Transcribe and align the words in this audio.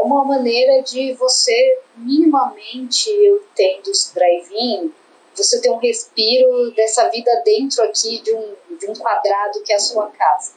é 0.00 0.02
uma 0.02 0.24
maneira 0.24 0.82
de 0.82 1.12
você, 1.14 1.78
minimamente, 1.94 3.10
eu 3.10 3.36
entendo 3.36 3.88
os 3.88 4.10
drive-in, 4.14 4.92
você 5.34 5.60
ter 5.60 5.70
um 5.70 5.76
respiro 5.76 6.70
dessa 6.72 7.08
vida 7.10 7.30
dentro 7.44 7.84
aqui 7.84 8.20
de 8.22 8.34
um, 8.34 8.54
de 8.78 8.90
um 8.90 8.94
quadrado 8.94 9.62
que 9.62 9.72
é 9.72 9.76
a 9.76 9.80
sua 9.80 10.06
casa. 10.08 10.52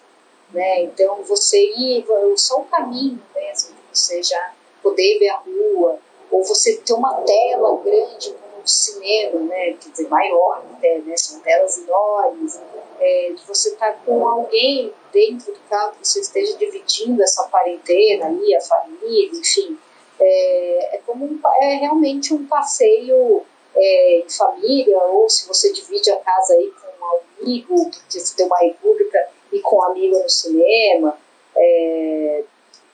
Né? 0.52 0.84
Então, 0.84 1.24
você 1.24 1.62
ir, 1.62 2.06
só 2.38 2.62
o 2.62 2.66
caminho 2.66 3.22
mesmo, 3.36 3.76
você 3.92 4.24
já 4.24 4.54
poder 4.82 5.20
ver 5.20 5.30
a 5.30 5.38
rua, 5.38 6.00
ou 6.32 6.44
você 6.44 6.78
ter 6.78 6.94
uma 6.94 7.14
tela 7.22 7.78
grande 7.84 8.34
o 8.64 8.68
cinema, 8.68 9.40
né? 9.42 9.74
quer 9.74 9.90
dizer, 9.90 10.08
maior 10.08 10.64
até, 10.74 11.00
né? 11.00 11.16
são 11.18 11.40
telas 11.42 11.78
enormes, 11.78 12.60
é, 13.00 13.34
de 13.36 13.46
você 13.46 13.70
estar 13.70 13.92
tá 13.92 14.00
com 14.06 14.28
alguém 14.28 14.94
dentro 15.12 15.54
do 15.54 15.60
carro, 15.70 15.94
que 16.00 16.08
você 16.08 16.22
esteja 16.22 16.58
dividindo 16.58 17.22
essa 17.22 17.48
quarentena 17.50 18.28
ali, 18.28 18.56
a 18.56 18.62
família, 18.62 19.40
enfim. 19.40 19.78
É, 20.20 20.96
é, 20.96 21.02
como 21.06 21.26
um, 21.26 21.40
é 21.62 21.76
realmente 21.76 22.34
um 22.34 22.46
passeio 22.48 23.44
é, 23.76 24.20
em 24.20 24.30
família, 24.30 24.98
ou 25.06 25.30
se 25.30 25.48
você 25.48 25.74
divide 25.74 26.10
a 26.12 26.18
casa 26.18 26.54
aí 26.54 26.72
com 26.72 27.06
um 27.06 27.42
amigo, 27.42 27.90
porque 27.92 28.20
você 28.20 28.36
tem 28.36 28.46
uma 28.46 28.60
república 28.60 29.28
e 29.52 29.60
com 29.60 29.78
um 29.78 29.84
amigo 29.84 30.18
no 30.18 30.30
cinema. 30.30 31.18
É, 31.56 32.44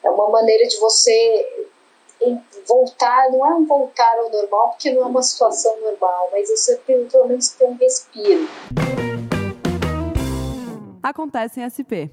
é 0.04 0.10
uma 0.10 0.30
maneira 0.30 0.68
de 0.68 0.78
você 0.78 1.59
voltar, 2.68 3.30
não 3.32 3.46
é 3.46 3.56
um 3.56 3.66
voltar 3.66 4.18
ao 4.20 4.30
normal, 4.30 4.70
porque 4.70 4.92
não 4.92 5.04
é 5.04 5.06
uma 5.06 5.22
situação 5.22 5.80
normal, 5.82 6.30
mas 6.32 6.50
você 6.50 6.76
pelo 6.86 7.28
menos 7.28 7.50
ter 7.50 7.66
um 7.66 7.78
respiro. 7.78 8.48
Acontece 11.02 11.62
em 11.62 11.70
SP. 11.70 12.12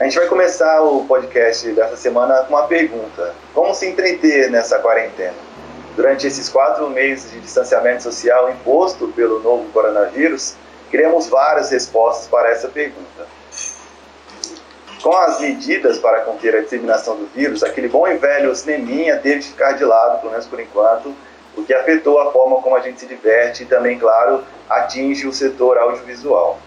A 0.00 0.04
gente 0.04 0.18
vai 0.18 0.28
começar 0.28 0.80
o 0.80 1.04
podcast 1.04 1.70
dessa 1.72 1.94
semana 1.94 2.44
com 2.44 2.54
uma 2.54 2.66
pergunta: 2.66 3.34
Como 3.52 3.74
se 3.74 3.86
entreter 3.86 4.50
nessa 4.50 4.78
quarentena? 4.78 5.34
Durante 5.94 6.26
esses 6.26 6.48
quatro 6.48 6.88
meses 6.88 7.30
de 7.30 7.40
distanciamento 7.40 8.04
social 8.04 8.50
imposto 8.50 9.08
pelo 9.08 9.40
novo 9.40 9.70
coronavírus, 9.72 10.54
queremos 10.90 11.28
várias 11.28 11.70
respostas 11.70 12.26
para 12.28 12.48
essa 12.48 12.68
pergunta. 12.68 13.39
Com 15.02 15.16
as 15.16 15.40
medidas 15.40 15.98
para 15.98 16.20
conter 16.20 16.54
a 16.54 16.60
disseminação 16.60 17.16
do 17.16 17.26
vírus, 17.26 17.62
aquele 17.62 17.88
bom 17.88 18.06
e 18.06 18.16
velho 18.16 18.54
cineminha 18.54 19.18
teve 19.18 19.38
que 19.38 19.46
ficar 19.46 19.72
de 19.72 19.84
lado, 19.84 20.20
pelo 20.20 20.30
menos 20.30 20.46
por 20.46 20.60
enquanto, 20.60 21.14
o 21.56 21.64
que 21.64 21.72
afetou 21.72 22.20
a 22.20 22.30
forma 22.30 22.60
como 22.60 22.76
a 22.76 22.80
gente 22.80 23.00
se 23.00 23.06
diverte 23.06 23.62
e 23.62 23.66
também, 23.66 23.98
claro, 23.98 24.44
atinge 24.68 25.26
o 25.26 25.32
setor 25.32 25.78
audiovisual. 25.78 26.58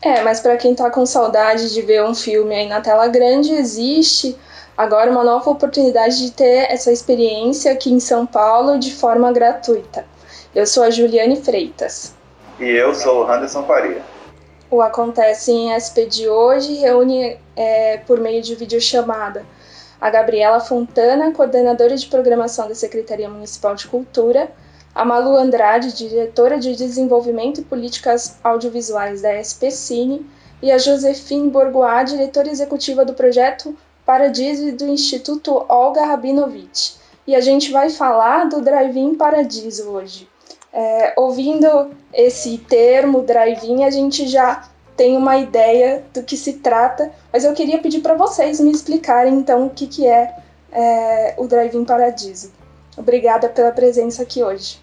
É, 0.00 0.20
mas 0.22 0.40
para 0.40 0.56
quem 0.56 0.72
está 0.72 0.90
com 0.90 1.06
saudade 1.06 1.72
de 1.72 1.80
ver 1.82 2.02
um 2.02 2.14
filme 2.14 2.52
aí 2.54 2.68
na 2.68 2.80
tela 2.80 3.06
grande, 3.06 3.52
existe 3.52 4.36
agora 4.76 5.08
uma 5.08 5.22
nova 5.22 5.48
oportunidade 5.48 6.18
de 6.18 6.32
ter 6.32 6.66
essa 6.68 6.90
experiência 6.90 7.70
aqui 7.70 7.92
em 7.92 8.00
São 8.00 8.26
Paulo 8.26 8.78
de 8.78 8.92
forma 8.92 9.32
gratuita. 9.32 10.04
Eu 10.52 10.66
sou 10.66 10.82
a 10.82 10.90
Juliane 10.90 11.40
Freitas. 11.40 12.14
E 12.58 12.68
eu 12.68 12.92
sou 12.92 13.24
o 13.24 13.30
Anderson 13.30 13.62
Faria. 13.62 14.02
O 14.72 14.80
Acontece 14.80 15.52
em 15.52 15.68
SP 15.76 16.08
de 16.08 16.26
hoje 16.26 16.76
reúne 16.76 17.38
é, 17.54 17.98
por 18.06 18.18
meio 18.18 18.40
de 18.40 18.54
videochamada 18.54 19.44
a 20.00 20.08
Gabriela 20.08 20.60
Fontana, 20.60 21.30
coordenadora 21.30 21.94
de 21.94 22.06
programação 22.06 22.66
da 22.66 22.74
Secretaria 22.74 23.28
Municipal 23.28 23.74
de 23.74 23.86
Cultura, 23.86 24.50
a 24.94 25.04
Malu 25.04 25.36
Andrade, 25.36 25.92
diretora 25.92 26.58
de 26.58 26.74
Desenvolvimento 26.74 27.60
e 27.60 27.64
Políticas 27.64 28.38
Audiovisuais 28.42 29.20
da 29.20 29.38
SPCine, 29.38 30.26
e 30.62 30.72
a 30.72 30.78
Josefine 30.78 31.50
Borgoá, 31.50 32.02
diretora 32.02 32.48
executiva 32.48 33.04
do 33.04 33.12
projeto 33.12 33.76
Paradiso 34.06 34.72
do 34.72 34.86
Instituto 34.86 35.66
Olga 35.68 36.06
Rabinovich. 36.06 36.96
E 37.26 37.36
a 37.36 37.42
gente 37.42 37.70
vai 37.70 37.90
falar 37.90 38.48
do 38.48 38.62
Drive-In 38.62 39.16
Paradiso 39.16 39.90
hoje. 39.90 40.26
É, 40.72 41.12
ouvindo 41.18 41.90
esse 42.14 42.56
termo 42.56 43.20
Drive-In, 43.20 43.84
a 43.84 43.90
gente 43.90 44.26
já 44.26 44.71
tem 45.02 45.16
uma 45.16 45.36
ideia 45.36 46.04
do 46.14 46.22
que 46.22 46.36
se 46.36 46.60
trata, 46.60 47.10
mas 47.32 47.42
eu 47.42 47.52
queria 47.54 47.78
pedir 47.78 48.02
para 48.02 48.14
vocês 48.14 48.60
me 48.60 48.70
explicarem 48.70 49.34
então 49.34 49.66
o 49.66 49.70
que, 49.70 49.88
que 49.88 50.06
é, 50.06 50.32
é 50.70 51.34
o 51.38 51.48
Drive-In 51.48 51.84
Paradiso. 51.84 52.52
Obrigada 52.96 53.48
pela 53.48 53.72
presença 53.72 54.22
aqui 54.22 54.44
hoje. 54.44 54.78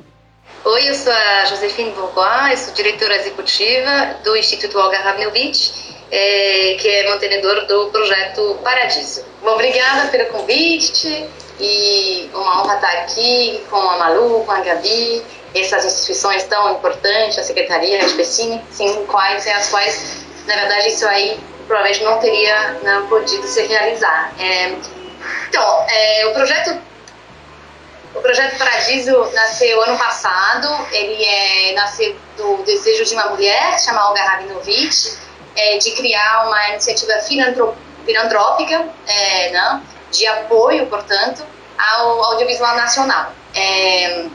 Oi, 0.66 0.90
eu 0.90 0.94
sou 0.94 1.14
a 1.14 1.46
Josefine 1.46 1.92
Bourgois, 1.92 2.52
eu 2.52 2.58
sou 2.66 2.74
diretora 2.74 3.16
executiva 3.16 4.18
do 4.22 4.36
Instituto 4.36 4.78
Olga 4.78 4.98
Rabinovich, 4.98 5.96
é, 6.12 6.76
que 6.78 6.90
é 6.90 7.10
mantenedor 7.10 7.66
do 7.66 7.90
projeto 7.90 8.60
Paradiso. 8.62 9.24
Bom, 9.42 9.52
obrigada 9.52 10.10
pelo 10.10 10.26
convite 10.34 11.30
e 11.62 12.30
uma 12.34 12.62
honra 12.62 12.76
estar 12.76 12.92
aqui 13.04 13.64
com 13.70 13.78
a 13.78 13.98
Malu, 13.98 14.44
com 14.44 14.52
a 14.52 14.60
Gabi, 14.60 15.24
essas 15.54 15.86
instituições 15.86 16.44
tão 16.44 16.74
importantes, 16.74 17.38
a 17.38 17.44
Secretaria, 17.44 18.00
a 18.00 18.06
SPCine, 18.06 18.64
sim, 18.72 19.06
quais, 19.06 19.44
sem 19.44 19.54
as 19.54 19.70
quais, 19.70 20.26
na 20.46 20.56
verdade, 20.56 20.90
isso 20.90 21.08
aí 21.08 21.40
provavelmente 21.68 22.04
não 22.04 22.18
teria 22.20 22.78
não, 22.84 23.08
podido 23.08 23.48
se 23.48 23.62
realizar. 23.64 24.34
É, 24.40 24.76
então, 25.48 25.86
é, 25.90 26.28
o 26.28 26.34
projeto 26.34 26.90
o 28.16 28.22
projeto 28.22 28.58
Paradiso 28.58 29.30
nasceu 29.34 29.82
ano 29.84 29.98
passado, 29.98 30.68
ele 30.92 31.24
é, 31.24 31.74
nasceu 31.74 32.16
do 32.36 32.64
desejo 32.64 33.06
de 33.06 33.14
uma 33.14 33.28
mulher, 33.28 33.80
chamada 33.80 34.10
Olga 34.10 34.24
Rabinovich, 34.24 35.18
é, 35.56 35.78
de 35.78 35.92
criar 35.92 36.48
uma 36.48 36.70
iniciativa 36.70 37.14
filantrópica, 37.20 38.88
é, 39.08 39.52
né, 39.52 39.82
de 40.12 40.26
apoio, 40.26 40.88
portanto, 40.88 41.46
ao 41.78 42.24
audiovisual 42.26 42.76
nacional. 42.76 43.32
É, 43.56 44.26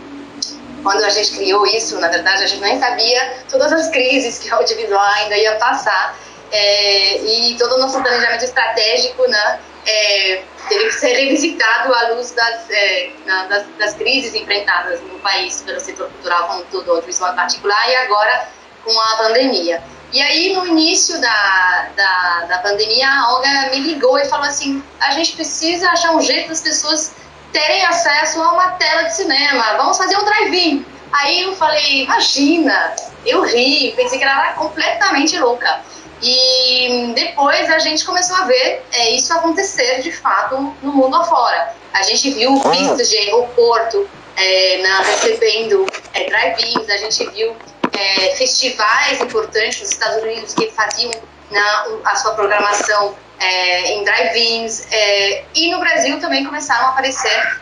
quando 0.84 1.03
a 1.03 1.09
gente 1.09 1.33
criou 1.33 1.67
isso, 1.67 1.99
na 1.99 2.09
verdade, 2.09 2.45
a 2.45 2.47
gente 2.47 2.61
nem 2.61 2.78
sabia 2.78 3.39
todas 3.50 3.72
as 3.72 3.89
crises 3.89 4.39
que 4.39 4.49
o 4.50 4.55
audiovisual 4.55 5.05
ainda 5.17 5.37
ia 5.37 5.56
passar 5.56 6.17
é, 6.53 7.21
e 7.21 7.56
todo 7.59 7.75
o 7.75 7.78
nosso 7.78 8.00
planejamento 8.00 8.45
estratégico, 8.45 9.27
né, 9.27 9.61
é, 9.87 10.43
teve 10.69 10.87
que 10.87 10.95
ser 10.95 11.15
revisitado 11.15 11.93
à 11.93 12.11
luz 12.11 12.31
das, 12.31 12.71
é, 12.71 13.11
na, 13.27 13.47
das, 13.47 13.67
das, 13.78 13.95
crises 13.95 14.34
enfrentadas 14.34 15.00
no 15.00 15.19
país 15.19 15.62
pelo 15.62 15.81
setor 15.81 16.09
cultural 16.11 16.47
como 16.47 16.65
todo, 16.67 16.91
audiovisual 16.91 17.33
em 17.33 17.37
particular, 17.37 17.91
e 17.91 17.97
agora 17.97 18.49
com 18.84 19.01
a 19.01 19.16
pandemia. 19.16 19.83
E 20.12 20.22
aí, 20.22 20.53
no 20.55 20.65
início 20.65 21.21
da, 21.21 21.89
da, 21.97 22.47
da 22.47 22.59
pandemia, 22.59 23.09
a 23.09 23.34
Olga 23.34 23.71
me 23.71 23.81
ligou 23.81 24.16
e 24.16 24.25
falou 24.27 24.47
assim: 24.47 24.81
a 25.01 25.11
gente 25.11 25.33
precisa 25.33 25.91
achar 25.91 26.15
um 26.15 26.21
jeito 26.21 26.51
das 26.51 26.61
pessoas 26.61 27.16
terem 27.54 27.87
acesso 27.87 28.42
a 28.42 28.53
uma 28.53 28.72
tela 28.72 29.04
de 29.04 29.15
cinema, 29.15 29.76
vamos 29.76 29.97
fazer 29.97 30.19
um 30.19 30.25
drive-in. 30.25 30.84
Aí 31.12 31.42
eu 31.42 31.54
falei: 31.54 32.03
imagina, 32.03 32.94
eu 33.25 33.42
ri, 33.42 33.94
pensei 33.97 34.19
que 34.19 34.25
ela 34.25 34.47
era 34.47 34.53
completamente 34.54 35.38
louca. 35.38 35.81
E 36.20 37.12
depois 37.15 37.70
a 37.70 37.78
gente 37.78 38.04
começou 38.04 38.37
a 38.37 38.44
ver 38.44 38.84
é, 38.92 39.10
isso 39.10 39.32
acontecer 39.32 40.00
de 40.03 40.10
fato 40.10 40.75
no 40.82 40.92
mundo 40.92 41.16
afora. 41.16 41.75
A 41.92 42.03
gente 42.03 42.31
viu 42.31 42.59
pistas 42.70 43.09
de 43.09 43.16
aeroporto 43.19 44.09
é, 44.36 44.82
na, 44.82 45.03
recebendo 45.03 45.86
é, 46.12 46.25
drive-ins, 46.25 46.88
a 46.88 46.97
gente 46.97 47.25
viu 47.31 47.54
é, 47.92 48.34
festivais 48.36 49.21
importantes 49.21 49.81
nos 49.81 49.91
Estados 49.91 50.22
Unidos 50.22 50.54
que 50.54 50.71
faziam 50.71 51.12
na, 51.50 51.86
a 52.04 52.16
sua 52.16 52.34
programação 52.34 53.15
é, 53.39 53.93
em 53.93 54.05
drive-ins 54.05 54.87
é, 54.93 55.45
e 55.55 55.71
no 55.71 55.81
Brasil 55.81 56.21
também 56.21 56.45
começaram 56.45 56.87
a 56.87 56.91
aparecer 56.91 57.61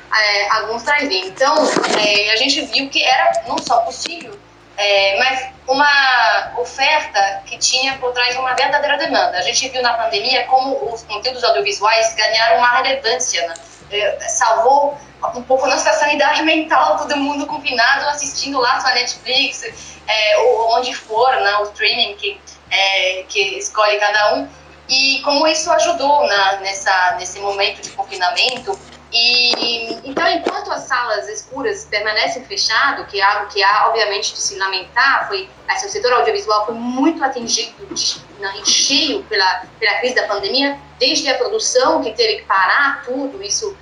alguns 0.50 0.82
drive-ins. 0.82 1.28
Então 1.28 1.54
a 1.54 2.36
gente 2.36 2.60
viu 2.66 2.88
que 2.88 3.02
era 3.02 3.44
não 3.46 3.58
só 3.58 3.78
possível 3.80 4.38
é, 4.76 5.18
mas 5.18 5.48
uma 5.66 6.52
oferta 6.58 7.42
que 7.46 7.56
tinha 7.58 7.96
por 7.98 8.12
trás 8.12 8.36
uma 8.36 8.54
verdadeira 8.54 8.98
demanda. 8.98 9.38
A 9.38 9.42
gente 9.42 9.68
viu 9.68 9.82
na 9.82 9.94
pandemia 9.94 10.44
como 10.46 10.92
os 10.92 11.02
conteúdos 11.02 11.44
audiovisuais 11.44 12.14
ganharam 12.14 12.58
uma 12.58 12.82
relevância, 12.82 13.46
né? 13.46 13.54
é, 13.90 14.18
salvou 14.28 14.98
um 15.34 15.42
pouco 15.42 15.66
nossa 15.66 15.92
sanidade 15.92 16.42
mental, 16.44 16.96
todo 16.98 17.16
mundo 17.16 17.46
confinado 17.46 18.08
assistindo 18.08 18.58
lá 18.58 18.80
sua 18.80 18.92
Netflix, 18.94 19.62
é, 20.06 20.38
ou 20.38 20.76
onde 20.76 20.94
for, 20.94 21.30
né, 21.36 21.58
o 21.58 21.64
streaming 21.64 22.16
que, 22.16 22.40
é, 22.70 23.24
que 23.28 23.58
escolhe 23.58 23.98
cada 23.98 24.34
um. 24.34 24.48
E 24.92 25.22
como 25.22 25.46
isso 25.46 25.70
ajudou 25.72 26.26
na, 26.26 26.56
nessa, 26.60 27.16
nesse 27.18 27.40
momento 27.40 27.80
de 27.80 27.90
confinamento. 27.92 28.78
E 29.10 29.94
então, 30.04 30.28
enquanto 30.28 30.70
as 30.70 30.82
salas 30.82 31.28
escuras 31.28 31.86
permanecem 31.86 32.44
fechadas, 32.44 33.06
que 33.06 33.18
é 33.18 33.24
algo 33.24 33.46
que 33.50 33.62
há, 33.62 33.88
obviamente, 33.88 34.34
de 34.34 34.38
se 34.38 34.58
lamentar, 34.58 35.28
foi 35.28 35.48
assim, 35.66 35.86
o 35.86 35.90
setor 35.90 36.12
audiovisual 36.12 36.66
foi 36.66 36.74
muito 36.74 37.24
atingido 37.24 37.74
em 37.90 38.64
cheio 38.66 39.22
pela, 39.24 39.64
pela 39.80 39.98
crise 39.98 40.14
da 40.14 40.26
pandemia, 40.26 40.78
desde 40.98 41.28
a 41.30 41.38
produção, 41.38 42.02
que 42.02 42.12
teve 42.12 42.40
que 42.40 42.42
parar 42.44 43.02
tudo, 43.04 43.42
isso 43.42 43.74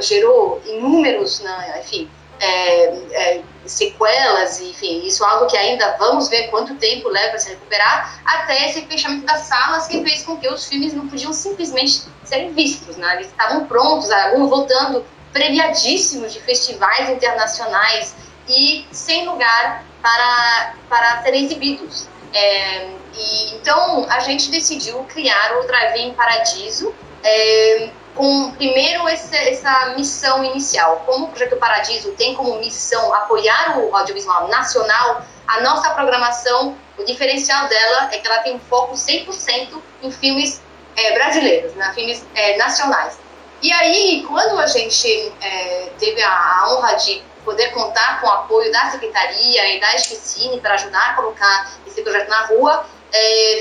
gerou 0.00 0.60
inúmeros, 0.66 1.40
né, 1.40 1.80
enfim, 1.80 2.10
é, 2.40 2.84
é, 3.12 3.42
sequelas, 3.66 4.60
enfim, 4.60 5.06
isso 5.06 5.22
é 5.22 5.28
algo 5.28 5.46
que 5.46 5.56
ainda 5.56 5.96
vamos 5.98 6.28
ver 6.28 6.48
quanto 6.48 6.74
tempo 6.76 7.08
leva 7.08 7.36
a 7.36 7.38
se 7.38 7.50
recuperar, 7.50 8.20
até 8.24 8.68
esse 8.68 8.82
fechamento 8.86 9.26
das 9.26 9.42
salas 9.42 9.86
que 9.86 10.02
fez 10.02 10.22
com 10.22 10.38
que 10.38 10.48
os 10.48 10.66
filmes 10.66 10.94
não 10.94 11.06
podiam 11.06 11.32
simplesmente 11.32 12.02
serem 12.24 12.52
vistos, 12.52 12.96
né? 12.96 13.16
Eles 13.16 13.26
estavam 13.26 13.66
prontos, 13.66 14.10
alguns 14.10 14.48
voltando 14.48 15.04
premiadíssimos 15.32 16.32
de 16.32 16.40
festivais 16.40 17.10
internacionais 17.10 18.14
e 18.48 18.86
sem 18.90 19.26
lugar 19.26 19.84
para, 20.02 20.74
para 20.88 21.22
serem 21.22 21.44
exibidos. 21.44 22.08
É, 22.32 22.88
e, 23.14 23.54
então, 23.54 24.06
a 24.08 24.20
gente 24.20 24.50
decidiu 24.50 25.04
criar 25.04 25.58
o 25.58 25.66
Drive-In 25.66 26.14
Paradiso, 26.14 26.94
é, 27.22 27.90
com 28.14 28.52
primeiro 28.52 29.08
essa, 29.08 29.36
essa, 29.36 29.94
missão 29.96 30.44
inicial. 30.44 31.02
Como 31.06 31.26
o 31.26 31.28
Projeto 31.28 31.56
Paradiso 31.56 32.12
tem 32.12 32.34
como 32.34 32.58
missão 32.58 33.14
apoiar 33.14 33.78
o 33.78 33.94
audiovisual 33.94 34.48
nacional, 34.48 35.24
a 35.46 35.60
nossa 35.62 35.90
programação, 35.90 36.76
o 36.98 37.04
diferencial 37.04 37.68
dela 37.68 38.08
é 38.12 38.18
que 38.18 38.26
ela 38.26 38.38
tem 38.38 38.54
um 38.54 38.60
foco 38.60 38.94
100% 38.94 39.80
em 40.02 40.10
filmes 40.10 40.60
é, 40.96 41.12
brasileiros, 41.12 41.72
né, 41.74 41.92
filmes 41.94 42.24
é, 42.34 42.56
nacionais. 42.56 43.18
E 43.62 43.72
aí, 43.72 44.24
quando 44.26 44.58
a 44.58 44.66
gente 44.66 45.32
é, 45.40 45.90
teve 45.98 46.22
a, 46.22 46.30
a, 46.30 46.72
honra 46.72 46.94
de 46.94 47.22
poder 47.44 47.68
contar 47.72 48.20
com 48.20 48.26
o 48.26 48.30
apoio 48.30 48.70
da 48.72 48.90
Secretaria 48.90 49.76
e 49.76 49.80
da 49.80 49.94
Esquecine 49.94 50.60
para 50.60 50.74
ajudar 50.74 51.10
a 51.10 51.14
colocar 51.14 51.72
esse 51.86 52.02
projeto 52.02 52.28
na 52.28 52.46
rua, 52.46 52.86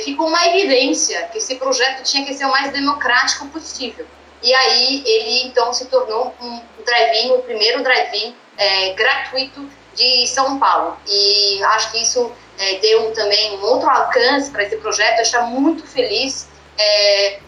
ficou 0.03 0.27
uma 0.27 0.45
evidência 0.47 1.23
que 1.31 1.39
esse 1.39 1.55
projeto 1.55 2.03
tinha 2.03 2.23
que 2.23 2.33
ser 2.33 2.45
o 2.45 2.51
mais 2.51 2.71
democrático 2.71 3.47
possível. 3.47 4.05
E 4.41 4.53
aí 4.53 5.03
ele 5.05 5.47
então 5.47 5.73
se 5.73 5.85
tornou 5.85 6.33
um 6.41 6.61
drive-in, 6.85 7.31
o 7.31 7.39
primeiro 7.39 7.83
drive-in 7.83 8.35
é, 8.57 8.93
gratuito 8.93 9.69
de 9.95 10.27
São 10.27 10.59
Paulo. 10.59 10.97
E 11.07 11.63
acho 11.63 11.91
que 11.91 12.01
isso 12.01 12.31
é, 12.57 12.75
deu 12.75 13.11
também 13.11 13.57
um 13.57 13.63
outro 13.63 13.89
alcance 13.89 14.49
para 14.51 14.63
esse 14.63 14.77
projeto. 14.77 15.17
Eu 15.17 15.23
estou 15.23 15.43
muito 15.43 15.85
feliz. 15.85 16.47
É, 16.77 17.39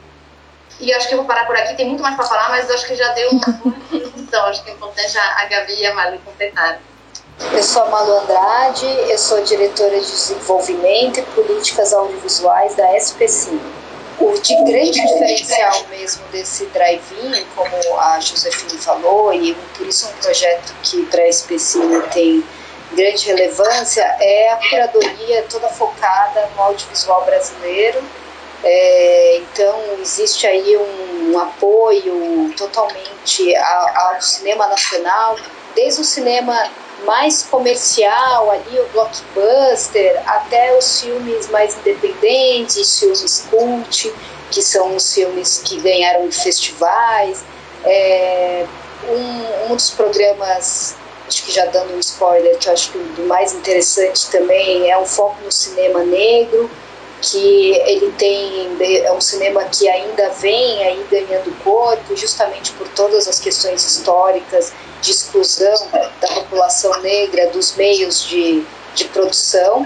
e 0.79 0.91
acho 0.93 1.07
que 1.07 1.13
eu 1.13 1.19
vou 1.19 1.27
parar 1.27 1.45
por 1.45 1.55
aqui. 1.55 1.75
Tem 1.75 1.87
muito 1.87 2.01
mais 2.01 2.15
para 2.15 2.25
falar, 2.25 2.49
mas 2.49 2.69
acho 2.69 2.85
que 2.87 2.95
já 2.95 3.09
deu 3.13 3.29
uma 3.31 3.45
boa 3.45 3.75
introdução. 3.91 4.45
Acho 4.45 4.63
que 4.63 4.71
é 4.71 4.73
importante 4.73 5.17
a 5.17 5.45
Gabi 5.45 5.75
e 5.79 5.85
a 5.85 5.93
Malu 5.93 6.19
completarem. 6.25 6.79
Eu 7.53 7.63
sou 7.63 7.83
a 7.83 7.89
Malu 7.89 8.19
Andrade, 8.19 8.85
eu 9.09 9.17
sou 9.17 9.41
diretora 9.43 9.99
de 9.99 10.05
desenvolvimento 10.05 11.19
e 11.19 11.23
políticas 11.23 11.91
audiovisuais 11.91 12.75
da 12.75 12.95
SPC. 12.95 13.59
O 14.21 14.39
de 14.39 14.55
grande 14.65 14.91
diferencial 14.91 15.83
mesmo 15.89 16.23
desse 16.31 16.65
drive-in, 16.67 17.43
como 17.55 17.99
a 17.99 18.19
Josefine 18.19 18.77
falou, 18.77 19.33
e 19.33 19.55
por 19.75 19.87
isso 19.87 20.07
um 20.07 20.13
projeto 20.21 20.75
que 20.83 21.03
para 21.07 21.23
a 21.23 21.27
SPC 21.27 21.79
tem 22.13 22.43
grande 22.93 23.25
relevância, 23.25 24.03
é 24.19 24.51
a 24.51 24.57
curadoria 24.69 25.43
toda 25.49 25.67
focada 25.69 26.47
no 26.55 26.61
audiovisual 26.61 27.25
brasileiro. 27.25 28.03
É, 28.63 29.37
então, 29.37 29.81
existe 29.99 30.45
aí 30.45 30.77
um, 30.77 31.31
um 31.31 31.39
apoio 31.39 32.53
totalmente 32.55 33.55
ao, 33.55 34.13
ao 34.13 34.21
cinema 34.21 34.67
nacional, 34.67 35.35
desde 35.73 36.01
o 36.01 36.03
cinema 36.03 36.69
mais 37.05 37.43
comercial 37.43 38.51
ali, 38.51 38.79
o 38.79 38.87
blockbuster, 38.89 40.21
até 40.25 40.77
os 40.77 41.01
filmes 41.01 41.49
mais 41.49 41.77
independentes, 41.77 42.99
filmes 42.99 43.47
cult, 43.49 44.13
que 44.49 44.61
são 44.61 44.95
os 44.95 45.13
filmes 45.13 45.61
que 45.63 45.79
ganharam 45.79 46.31
festivais. 46.31 47.43
É, 47.83 48.65
um, 49.09 49.71
um 49.71 49.75
dos 49.75 49.89
programas, 49.91 50.95
acho 51.27 51.43
que 51.43 51.51
já 51.51 51.65
dando 51.65 51.93
um 51.95 51.99
spoiler, 51.99 52.57
que 52.57 52.67
eu 52.67 52.73
acho 52.73 52.91
que 52.91 52.97
o 52.97 53.27
mais 53.27 53.53
interessante 53.53 54.29
também 54.29 54.89
é 54.89 54.97
um 54.97 55.05
foco 55.05 55.37
no 55.43 55.51
cinema 55.51 56.03
negro, 56.03 56.69
que 57.21 57.71
ele 57.85 58.11
tem 58.17 58.75
é 59.03 59.11
um 59.11 59.21
cinema 59.21 59.63
que 59.65 59.87
ainda 59.87 60.29
vem 60.29 60.83
aí 60.83 61.05
ganhando 61.09 61.55
corpo, 61.63 62.15
justamente 62.15 62.71
por 62.73 62.87
todas 62.89 63.27
as 63.27 63.39
questões 63.39 63.85
históricas 63.85 64.73
de 65.01 65.11
exclusão 65.11 65.87
da 66.19 66.27
população 66.33 66.99
negra 67.01 67.47
dos 67.47 67.75
meios 67.75 68.23
de, 68.27 68.63
de 68.95 69.05
produção. 69.05 69.85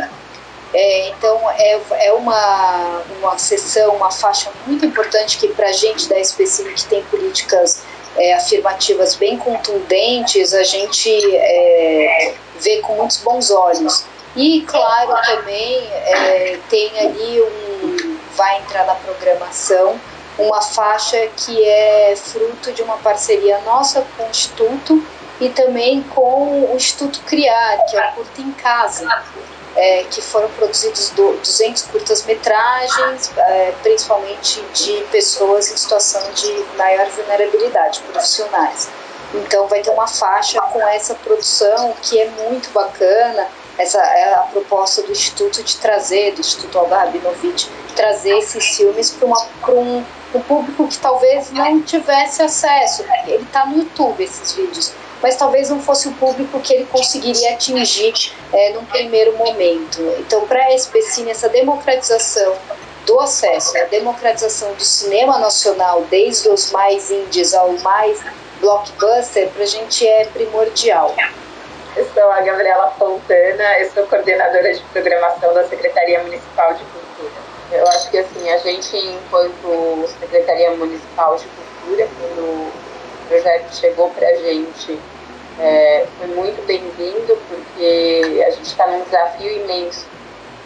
É, 0.74 1.10
então, 1.10 1.40
é, 1.52 1.80
é 2.08 2.14
uma, 2.14 3.02
uma 3.20 3.38
sessão, 3.38 3.96
uma 3.96 4.12
faixa 4.12 4.52
muito 4.68 4.86
importante 4.86 5.38
que, 5.38 5.48
para 5.50 5.70
a 5.70 5.72
gente 5.72 6.10
da 6.10 6.20
SPCIM, 6.20 6.74
que 6.74 6.86
tem 6.86 7.04
políticas 7.04 7.84
é, 8.18 8.34
afirmativas 8.34 9.16
bem 9.16 9.38
contundentes, 9.38 10.54
a 10.54 10.64
gente 10.64 11.10
é, 11.36 12.34
vê 12.60 12.78
com 12.82 12.96
muitos 12.96 13.18
bons 13.18 13.52
olhos. 13.52 14.06
E, 14.36 14.62
claro, 14.64 15.16
também 15.26 15.88
é, 15.92 16.60
tem 16.70 17.00
ali 17.00 17.42
um. 17.42 18.18
vai 18.36 18.60
entrar 18.60 18.86
na 18.86 18.96
programação 18.96 20.00
uma 20.38 20.62
faixa 20.62 21.28
que 21.38 21.64
é 21.64 22.14
fruto 22.18 22.74
de 22.74 22.82
uma 22.82 22.98
parceria 22.98 23.60
nossa 23.62 24.06
com 24.18 24.24
o 24.24 24.30
Instituto 24.30 25.02
e 25.40 25.50
também 25.50 26.04
com 26.04 26.72
o 26.72 26.76
Instituto 26.76 27.22
Criar, 27.22 27.86
que 27.90 27.96
é 27.96 28.10
o 28.10 28.14
Curta 28.14 28.42
em 28.42 28.52
Casa, 28.52 29.24
é, 29.76 30.04
que 30.10 30.22
foram 30.22 30.50
produzidos 30.52 31.10
200 31.12 31.84
curtas-metragens, 31.84 33.32
é, 33.38 33.74
principalmente 33.84 34.62
de 34.74 34.94
pessoas 35.12 35.72
em 35.72 35.78
situação 35.78 36.22
de 36.34 36.66
maior 36.78 37.08
vulnerabilidade, 37.08 38.02
profissionais. 38.12 38.90
Então 39.34 39.68
vai 39.68 39.82
ter 39.82 39.90
uma 39.90 40.08
faixa 40.08 40.62
com 40.62 40.86
essa 40.88 41.16
produção 41.16 41.94
que 42.02 42.20
é 42.20 42.30
muito 42.30 42.70
bacana, 42.72 43.48
essa 43.78 44.00
é 44.00 44.34
a 44.34 44.40
proposta 44.40 45.02
do 45.02 45.12
Instituto 45.12 45.62
de 45.62 45.78
trazer, 45.78 46.34
do 46.34 46.42
Instituto 46.42 46.78
Olga 46.78 46.98
Rabinovich, 46.98 47.70
trazer 47.96 48.38
esses 48.38 48.78
filmes 48.78 49.12
para 49.12 49.74
um, 49.74 50.04
um 50.34 50.42
público 50.42 50.88
que 50.88 50.98
talvez 50.98 51.52
não 51.52 51.82
tivesse 51.82 52.42
acesso. 52.42 53.04
Ele 53.28 53.44
está 53.44 53.66
no 53.66 53.78
YouTube, 53.80 54.24
esses 54.24 54.54
vídeos, 54.54 54.94
mas 55.22 55.36
talvez 55.36 55.70
não 55.70 55.82
fosse 55.82 56.08
o 56.08 56.14
público 56.14 56.60
que 56.62 56.74
ele 56.74 56.86
conseguiria 56.86 57.54
atingir 57.54 58.14
é, 58.54 58.74
num 58.74 58.86
primeiro 58.86 59.36
momento. 59.38 60.02
Então, 60.20 60.48
para 60.48 60.64
a 60.66 60.76
SPCine, 60.76 61.32
essa 61.32 61.50
democratização 61.50 62.56
do 63.06 63.20
acesso, 63.20 63.78
a 63.78 63.84
democratização 63.84 64.74
do 64.74 64.84
cinema 64.84 65.38
nacional, 65.38 66.04
desde 66.10 66.50
os 66.50 66.72
mais 66.72 67.12
indies 67.12 67.54
ao 67.54 67.72
mais 67.80 68.20
blockbuster, 68.60 69.50
para 69.50 69.64
a 69.64 69.68
gente 69.68 70.08
é 70.08 70.26
primordial. 70.26 71.14
Eu 71.96 72.06
sou 72.14 72.30
a 72.30 72.42
Gabriela 72.42 72.92
Fontana, 73.00 73.80
eu 73.80 73.90
sou 73.92 74.06
coordenadora 74.08 74.74
de 74.74 74.82
programação 74.92 75.54
da 75.54 75.64
Secretaria 75.64 76.22
Municipal 76.22 76.74
de 76.74 76.84
Cultura. 76.84 77.32
Eu 77.72 77.88
acho 77.88 78.12
que 78.12 78.18
assim, 78.18 78.50
a 78.50 78.58
gente, 78.58 78.98
enquanto 78.98 80.06
Secretaria 80.20 80.72
Municipal 80.72 81.38
de 81.38 81.46
Cultura, 81.48 82.10
quando 82.20 82.42
o 82.42 82.72
projeto 83.30 83.74
chegou 83.74 84.10
para 84.10 84.28
a 84.28 84.36
gente, 84.36 85.00
é, 85.58 86.06
foi 86.18 86.28
muito 86.36 86.66
bem-vindo, 86.68 87.38
porque 87.48 88.44
a 88.46 88.50
gente 88.50 88.66
está 88.66 88.86
num 88.88 89.02
desafio 89.06 89.64
imenso, 89.64 90.06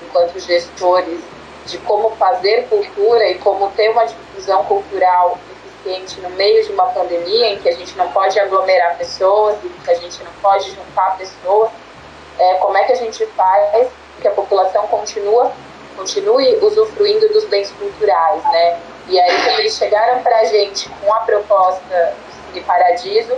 enquanto 0.07 0.39
gestores, 0.39 1.19
de 1.67 1.77
como 1.77 2.09
fazer 2.15 2.67
cultura 2.69 3.29
e 3.29 3.35
como 3.35 3.69
ter 3.73 3.91
uma 3.91 4.05
difusão 4.05 4.65
cultural 4.65 5.37
eficiente 5.79 6.19
no 6.21 6.29
meio 6.31 6.63
de 6.65 6.71
uma 6.71 6.85
pandemia 6.87 7.47
em 7.49 7.59
que 7.59 7.69
a 7.69 7.73
gente 7.73 7.95
não 7.97 8.11
pode 8.11 8.39
aglomerar 8.39 8.97
pessoas, 8.97 9.57
em 9.63 9.69
que 9.69 9.91
a 9.91 9.95
gente 9.95 10.23
não 10.23 10.31
pode 10.41 10.69
juntar 10.71 11.17
pessoas, 11.17 11.71
é, 12.37 12.55
como 12.55 12.77
é 12.77 12.83
que 12.83 12.91
a 12.93 12.95
gente 12.95 13.25
faz 13.27 13.89
que 14.21 14.27
a 14.27 14.31
população 14.31 14.85
continua, 14.87 15.51
continue 15.95 16.57
usufruindo 16.57 17.29
dos 17.29 17.45
bens 17.45 17.71
culturais, 17.71 18.43
né? 18.51 18.79
E 19.07 19.19
aí, 19.19 19.43
quando 19.43 19.59
eles 19.59 19.75
chegaram 19.75 20.21
para 20.21 20.39
a 20.39 20.45
gente 20.45 20.89
com 21.01 21.13
a 21.13 21.21
proposta 21.21 22.13
de 22.53 22.61
Paradiso, 22.61 23.35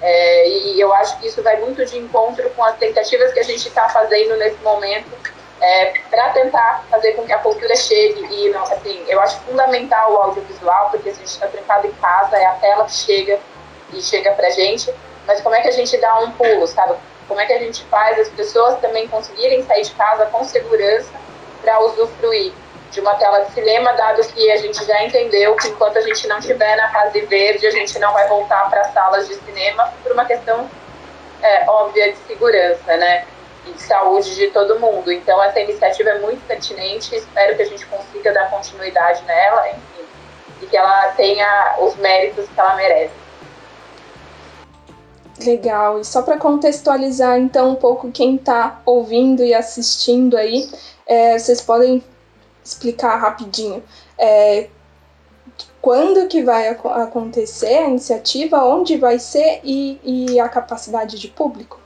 é, 0.00 0.48
e 0.48 0.80
eu 0.80 0.92
acho 0.94 1.18
que 1.18 1.26
isso 1.26 1.42
vai 1.42 1.60
muito 1.60 1.84
de 1.84 1.98
encontro 1.98 2.48
com 2.50 2.64
as 2.64 2.76
tentativas 2.76 3.32
que 3.32 3.40
a 3.40 3.42
gente 3.42 3.68
está 3.68 3.88
fazendo 3.88 4.36
nesse 4.36 4.56
momento 4.62 5.10
é, 5.60 5.92
para 6.10 6.30
tentar 6.30 6.84
fazer 6.90 7.12
com 7.12 7.24
que 7.24 7.32
a 7.32 7.38
cultura 7.38 7.74
chegue. 7.76 8.26
E, 8.30 8.48
não, 8.50 8.62
assim, 8.62 9.04
eu 9.08 9.20
acho 9.20 9.40
fundamental 9.40 10.12
o 10.12 10.16
audiovisual, 10.16 10.90
porque 10.90 11.10
a 11.10 11.14
gente 11.14 11.26
está 11.26 11.46
trancado 11.46 11.86
em 11.86 11.92
casa, 11.92 12.36
é 12.36 12.46
a 12.46 12.52
tela 12.52 12.84
que 12.84 12.92
chega 12.92 13.38
e 13.92 14.00
chega 14.00 14.32
para 14.32 14.50
gente. 14.50 14.92
Mas 15.26 15.40
como 15.40 15.54
é 15.54 15.60
que 15.60 15.68
a 15.68 15.72
gente 15.72 15.96
dá 15.98 16.18
um 16.20 16.30
pulo, 16.32 16.66
sabe? 16.66 16.94
Como 17.28 17.40
é 17.40 17.46
que 17.46 17.52
a 17.52 17.58
gente 17.58 17.84
faz 17.84 18.18
as 18.18 18.28
pessoas 18.28 18.78
também 18.80 19.06
conseguirem 19.06 19.62
sair 19.64 19.82
de 19.82 19.92
casa 19.92 20.26
com 20.26 20.42
segurança 20.44 21.12
para 21.60 21.78
usufruir 21.80 22.52
de 22.90 23.00
uma 23.00 23.14
tela 23.14 23.44
de 23.44 23.52
cinema, 23.52 23.92
dado 23.92 24.20
que 24.32 24.50
a 24.50 24.56
gente 24.56 24.84
já 24.84 25.04
entendeu 25.04 25.54
que 25.54 25.68
enquanto 25.68 25.98
a 25.98 26.00
gente 26.00 26.26
não 26.26 26.38
estiver 26.38 26.76
na 26.76 26.90
fase 26.90 27.20
verde, 27.20 27.66
a 27.66 27.70
gente 27.70 27.96
não 28.00 28.12
vai 28.12 28.26
voltar 28.28 28.68
para 28.68 28.84
salas 28.86 29.28
de 29.28 29.34
cinema 29.36 29.92
por 30.02 30.10
uma 30.10 30.24
questão 30.24 30.68
é, 31.40 31.70
óbvia 31.70 32.12
de 32.12 32.18
segurança, 32.26 32.96
né? 32.96 33.24
E 33.66 33.72
de 33.72 33.82
saúde 33.82 34.34
de 34.34 34.48
todo 34.48 34.78
mundo. 34.78 35.10
Então, 35.12 35.42
essa 35.42 35.60
iniciativa 35.60 36.10
é 36.10 36.18
muito 36.18 36.44
pertinente, 36.46 37.14
espero 37.14 37.56
que 37.56 37.62
a 37.62 37.66
gente 37.66 37.84
consiga 37.86 38.32
dar 38.32 38.50
continuidade 38.50 39.22
nela, 39.24 39.68
enfim, 39.70 40.04
e 40.62 40.66
que 40.66 40.76
ela 40.76 41.08
tenha 41.12 41.76
os 41.80 41.96
méritos 41.96 42.46
que 42.48 42.60
ela 42.60 42.74
merece. 42.76 43.14
Legal. 45.44 46.00
E 46.00 46.04
só 46.04 46.22
para 46.22 46.36
contextualizar 46.36 47.38
então 47.38 47.70
um 47.70 47.74
pouco 47.74 48.10
quem 48.12 48.36
está 48.36 48.80
ouvindo 48.84 49.42
e 49.42 49.54
assistindo 49.54 50.36
aí, 50.36 50.68
é, 51.06 51.38
vocês 51.38 51.60
podem 51.60 52.04
explicar 52.62 53.16
rapidinho 53.16 53.82
é, 54.18 54.68
quando 55.80 56.28
que 56.28 56.42
vai 56.42 56.68
ac 56.68 56.86
acontecer 56.86 57.78
a 57.78 57.88
iniciativa, 57.88 58.62
onde 58.64 58.98
vai 58.98 59.18
ser 59.18 59.60
e, 59.64 59.98
e 60.04 60.38
a 60.38 60.48
capacidade 60.48 61.18
de 61.18 61.28
público? 61.28 61.80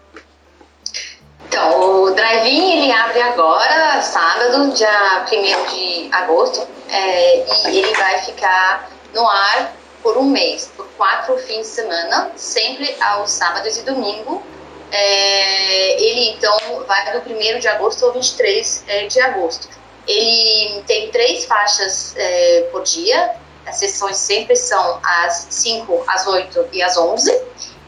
Então, 1.55 2.03
o 2.03 2.11
drive-in 2.11 2.83
ele 2.83 2.91
abre 2.91 3.23
agora, 3.23 4.03
sábado, 4.03 4.73
dia 4.73 5.25
1 5.33 5.73
de 5.73 6.09
agosto, 6.11 6.67
é, 6.91 7.45
e 7.71 7.79
ele 7.79 7.95
vai 7.95 8.19
ficar 8.23 8.91
no 9.15 9.25
ar 9.25 9.73
por 10.03 10.19
um 10.19 10.25
mês, 10.25 10.73
por 10.77 10.85
quatro 10.97 11.39
fins 11.39 11.61
de 11.61 11.67
semana, 11.67 12.33
sempre 12.35 12.93
aos 13.01 13.31
sábados 13.31 13.79
e 13.79 13.83
domingo. 13.83 14.43
É, 14.91 16.03
ele 16.03 16.31
então 16.31 16.59
vai 16.89 17.21
do 17.21 17.33
1 17.33 17.61
de 17.61 17.69
agosto 17.69 18.05
ao 18.05 18.13
23 18.13 18.85
é, 18.89 19.07
de 19.07 19.21
agosto. 19.21 19.69
Ele 20.09 20.83
tem 20.89 21.09
três 21.13 21.45
faixas 21.45 22.17
é, 22.17 22.69
por 22.73 22.83
dia, 22.83 23.31
as 23.65 23.77
sessões 23.77 24.17
sempre 24.17 24.57
são 24.57 25.01
às 25.05 25.47
5, 25.51 26.03
às 26.09 26.27
8 26.27 26.71
e 26.73 26.83
às 26.83 26.97
11 26.97 27.31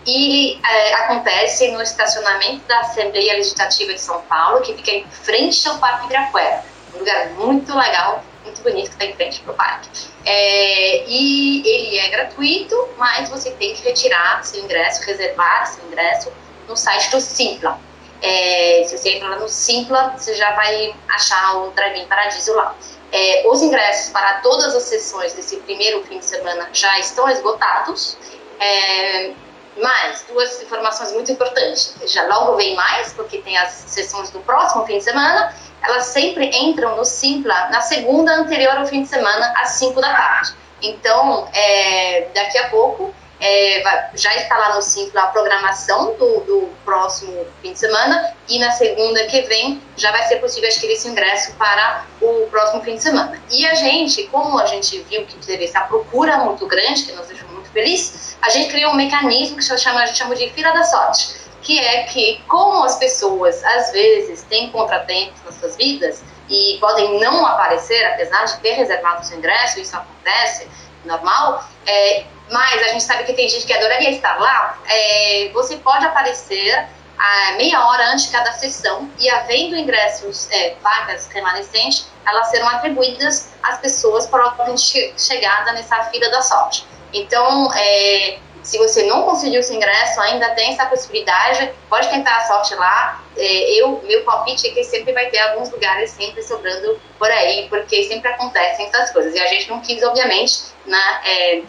e 0.06 0.60
é, 0.64 0.94
acontece 0.94 1.68
no 1.72 1.82
estacionamento 1.82 2.64
da 2.66 2.80
Assembleia 2.80 3.34
Legislativa 3.34 3.92
de 3.92 4.00
São 4.00 4.22
Paulo, 4.22 4.62
que 4.62 4.74
fica 4.74 4.90
em 4.92 5.10
frente 5.10 5.66
ao 5.68 5.78
Parque 5.78 6.04
Ibirapuera. 6.04 6.64
Um 6.94 6.98
lugar 6.98 7.30
muito 7.30 7.76
legal, 7.76 8.24
muito 8.44 8.62
bonito, 8.62 8.90
que 8.90 8.94
está 8.94 9.04
em 9.04 9.14
frente 9.14 9.40
para 9.40 9.52
o 9.52 9.56
parque. 9.56 9.88
É, 10.24 11.04
e 11.08 11.62
ele 11.66 11.98
é 11.98 12.08
gratuito, 12.08 12.88
mas 12.96 13.28
você 13.28 13.50
tem 13.50 13.74
que 13.74 13.82
retirar 13.82 14.44
seu 14.44 14.62
ingresso, 14.62 15.02
reservar 15.02 15.66
seu 15.66 15.84
ingresso 15.86 16.32
no 16.68 16.76
site 16.76 17.10
do 17.10 17.20
Simpla. 17.20 17.80
É, 18.22 18.84
se 18.86 18.96
você 18.96 19.10
entrar 19.10 19.38
no 19.38 19.48
Simpla, 19.48 20.14
você 20.16 20.34
já 20.34 20.52
vai 20.52 20.94
achar 21.08 21.58
o 21.58 21.70
Drive-In 21.70 22.06
Paradiso 22.06 22.54
lá. 22.54 22.74
É, 23.12 23.44
os 23.46 23.62
ingressos 23.62 24.10
para 24.10 24.40
todas 24.40 24.74
as 24.74 24.84
sessões 24.84 25.32
desse 25.34 25.56
primeiro 25.58 26.02
fim 26.04 26.18
de 26.18 26.24
semana 26.24 26.68
já 26.72 26.98
estão 26.98 27.28
esgotados. 27.28 28.16
É, 28.58 29.32
mas, 29.76 30.24
duas 30.28 30.62
informações 30.62 31.12
muito 31.12 31.30
importantes. 31.30 31.94
Já 32.06 32.26
logo 32.26 32.56
vem 32.56 32.74
mais, 32.74 33.12
porque 33.12 33.38
tem 33.38 33.56
as 33.58 33.70
sessões 33.70 34.30
do 34.30 34.40
próximo 34.40 34.86
fim 34.86 34.98
de 34.98 35.04
semana. 35.04 35.54
Elas 35.82 36.06
sempre 36.06 36.50
entram 36.56 36.96
no 36.96 37.04
Simpla 37.04 37.68
na 37.68 37.80
segunda 37.80 38.32
anterior 38.32 38.76
ao 38.76 38.86
fim 38.86 39.02
de 39.02 39.08
semana, 39.08 39.52
às 39.58 39.70
5 39.70 40.00
da 40.00 40.12
tarde. 40.12 40.54
Então, 40.82 41.48
é, 41.52 42.28
daqui 42.34 42.58
a 42.58 42.68
pouco, 42.68 43.14
é, 43.40 43.82
já 44.14 44.34
está 44.36 44.56
lá 44.56 44.74
no 44.74 44.82
Simpla 44.82 45.24
a 45.24 45.26
programação 45.26 46.14
do, 46.14 46.40
do, 46.40 46.76
próximo 46.84 47.46
fim 47.60 47.72
de 47.72 47.78
semana 47.78 48.32
e 48.48 48.58
na 48.58 48.70
segunda 48.70 49.26
que 49.26 49.42
vem 49.42 49.82
já 49.96 50.10
vai 50.12 50.22
ser 50.22 50.36
possível 50.36 50.68
adquirir 50.68 50.92
esse 50.92 51.08
ingresso 51.08 51.52
para 51.54 52.06
o 52.20 52.46
próximo 52.50 52.82
fim 52.82 52.94
de 52.94 53.02
semana. 53.02 53.42
E 53.50 53.66
a 53.66 53.74
gente, 53.74 54.24
como 54.28 54.58
a 54.58 54.66
gente 54.66 54.98
viu 55.00 55.26
que 55.26 55.36
teve 55.44 55.64
essa 55.64 55.80
procura 55.80 56.38
muito 56.38 56.64
grande, 56.66 57.02
que 57.02 57.12
nos 57.12 57.26
deixou 57.26 57.48
felizes, 57.76 58.38
a 58.40 58.48
gente 58.48 58.70
criou 58.70 58.92
um 58.92 58.96
mecanismo 58.96 59.58
que 59.58 59.72
a 59.72 59.76
gente 59.76 60.16
chama 60.16 60.34
de 60.34 60.50
fila 60.50 60.72
da 60.72 60.82
sorte, 60.82 61.36
que 61.60 61.78
é 61.78 62.04
que 62.04 62.42
como 62.48 62.82
as 62.84 62.96
pessoas 62.96 63.62
às 63.62 63.92
vezes 63.92 64.42
têm 64.44 64.70
contratempos 64.70 65.42
nas 65.44 65.56
suas 65.56 65.76
vidas 65.76 66.22
e 66.48 66.78
podem 66.80 67.20
não 67.20 67.44
aparecer, 67.44 68.02
apesar 68.06 68.44
de 68.46 68.56
ter 68.60 68.72
reservado 68.72 69.20
o 69.20 69.24
seu 69.24 69.36
ingresso, 69.36 69.78
isso 69.78 69.94
acontece, 69.94 70.66
normal, 71.04 71.64
é, 71.86 72.24
mas 72.50 72.80
a 72.80 72.88
gente 72.88 73.02
sabe 73.02 73.24
que 73.24 73.34
tem 73.34 73.46
gente 73.46 73.66
que 73.66 73.72
adoraria 73.74 74.10
estar 74.10 74.40
lá, 74.40 74.78
é, 74.88 75.50
você 75.52 75.76
pode 75.76 76.06
aparecer 76.06 76.88
a 77.18 77.52
meia 77.56 77.86
hora 77.86 78.12
antes 78.12 78.26
de 78.26 78.32
cada 78.32 78.52
sessão 78.52 79.10
e 79.18 79.28
havendo 79.28 79.76
ingressos, 79.76 80.48
é, 80.50 80.76
vagas 80.82 81.26
remanescentes, 81.28 82.06
elas 82.26 82.48
serão 82.48 82.68
atribuídas 82.68 83.50
às 83.62 83.78
pessoas 83.80 84.26
para 84.26 84.44
a 84.44 84.76
chegada 85.18 85.72
nessa 85.72 86.04
fila 86.04 86.30
da 86.30 86.40
sorte. 86.40 86.86
Então, 87.12 87.72
é, 87.74 88.38
se 88.62 88.78
você 88.78 89.04
não 89.04 89.22
conseguiu 89.22 89.60
esse 89.60 89.74
ingresso, 89.74 90.20
ainda 90.20 90.50
tem 90.50 90.72
essa 90.72 90.86
possibilidade, 90.86 91.70
pode 91.88 92.08
tentar 92.08 92.36
a 92.36 92.40
sorte 92.46 92.74
lá. 92.74 93.22
É, 93.36 93.80
eu, 93.80 94.02
meu 94.04 94.24
palpite 94.24 94.66
é 94.66 94.70
que 94.72 94.82
sempre 94.82 95.12
vai 95.12 95.26
ter 95.26 95.38
alguns 95.38 95.70
lugares 95.70 96.10
sempre 96.10 96.42
sobrando 96.42 96.98
por 97.18 97.30
aí, 97.30 97.68
porque 97.68 98.02
sempre 98.04 98.28
acontecem 98.28 98.86
essas 98.86 99.12
coisas. 99.12 99.34
E 99.34 99.38
a 99.38 99.46
gente 99.46 99.70
não 99.70 99.80
quis, 99.80 100.02
obviamente, 100.02 100.64
né, 100.84 101.20
é, 101.24 101.62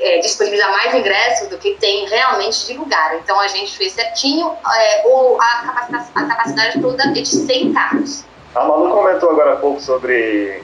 é, 0.00 0.18
disponibilizar 0.18 0.70
mais 0.70 0.94
ingressos 0.94 1.48
do 1.48 1.58
que 1.58 1.74
tem 1.74 2.06
realmente 2.06 2.66
de 2.66 2.74
lugar. 2.74 3.16
Então 3.16 3.38
a 3.40 3.48
gente 3.48 3.76
fez 3.76 3.92
certinho, 3.92 4.52
é, 4.76 5.02
a, 5.40 5.62
capacidade, 5.66 6.10
a 6.14 6.26
capacidade 6.26 6.80
toda 6.80 7.02
é 7.04 7.12
de 7.12 7.26
100 7.26 7.72
carros. 7.72 8.24
A 8.54 8.64
Malu 8.64 8.94
comentou 8.94 9.30
agora 9.30 9.54
há 9.54 9.56
pouco 9.56 9.80
sobre 9.80 10.62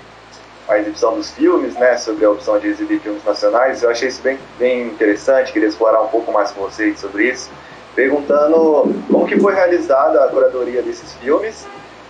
a 0.69 0.79
exibição 0.79 1.15
dos 1.15 1.31
filmes, 1.31 1.75
né, 1.75 1.97
sobre 1.97 2.25
a 2.25 2.31
opção 2.31 2.59
de 2.59 2.69
exibir 2.69 3.01
filmes 3.01 3.25
nacionais. 3.25 3.83
Eu 3.83 3.91
achei 3.91 4.09
isso 4.09 4.23
bem, 4.23 4.39
bem 4.59 4.87
interessante, 4.87 5.53
queria 5.53 5.69
explorar 5.69 6.03
um 6.03 6.09
pouco 6.09 6.33
mais 6.33 6.51
com 6.51 6.61
vocês 6.61 6.99
sobre 6.99 7.29
isso, 7.29 7.51
perguntando 7.95 8.95
como 9.11 9.27
que 9.27 9.39
foi 9.39 9.55
realizada 9.55 10.25
a 10.25 10.29
curadoria 10.29 10.83
desses 10.83 11.13
filmes 11.15 11.67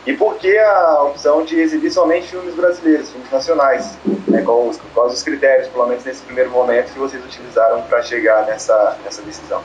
e 0.07 0.15
por 0.15 0.37
que 0.37 0.57
a 0.57 1.03
opção 1.05 1.45
de 1.45 1.61
exibir 1.61 1.91
somente 1.91 2.29
filmes 2.29 2.55
brasileiros, 2.55 3.11
filmes 3.11 3.31
nacionais? 3.31 3.99
Né, 4.27 4.43
quais, 4.43 4.81
quais 4.95 5.13
os 5.13 5.23
critérios, 5.23 5.69
pelo 5.69 5.87
menos 5.87 6.05
nesse 6.05 6.23
primeiro 6.23 6.51
momento, 6.51 6.93
que 6.93 6.99
vocês 6.99 7.23
utilizaram 7.25 7.83
para 7.83 8.03
chegar 8.03 8.47
nessa, 8.47 8.97
nessa 9.05 9.21
decisão? 9.23 9.63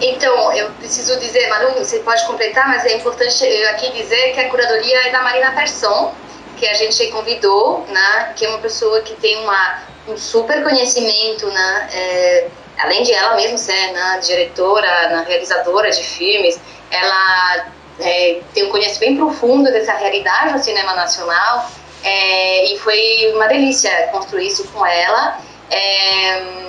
Então, 0.00 0.52
eu 0.52 0.70
preciso 0.72 1.18
dizer, 1.18 1.48
Manu, 1.48 1.72
você 1.74 1.98
pode 2.00 2.24
completar, 2.26 2.68
mas 2.68 2.84
é 2.84 2.96
importante 2.96 3.44
aqui 3.66 3.90
dizer 3.92 4.32
que 4.32 4.40
a 4.40 4.48
curadoria 4.48 5.08
é 5.08 5.10
da 5.10 5.22
Marina 5.22 5.50
Persson, 5.52 6.14
que 6.56 6.66
a 6.66 6.74
gente 6.74 7.06
convidou, 7.08 7.84
né, 7.88 8.32
que 8.36 8.44
é 8.44 8.48
uma 8.48 8.58
pessoa 8.58 9.00
que 9.00 9.14
tem 9.16 9.36
uma, 9.38 9.82
um 10.06 10.16
super 10.16 10.62
conhecimento, 10.62 11.46
né, 11.46 11.88
é, 11.92 12.48
além 12.78 13.02
de 13.02 13.12
ela 13.12 13.34
mesma 13.34 13.58
ser 13.58 13.92
né, 13.92 14.20
diretora, 14.24 15.08
né, 15.08 15.24
realizadora 15.26 15.90
de 15.90 16.02
filmes, 16.02 16.60
ela 16.90 17.68
é, 17.98 18.40
tem 18.54 18.66
um 18.66 18.70
conhecimento 18.70 19.00
bem 19.00 19.16
profundo 19.16 19.70
dessa 19.70 19.94
realidade 19.94 20.52
do 20.52 20.58
cinema 20.60 20.94
nacional, 20.94 21.70
é, 22.04 22.72
e 22.72 22.78
foi 22.78 23.32
uma 23.34 23.48
delícia 23.48 23.90
construir 24.12 24.46
isso 24.46 24.68
com 24.68 24.86
ela. 24.86 25.40
É, 25.70 26.68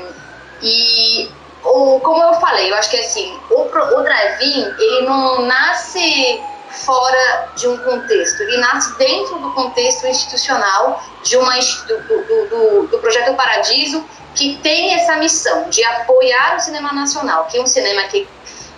falei, 2.50 2.72
eu 2.72 2.76
acho 2.76 2.90
que 2.90 2.98
assim, 2.98 3.38
o, 3.50 3.62
o 3.62 4.04
drive-in, 4.04 4.74
ele 4.78 5.02
não 5.06 5.44
nasce 5.44 6.42
fora 6.70 7.50
de 7.56 7.68
um 7.68 7.78
contexto, 7.78 8.42
ele 8.42 8.58
nasce 8.58 8.98
dentro 8.98 9.40
do 9.40 9.52
contexto 9.54 10.06
institucional 10.08 11.04
de 11.24 11.38
uma, 11.38 11.56
do, 11.56 11.98
do, 12.02 12.48
do, 12.48 12.88
do 12.88 13.00
projeto 13.00 13.36
Paradiso, 13.36 14.04
que 14.36 14.58
tem 14.58 14.94
essa 14.94 15.16
missão 15.16 15.70
de 15.70 15.84
apoiar 15.84 16.56
o 16.58 16.60
cinema 16.60 16.94
nacional, 16.94 17.46
que 17.46 17.58
é 17.58 17.62
um 17.62 17.68
cinema 17.68 18.04
que 18.04 18.28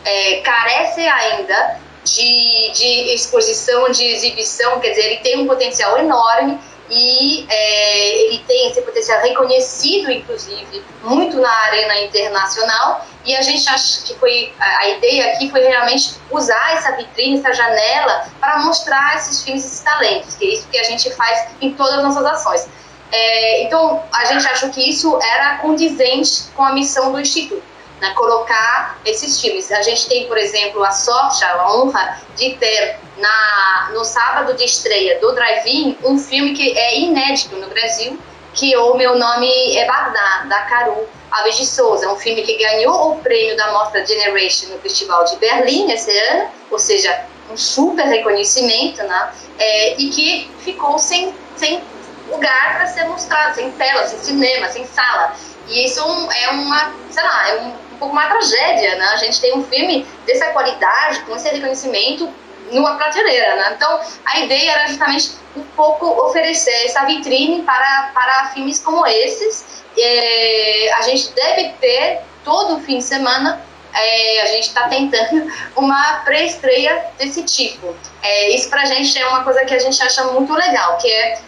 é, 0.05 0.41
carece 0.41 1.01
ainda 1.01 1.79
de, 2.03 2.71
de 2.73 3.13
exposição, 3.13 3.91
de 3.91 4.05
exibição, 4.05 4.79
quer 4.79 4.89
dizer, 4.89 5.05
ele 5.05 5.17
tem 5.17 5.41
um 5.41 5.47
potencial 5.47 5.97
enorme 5.97 6.59
e 6.91 7.45
é, 7.49 8.17
ele 8.23 8.39
tem 8.39 8.69
esse 8.69 8.81
potencial 8.81 9.21
reconhecido, 9.21 10.11
inclusive, 10.11 10.83
muito 11.01 11.37
na 11.37 11.49
arena 11.49 12.01
internacional. 12.01 13.07
E 13.23 13.33
a 13.33 13.41
gente 13.41 13.67
acha 13.69 14.03
que 14.03 14.13
foi 14.15 14.53
a 14.59 14.89
ideia 14.89 15.33
aqui 15.33 15.49
foi 15.49 15.61
realmente 15.61 16.15
usar 16.29 16.73
essa 16.73 16.91
vitrine, 16.97 17.39
essa 17.39 17.53
janela, 17.53 18.27
para 18.39 18.59
mostrar 18.59 19.15
esses 19.15 19.41
filmes, 19.41 19.63
esses 19.63 19.79
talentos, 19.79 20.35
que 20.35 20.45
é 20.45 20.53
isso 20.53 20.67
que 20.67 20.77
a 20.77 20.83
gente 20.83 21.09
faz 21.11 21.47
em 21.61 21.71
todas 21.73 21.95
as 21.95 22.03
nossas 22.03 22.25
ações. 22.25 22.67
É, 23.09 23.63
então, 23.63 24.03
a 24.11 24.25
gente 24.25 24.45
achou 24.47 24.69
que 24.69 24.89
isso 24.89 25.17
era 25.21 25.59
condizente 25.59 26.43
com 26.55 26.63
a 26.63 26.73
missão 26.73 27.11
do 27.11 27.21
Instituto 27.21 27.70
né, 28.01 28.11
colocar 28.15 28.99
esses 29.05 29.39
filmes. 29.39 29.71
A 29.71 29.83
gente 29.83 30.07
tem, 30.09 30.27
por 30.27 30.37
exemplo, 30.37 30.83
a 30.83 30.91
sorte, 30.91 31.45
a 31.45 31.71
honra 31.71 32.19
de 32.35 32.55
ter 32.55 32.99
na, 33.17 33.91
no 33.93 34.03
sábado 34.03 34.55
de 34.55 34.65
estreia 34.65 35.19
do 35.19 35.31
Drive-In 35.33 35.97
um 36.03 36.17
filme 36.17 36.53
que 36.53 36.77
é 36.77 36.99
inédito 36.99 37.55
no 37.55 37.67
Brasil, 37.67 38.17
que 38.55 38.75
o 38.75 38.95
meu 38.95 39.17
nome 39.17 39.77
é 39.77 39.85
Bagdá, 39.85 40.45
da 40.49 40.61
Caru 40.63 41.07
Alves 41.29 41.57
de 41.57 41.65
Souza. 41.65 42.05
É 42.05 42.09
um 42.09 42.17
filme 42.17 42.41
que 42.41 42.57
ganhou 42.57 43.11
o 43.11 43.19
prêmio 43.19 43.55
da 43.55 43.71
Mostra 43.71 44.05
Generation 44.05 44.69
no 44.69 44.79
Festival 44.79 45.23
de 45.25 45.37
Berlim 45.37 45.91
esse 45.91 46.11
ano, 46.17 46.49
ou 46.71 46.79
seja, 46.79 47.25
um 47.51 47.55
super 47.55 48.05
reconhecimento, 48.05 49.03
né? 49.03 49.31
É, 49.59 49.95
e 50.01 50.09
que 50.09 50.51
ficou 50.59 50.97
sem, 50.97 51.33
sem 51.55 51.81
lugar 52.29 52.77
para 52.77 52.87
ser 52.87 53.05
mostrado, 53.05 53.55
sem 53.55 53.71
tela, 53.71 54.05
sem 54.07 54.19
cinema, 54.19 54.67
sem 54.69 54.85
sala. 54.87 55.35
E 55.71 55.85
isso 55.85 56.01
é 56.01 56.49
uma, 56.49 56.93
sei 57.09 57.23
lá, 57.23 57.49
é 57.49 57.61
um 57.61 57.97
pouco 57.97 58.13
uma 58.13 58.27
tragédia, 58.27 58.95
né? 58.95 59.05
A 59.13 59.17
gente 59.17 59.39
tem 59.39 59.57
um 59.57 59.63
filme 59.63 60.05
dessa 60.25 60.47
qualidade, 60.47 61.21
com 61.21 61.35
esse 61.35 61.49
reconhecimento 61.49 62.29
numa 62.71 62.95
prateleira, 62.95 63.55
né? 63.55 63.73
Então, 63.75 63.99
a 64.25 64.39
ideia 64.39 64.71
era 64.71 64.87
justamente 64.87 65.31
um 65.55 65.63
pouco 65.75 66.05
oferecer 66.25 66.85
essa 66.85 67.05
vitrine 67.05 67.63
para, 67.63 68.11
para 68.13 68.51
filmes 68.53 68.79
como 68.79 69.05
esses. 69.05 69.83
É, 69.97 70.93
a 70.93 71.01
gente 71.01 71.31
deve 71.33 71.69
ter 71.79 72.21
todo 72.43 72.79
fim 72.79 72.97
de 72.97 73.03
semana 73.03 73.61
é, 73.93 74.41
a 74.41 74.45
gente 74.45 74.67
está 74.67 74.87
tentando 74.87 75.51
uma 75.75 76.21
pré-estreia 76.23 77.07
desse 77.17 77.43
tipo. 77.43 77.95
É, 78.21 78.49
isso 78.55 78.69
para 78.69 78.83
a 78.83 78.85
gente 78.85 79.17
é 79.17 79.27
uma 79.27 79.43
coisa 79.43 79.65
que 79.65 79.73
a 79.73 79.79
gente 79.79 80.01
acha 80.01 80.23
muito 80.25 80.53
legal, 80.53 80.97
que 80.97 81.11
é 81.11 81.41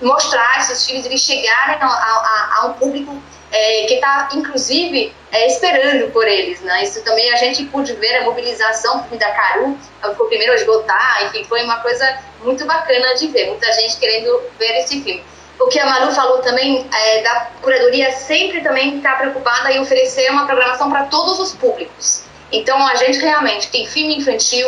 mostrar 0.00 0.58
esses 0.60 0.86
filmes, 0.86 1.04
eles 1.04 1.20
chegarem 1.20 1.76
a, 1.80 1.86
a, 1.86 2.58
a 2.58 2.66
um 2.68 2.72
público 2.74 3.20
é, 3.52 3.84
que 3.86 3.94
está, 3.94 4.28
inclusive, 4.34 5.12
é, 5.32 5.46
esperando 5.46 6.10
por 6.12 6.26
eles. 6.26 6.60
Né? 6.60 6.82
Isso 6.84 7.02
também 7.02 7.32
a 7.32 7.36
gente 7.36 7.64
pôde 7.64 7.92
ver 7.94 8.16
a 8.18 8.24
mobilização 8.24 9.06
da 9.12 9.30
Caru, 9.30 9.78
foi 10.00 10.26
o 10.26 10.28
primeiro 10.28 10.52
a 10.52 10.56
esgotar, 10.56 11.26
enfim, 11.26 11.44
foi 11.44 11.62
uma 11.62 11.80
coisa 11.80 12.18
muito 12.42 12.64
bacana 12.64 13.14
de 13.14 13.28
ver, 13.28 13.48
muita 13.48 13.70
gente 13.72 13.96
querendo 13.98 14.40
ver 14.58 14.78
esse 14.78 15.02
filme. 15.02 15.22
O 15.58 15.66
que 15.66 15.78
a 15.78 15.84
Malu 15.84 16.10
falou 16.12 16.38
também, 16.38 16.88
é, 16.90 17.22
da 17.22 17.50
curadoria 17.60 18.10
sempre 18.12 18.62
também 18.62 18.96
está 18.96 19.16
preocupada 19.16 19.70
em 19.70 19.78
oferecer 19.78 20.30
uma 20.30 20.46
programação 20.46 20.90
para 20.90 21.04
todos 21.04 21.38
os 21.38 21.52
públicos. 21.52 22.24
Então, 22.50 22.84
a 22.88 22.94
gente 22.94 23.18
realmente 23.18 23.70
tem 23.70 23.86
filme 23.86 24.16
infantil, 24.16 24.66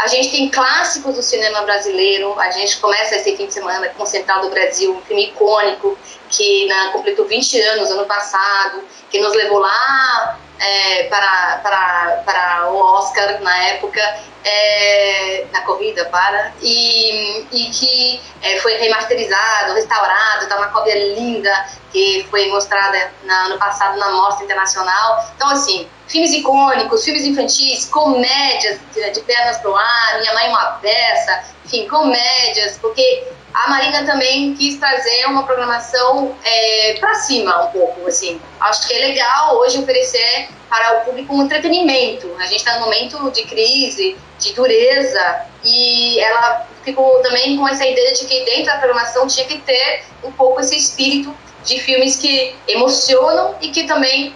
a 0.00 0.06
gente 0.06 0.30
tem 0.30 0.48
clássicos 0.48 1.14
do 1.14 1.22
cinema 1.22 1.60
brasileiro. 1.62 2.38
A 2.40 2.50
gente 2.50 2.78
começa 2.78 3.16
esse 3.16 3.36
fim 3.36 3.46
de 3.46 3.52
semana 3.52 3.88
com 3.90 4.06
Central 4.06 4.40
do 4.40 4.48
Brasil, 4.48 4.94
um 4.94 5.02
filme 5.02 5.26
icônico 5.26 5.96
que 6.30 6.66
né, 6.66 6.90
completou 6.92 7.26
20 7.26 7.60
anos 7.60 7.90
ano 7.90 8.06
passado, 8.06 8.82
que 9.10 9.20
nos 9.20 9.34
levou 9.34 9.58
lá 9.58 10.38
é, 10.60 11.04
para, 11.04 11.60
para, 11.62 12.22
para 12.24 12.70
o 12.70 12.76
Oscar 12.76 13.40
na 13.40 13.56
época, 13.68 14.00
é, 14.44 15.46
na 15.52 15.62
corrida 15.62 16.04
para, 16.06 16.52
e, 16.60 17.46
e 17.50 17.70
que 17.70 18.20
é, 18.42 18.58
foi 18.58 18.76
remasterizado, 18.76 19.74
restaurado, 19.74 20.42
está 20.42 20.56
uma 20.56 20.68
cópia 20.68 20.94
linda 21.14 21.50
que 21.90 22.26
foi 22.30 22.48
mostrada 22.48 23.10
na, 23.24 23.46
ano 23.46 23.58
passado 23.58 23.98
na 23.98 24.10
Mostra 24.12 24.44
Internacional. 24.44 25.32
Então, 25.34 25.48
assim, 25.48 25.88
filmes 26.06 26.32
icônicos, 26.32 27.04
filmes 27.04 27.24
infantis, 27.24 27.86
comédias 27.86 28.78
de, 28.92 29.10
de 29.10 29.20
pernas 29.20 29.58
pro 29.58 29.74
ar, 29.74 30.18
Minha 30.20 30.34
Mãe 30.34 30.48
Uma 30.48 30.78
Peça, 30.82 31.42
enfim, 31.64 31.88
comédias, 31.88 32.78
porque 32.78 33.28
a 33.52 33.68
Marina 33.68 34.04
também 34.04 34.54
quis 34.54 34.78
trazer 34.78 35.26
uma 35.26 35.42
programação 35.44 36.36
é, 36.44 36.96
para 37.00 37.14
cima 37.14 37.64
um 37.64 37.70
pouco, 37.70 38.06
assim. 38.06 38.40
Acho 38.60 38.86
que 38.86 38.94
é 38.94 38.98
legal 39.06 39.56
hoje 39.56 39.78
oferecer 39.78 40.48
para 40.68 40.98
o 40.98 41.04
público 41.04 41.34
um 41.34 41.42
entretenimento. 41.42 42.32
A 42.38 42.46
gente 42.46 42.58
está 42.58 42.74
num 42.74 42.84
momento 42.84 43.30
de 43.30 43.42
crise, 43.42 44.16
de 44.38 44.52
dureza, 44.52 45.46
e 45.64 46.20
ela 46.20 46.66
ficou 46.84 47.20
também 47.20 47.56
com 47.56 47.66
essa 47.66 47.84
ideia 47.84 48.12
de 48.14 48.24
que 48.24 48.44
dentro 48.44 48.66
da 48.66 48.78
programação 48.78 49.26
tinha 49.26 49.46
que 49.46 49.58
ter 49.58 50.04
um 50.22 50.32
pouco 50.32 50.60
esse 50.60 50.76
espírito 50.76 51.34
de 51.64 51.78
filmes 51.80 52.16
que 52.16 52.54
emocionam 52.68 53.54
e 53.60 53.68
que 53.68 53.84
também 53.84 54.34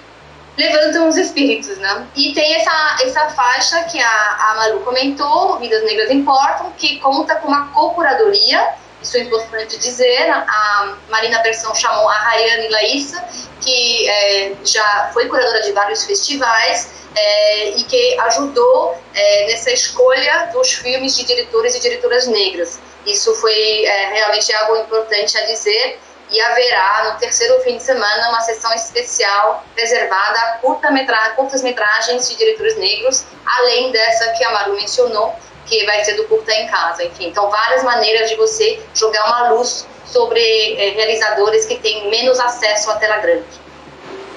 levantam 0.56 1.09
os 1.09 1.16
espíritos, 1.16 1.78
né? 1.78 2.06
E 2.14 2.33
tem 2.33 2.54
essa, 2.54 2.97
essa 3.02 3.30
faixa 3.30 3.85
que 3.85 4.00
a, 4.00 4.50
a 4.50 4.54
Malu 4.56 4.80
comentou, 4.80 5.59
Vidas 5.59 5.85
Negras 5.85 6.11
Importam, 6.11 6.73
que 6.76 6.99
conta 7.00 7.37
com 7.37 7.49
uma 7.49 7.68
co-curadoria, 7.68 8.75
isso 9.04 9.18
é 9.18 9.20
importante 9.20 9.78
dizer, 9.78 10.30
a 10.30 10.96
Marina 11.11 11.40
Persson 11.40 11.75
chamou 11.75 12.08
a 12.08 12.14
Rayane 12.14 12.68
Laísa, 12.68 13.23
que 13.61 14.08
é, 14.08 14.52
já 14.64 15.11
foi 15.12 15.28
curadora 15.28 15.61
de 15.61 15.73
vários 15.73 16.04
festivais 16.04 16.90
é, 17.14 17.68
e 17.70 17.84
que 17.84 18.18
ajudou 18.20 18.99
é, 19.14 19.46
nessa 19.46 19.70
escolha 19.70 20.49
dos 20.54 20.73
filmes 20.73 21.14
de 21.16 21.25
diretores 21.25 21.75
e 21.75 21.80
diretoras 21.80 22.26
negras. 22.26 22.80
Isso 23.04 23.34
foi 23.34 23.84
é, 23.84 24.14
realmente 24.14 24.50
algo 24.54 24.78
importante 24.78 25.37
a 25.37 25.44
dizer, 25.44 26.00
e 26.30 26.40
haverá 26.40 27.12
no 27.12 27.18
terceiro 27.18 27.61
fim 27.61 27.76
de 27.76 27.82
semana 27.82 28.30
uma 28.30 28.40
sessão 28.40 28.73
especial 28.73 29.62
reservada 29.76 30.38
a 30.38 30.52
curta 30.58 30.88
curtas 31.37 31.62
metragens 31.62 32.28
de 32.28 32.37
diretores 32.37 32.78
negros, 32.78 33.25
além 33.44 33.92
dessa 33.92 34.32
que 34.32 34.42
a 34.42 34.50
Maru 34.50 34.75
mencionou, 34.75 35.34
que 35.78 35.85
vai 35.87 36.04
ser 36.04 36.14
do 36.14 36.25
curta 36.25 36.52
em 36.52 36.66
casa. 36.69 37.04
Enfim, 37.04 37.28
então 37.28 37.50
várias 37.50 37.83
maneiras 37.83 38.31
de 38.31 38.37
você 38.37 38.81
jogar 38.95 39.26
uma 39.26 39.50
luz 39.50 39.87
sobre 40.07 40.40
é, 40.75 40.90
realizadores 40.90 41.66
que 41.66 41.76
têm 41.76 42.09
menos 42.09 42.38
acesso 42.38 42.91
à 42.91 42.97
tela 42.97 43.19
grande. 43.19 43.65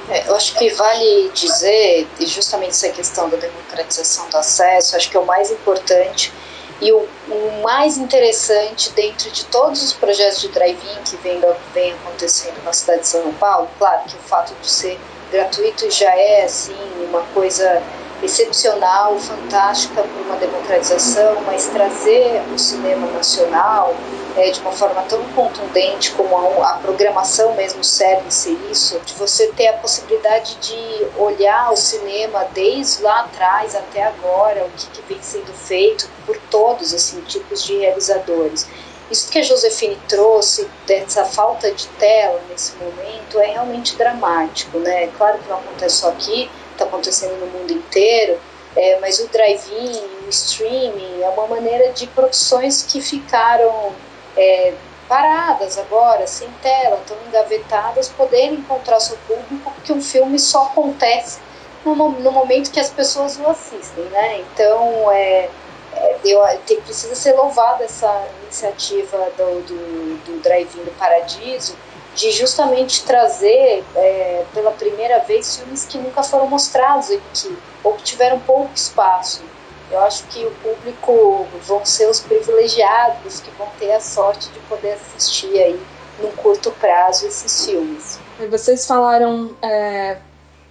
É, 0.09 0.27
eu 0.27 0.35
acho 0.35 0.55
que 0.55 0.69
vale 0.69 1.29
dizer, 1.33 2.07
justamente 2.21 2.71
essa 2.71 2.89
questão 2.89 3.29
da 3.29 3.37
democratização 3.37 4.29
do 4.29 4.37
acesso, 4.37 4.95
acho 4.95 5.09
que 5.09 5.17
é 5.17 5.19
o 5.19 5.25
mais 5.25 5.51
importante 5.51 6.33
e 6.79 6.91
o, 6.91 7.07
o, 7.27 7.61
mais 7.61 7.97
interessante 7.97 8.91
dentro 8.91 9.29
de 9.31 9.45
todos 9.45 9.83
os 9.83 9.93
projetos 9.93 10.41
de 10.41 10.47
drive-in 10.49 11.03
que 11.03 11.17
vem, 11.17 11.41
vem 11.73 11.91
acontecendo 11.93 12.63
na 12.63 12.71
cidade 12.71 13.01
de 13.01 13.07
São 13.07 13.33
Paulo, 13.33 13.67
claro 13.77 14.03
que 14.07 14.15
o 14.15 14.19
fato 14.19 14.53
de 14.61 14.69
ser 14.69 14.97
gratuito 15.31 15.89
já 15.91 16.15
é 16.15 16.43
assim 16.43 16.77
uma 17.09 17.23
coisa 17.33 17.81
excepcional, 18.21 19.17
fantástica 19.19 20.01
para 20.01 20.21
uma 20.23 20.35
democratização, 20.37 21.41
mas 21.45 21.67
trazer 21.67 22.41
o 22.53 22.57
cinema 22.57 23.07
nacional 23.07 23.95
é, 24.35 24.49
de 24.51 24.59
uma 24.61 24.71
forma 24.71 25.01
tão 25.03 25.23
contundente 25.29 26.11
como 26.11 26.35
a, 26.37 26.71
a 26.71 26.77
programação 26.77 27.53
mesmo 27.55 27.83
serve 27.83 28.29
ser 28.31 28.57
isso, 28.71 28.99
de 29.05 29.13
você 29.13 29.47
ter 29.47 29.67
a 29.67 29.73
possibilidade 29.73 30.55
de 30.55 31.07
olhar 31.17 31.71
o 31.71 31.75
cinema 31.75 32.45
desde 32.53 33.01
lá 33.03 33.21
atrás 33.21 33.75
até 33.75 34.03
agora, 34.03 34.65
o 34.65 34.69
que, 34.71 34.87
que 34.87 35.01
vem 35.07 35.21
sendo 35.21 35.53
feito 35.53 36.09
por 36.25 36.37
todos 36.49 36.93
assim 36.93 37.21
tipos 37.21 37.63
de 37.63 37.77
realizadores. 37.77 38.67
Isso 39.09 39.29
que 39.29 39.39
a 39.39 39.41
Josefine 39.43 39.97
trouxe, 40.07 40.69
dessa 40.85 41.23
falta 41.23 41.71
de 41.71 41.87
tela 41.87 42.41
nesse 42.49 42.75
momento, 42.75 43.39
é 43.39 43.51
realmente 43.51 43.95
dramático, 43.95 44.77
né? 44.79 45.07
Claro 45.17 45.39
que 45.39 45.47
não 45.47 45.57
acontece 45.57 45.95
só 45.97 46.09
aqui, 46.09 46.49
está 46.77 46.85
acontecendo 46.85 47.39
no 47.39 47.47
mundo 47.47 47.71
inteiro, 47.71 48.39
é, 48.75 48.99
mas 48.99 49.19
o 49.19 49.27
drive-in, 49.29 50.25
o 50.25 50.29
streaming, 50.29 51.21
é 51.21 51.29
uma 51.29 51.47
maneira 51.47 51.91
de 51.93 52.05
produções 52.07 52.83
que 52.83 53.01
ficaram 53.01 53.91
é, 54.35 54.73
paradas 55.07 55.77
agora, 55.77 56.27
sem 56.27 56.49
tela, 56.61 56.97
estão 56.97 57.17
engavetadas, 57.27 58.09
poderem 58.09 58.55
encontrar 58.55 58.99
seu 58.99 59.17
público, 59.27 59.71
porque 59.73 59.91
um 59.91 60.01
filme 60.01 60.37
só 60.37 60.65
acontece 60.65 61.39
no, 61.83 61.95
no 61.95 62.31
momento 62.31 62.71
que 62.71 62.79
as 62.79 62.89
pessoas 62.89 63.37
o 63.37 63.47
assistem, 63.47 64.03
né? 64.05 64.39
Então, 64.41 65.11
é, 65.11 65.49
é, 65.93 66.17
eu, 66.23 66.41
tem, 66.65 66.79
precisa 66.81 67.15
ser 67.15 67.33
louvada 67.33 67.83
essa 67.83 68.27
iniciativa 68.43 69.31
do, 69.37 69.61
do, 69.61 70.17
do 70.25 70.41
Drive-In 70.41 70.83
do 70.83 70.91
Paradiso, 70.97 71.75
de 72.17 72.31
justamente 72.31 73.03
trazer 73.03 73.85
é, 73.95 74.43
pela 74.51 74.71
primeira 74.71 75.19
vez 75.19 75.57
filmes 75.57 75.85
que 75.85 75.99
nunca 75.99 76.23
foram 76.23 76.47
mostrados 76.47 77.11
aqui, 77.11 77.55
ou 77.83 77.93
que 77.93 78.03
tiveram 78.03 78.39
pouco 78.39 78.71
espaço. 78.73 79.43
Eu 79.91 79.99
acho 79.99 80.23
que 80.23 80.43
o 80.43 80.51
público 80.51 81.47
vão 81.61 81.85
ser 81.85 82.09
os 82.09 82.19
privilegiados 82.19 83.39
que 83.39 83.51
vão 83.51 83.67
ter 83.79 83.91
a 83.93 83.99
sorte 83.99 84.49
de 84.49 84.59
poder 84.61 84.93
assistir 84.93 85.57
aí 85.59 85.79
num 86.19 86.31
curto 86.31 86.71
prazo 86.71 87.27
esses 87.27 87.65
filmes. 87.65 88.19
Vocês 88.49 88.87
falaram, 88.87 89.55
é, 89.61 90.17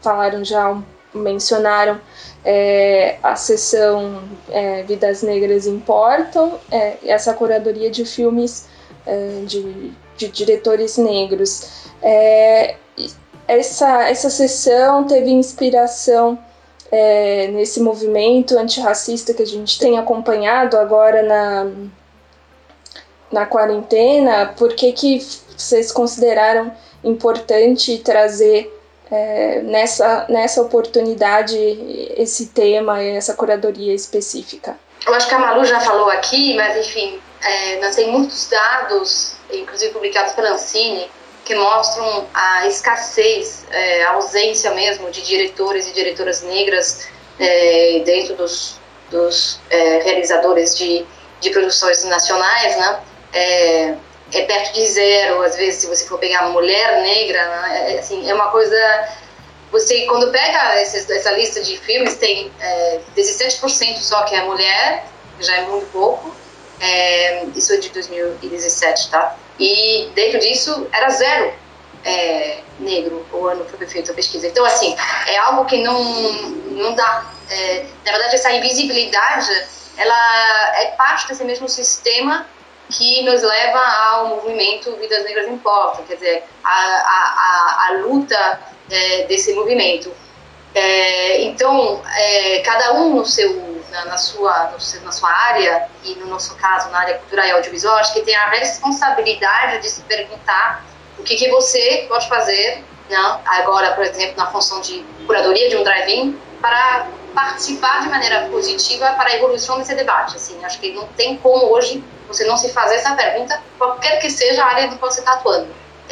falaram 0.02 0.44
já, 0.44 0.76
mencionaram 1.14 2.00
é, 2.44 3.18
a 3.22 3.37
sessão 3.37 4.24
é, 4.50 4.82
Vidas 4.82 5.22
Negras 5.22 5.66
Importam, 5.68 6.59
é, 6.72 6.96
essa 7.04 7.32
curadoria 7.32 7.88
de 7.88 8.04
filmes 8.04 8.66
é, 9.06 9.42
de 9.46 9.94
de 10.16 10.29
diretores 10.29 10.96
negros. 10.96 11.87
É, 12.02 12.76
essa, 13.46 14.09
essa 14.09 14.31
sessão 14.31 15.05
teve 15.05 15.31
inspiração 15.31 16.38
é, 16.90 17.48
nesse 17.48 17.81
movimento 17.81 18.57
antirracista 18.59 19.35
que 19.35 19.42
a 19.42 19.46
gente 19.46 19.79
tem 19.79 19.98
acompanhado 19.98 20.76
agora 20.76 21.22
na, 21.22 21.70
na 23.31 23.46
quarentena. 23.46 24.55
Por 24.57 24.74
que, 24.74 24.92
que 24.92 25.20
vocês 25.57 25.92
consideraram 25.92 26.72
importante 27.05 27.98
trazer 27.98 28.72
é, 29.11 29.61
nessa, 29.62 30.26
nessa 30.29 30.61
oportunidade 30.62 31.57
esse 32.16 32.46
tema 32.46 33.02
e 33.02 33.16
essa 33.16 33.35
curadoria 33.35 33.94
específica? 33.94 34.76
Eu 35.07 35.14
acho 35.14 35.29
que 35.29 35.35
a 35.35 35.38
Malu 35.38 35.64
já 35.64 35.81
falou 35.81 36.11
aqui, 36.11 36.57
mas 36.57 36.76
enfim, 36.76 37.20
é, 37.40 37.81
nós 37.81 37.94
temos 37.94 38.12
muitos 38.12 38.48
dados 38.48 39.36
inclusive 39.52 39.92
publicados 39.92 40.32
pela 40.32 40.50
Ancine, 40.50 41.11
que 41.44 41.54
mostram 41.54 42.26
a 42.35 42.66
escassez, 42.66 43.64
é, 43.70 44.04
a 44.04 44.11
ausência 44.11 44.72
mesmo 44.72 45.11
de 45.11 45.22
diretores 45.22 45.88
e 45.88 45.92
diretoras 45.92 46.42
negras 46.42 47.06
é, 47.38 48.02
dentro 48.04 48.35
dos, 48.35 48.80
dos 49.11 49.61
é, 49.70 49.98
realizadores 50.02 50.76
de, 50.76 51.06
de 51.40 51.50
produções 51.50 52.04
nacionais, 52.04 52.76
né? 52.76 53.00
É, 53.32 53.94
é, 54.32 54.42
perto 54.42 54.72
de 54.74 54.87
zero, 54.88 55.40
às 55.42 55.56
vezes, 55.56 55.82
se 55.82 55.87
você 55.87 56.04
for 56.06 56.18
pegar 56.18 56.48
mulher 56.48 57.02
negra, 57.02 57.48
né? 57.48 57.94
é, 57.94 57.98
assim, 58.00 58.28
é 58.28 58.35
uma 58.35 58.50
coisa... 58.50 58.76
Você, 59.70 60.06
quando 60.06 60.32
pega 60.32 60.80
essa, 60.80 61.12
essa 61.12 61.30
lista 61.32 61.61
de 61.61 61.76
filmes, 61.78 62.16
tem 62.16 62.50
é, 62.61 63.00
17% 63.16 63.98
só 63.98 64.22
que 64.22 64.35
é 64.35 64.42
mulher, 64.42 65.04
já 65.38 65.56
é 65.56 65.61
muito 65.62 65.87
pouco, 65.92 66.35
é, 66.80 67.44
isso 67.54 67.72
é 67.72 67.76
de 67.78 67.88
2017, 67.90 69.10
tá? 69.10 69.36
E 69.58 70.10
dentro 70.14 70.38
disso 70.40 70.86
era 70.92 71.08
zero 71.10 71.52
é, 72.04 72.58
negro 72.78 73.26
o 73.32 73.46
ano 73.46 73.64
que 73.64 73.76
foi 73.76 73.86
feita 73.86 74.12
a 74.12 74.14
pesquisa. 74.14 74.46
Então, 74.46 74.64
assim, 74.64 74.94
é 75.26 75.36
algo 75.38 75.64
que 75.64 75.82
não, 75.82 76.02
não 76.70 76.94
dá. 76.94 77.26
É, 77.50 77.86
na 78.04 78.12
verdade, 78.12 78.34
essa 78.36 78.52
invisibilidade, 78.52 79.50
ela 79.96 80.76
é 80.78 80.86
parte 80.96 81.28
desse 81.28 81.44
mesmo 81.44 81.68
sistema 81.68 82.46
que 82.88 83.22
nos 83.22 83.42
leva 83.42 83.80
ao 83.80 84.28
movimento 84.28 84.94
Vidas 84.96 85.24
Negras 85.24 85.48
Importam, 85.48 86.04
quer 86.04 86.14
dizer, 86.14 86.44
a, 86.62 86.70
a, 86.70 86.76
a, 86.76 87.86
a 87.88 87.92
luta 88.02 88.60
é, 88.88 89.24
desse 89.24 89.52
movimento. 89.54 90.12
É, 90.72 91.42
então, 91.42 92.02
é, 92.16 92.60
cada 92.60 92.92
um 92.92 93.16
no 93.16 93.24
seu, 93.24 93.65
na, 93.96 94.04
na 94.04 94.18
sua, 94.18 94.70
no, 94.70 95.04
na 95.04 95.12
sua 95.12 95.30
área, 95.30 95.88
e 96.04 96.14
no 96.16 96.26
nosso 96.26 96.54
caso, 96.56 96.90
na 96.90 97.00
área 97.00 97.14
cultural 97.18 97.46
e 97.46 97.50
audiovisual, 97.52 97.96
acho 97.96 98.12
que 98.12 98.20
tem 98.20 98.37
a 98.37 98.50
responsabilidade 98.50 99.80
de 99.80 99.88
se 99.88 100.02
perguntar 100.02 100.85
o 101.18 101.22
que, 101.22 101.35
que 101.35 101.48
você 101.50 102.04
pode 102.09 102.28
fazer, 102.28 102.85
né, 103.09 103.40
agora, 103.46 103.92
por 103.92 104.04
exemplo, 104.04 104.37
na 104.37 104.46
função 104.46 104.80
de 104.80 105.04
curadoria 105.26 105.70
de 105.70 105.76
um 105.76 105.82
drive-in, 105.82 106.38
para 106.61 107.06
participar 107.35 108.02
de 108.02 108.09
maneira 108.09 108.48
positiva 108.50 109.12
para 109.12 109.30
a 109.30 109.37
evolução 109.37 109.78
desse 109.78 109.94
debate. 109.94 110.37
Assim, 110.37 110.62
acho 110.64 110.78
que 110.80 110.92
não 110.92 111.06
tem 111.09 111.37
como 111.37 111.72
hoje 111.72 112.02
você 112.28 112.44
não 112.44 112.56
se 112.56 112.72
fazer 112.72 112.96
essa 112.96 113.14
pergunta, 113.14 113.62
qualquer 113.78 114.18
que 114.18 114.30
seja 114.30 114.64
a 114.64 114.66
área 114.66 114.88
do 114.88 114.98
qual 114.98 115.11
você 115.11 115.20
está 115.20 115.35
atuando. 115.35 115.68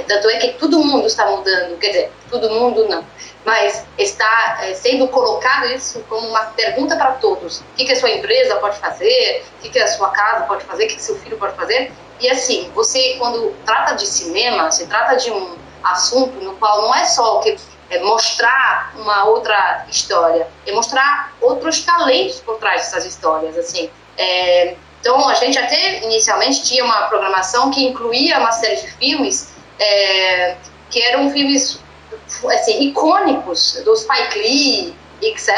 Tanto 0.06 0.28
é 0.28 0.38
que 0.38 0.52
todo 0.54 0.78
mundo 0.78 1.06
está 1.06 1.26
mudando, 1.26 1.78
quer 1.78 1.88
dizer, 1.88 2.12
todo 2.30 2.50
mundo 2.50 2.86
não, 2.88 3.04
mas 3.44 3.84
está 3.98 4.58
é, 4.62 4.74
sendo 4.74 5.06
colocado 5.08 5.66
isso 5.66 6.00
como 6.08 6.26
uma 6.28 6.44
pergunta 6.46 6.96
para 6.96 7.12
todos. 7.12 7.60
O 7.60 7.64
que, 7.76 7.84
que 7.84 7.92
a 7.92 7.96
sua 7.96 8.10
empresa 8.10 8.56
pode 8.56 8.78
fazer? 8.78 9.44
O 9.58 9.62
que, 9.62 9.70
que 9.70 9.78
a 9.78 9.88
sua 9.88 10.08
casa 10.10 10.44
pode 10.46 10.64
fazer? 10.64 10.84
O 10.84 10.88
que, 10.88 10.96
que 10.96 11.02
seu 11.02 11.16
filho 11.16 11.36
pode 11.36 11.54
fazer? 11.54 11.92
E 12.20 12.30
assim, 12.30 12.70
você 12.74 13.16
quando 13.18 13.54
trata 13.66 13.94
de 13.94 14.06
cinema, 14.06 14.70
se 14.70 14.86
trata 14.86 15.16
de 15.16 15.30
um 15.30 15.56
assunto 15.82 16.42
no 16.42 16.56
qual 16.56 16.82
não 16.82 16.94
é 16.94 17.04
só 17.04 17.38
o 17.38 17.40
que 17.40 17.56
é 17.90 18.00
mostrar 18.00 18.94
uma 18.96 19.24
outra 19.24 19.84
história, 19.90 20.48
é 20.66 20.72
mostrar 20.72 21.34
outros 21.40 21.82
talentos 21.82 22.40
por 22.40 22.56
trás 22.56 22.82
dessas 22.82 23.04
histórias, 23.04 23.58
assim. 23.58 23.90
É, 24.16 24.74
então, 25.00 25.28
a 25.28 25.34
gente 25.34 25.58
até 25.58 26.02
inicialmente 26.02 26.64
tinha 26.64 26.82
uma 26.82 27.08
programação 27.08 27.70
que 27.70 27.84
incluía 27.84 28.38
uma 28.38 28.52
série 28.52 28.76
de 28.76 28.90
filmes 28.92 29.52
é, 29.78 30.56
que 30.88 31.02
eram 31.02 31.30
filmes 31.30 31.78
assim, 32.52 32.88
icônicos 32.88 33.80
do 33.84 33.96
Spike 33.96 34.38
Lee, 34.38 34.94
etc. 35.22 35.48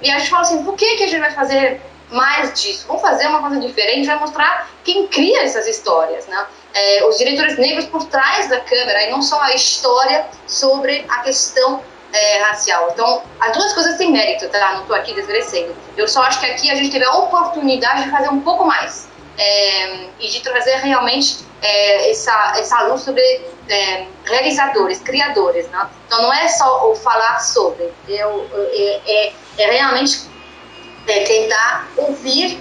E 0.00 0.10
a 0.10 0.18
gente 0.18 0.30
falou 0.30 0.42
assim, 0.42 0.62
por 0.64 0.74
que, 0.74 0.96
que 0.96 1.04
a 1.04 1.06
gente 1.06 1.20
vai 1.20 1.30
fazer 1.30 1.80
mais 2.10 2.60
disso? 2.60 2.86
Vamos 2.86 3.02
fazer 3.02 3.26
uma 3.26 3.40
coisa 3.40 3.60
diferente, 3.60 4.06
vai 4.06 4.18
mostrar 4.18 4.70
quem 4.82 5.06
cria 5.06 5.42
essas 5.42 5.66
histórias, 5.66 6.26
né? 6.26 6.46
É, 6.72 7.06
os 7.06 7.18
diretores 7.18 7.56
negros 7.56 7.86
por 7.86 8.04
trás 8.04 8.48
da 8.48 8.60
câmera 8.60 9.04
e 9.04 9.10
não 9.10 9.22
só 9.22 9.40
a 9.40 9.54
história 9.54 10.26
sobre 10.46 11.04
a 11.08 11.20
questão 11.20 11.82
é, 12.12 12.42
racial. 12.42 12.90
Então, 12.92 13.22
as 13.40 13.52
duas 13.52 13.72
coisas 13.72 13.96
têm 13.96 14.12
mérito, 14.12 14.48
tá? 14.48 14.74
Não 14.74 14.82
estou 14.82 14.96
aqui 14.96 15.14
desmerecendo. 15.14 15.74
Eu 15.96 16.08
só 16.08 16.22
acho 16.22 16.40
que 16.40 16.46
aqui 16.46 16.70
a 16.70 16.74
gente 16.74 16.90
teve 16.90 17.04
a 17.04 17.12
oportunidade 17.12 18.04
de 18.04 18.10
fazer 18.10 18.28
um 18.28 18.40
pouco 18.40 18.64
mais 18.64 19.08
é, 19.36 20.06
e 20.20 20.28
de 20.28 20.40
trazer 20.40 20.76
realmente 20.76 21.44
é, 21.64 22.10
essa, 22.10 22.54
essa 22.58 22.82
luz 22.82 23.00
sobre 23.00 23.22
é, 23.68 24.06
realizadores, 24.24 25.00
criadores. 25.00 25.66
Né? 25.68 25.88
Então, 26.06 26.22
não 26.22 26.32
é 26.32 26.46
só 26.48 26.90
o 26.90 26.94
falar 26.94 27.40
sobre, 27.40 27.90
eu, 28.06 28.46
é, 28.72 29.00
é, 29.06 29.32
é 29.56 29.70
realmente 29.70 30.28
é, 31.08 31.20
tentar 31.20 31.88
ouvir, 31.96 32.60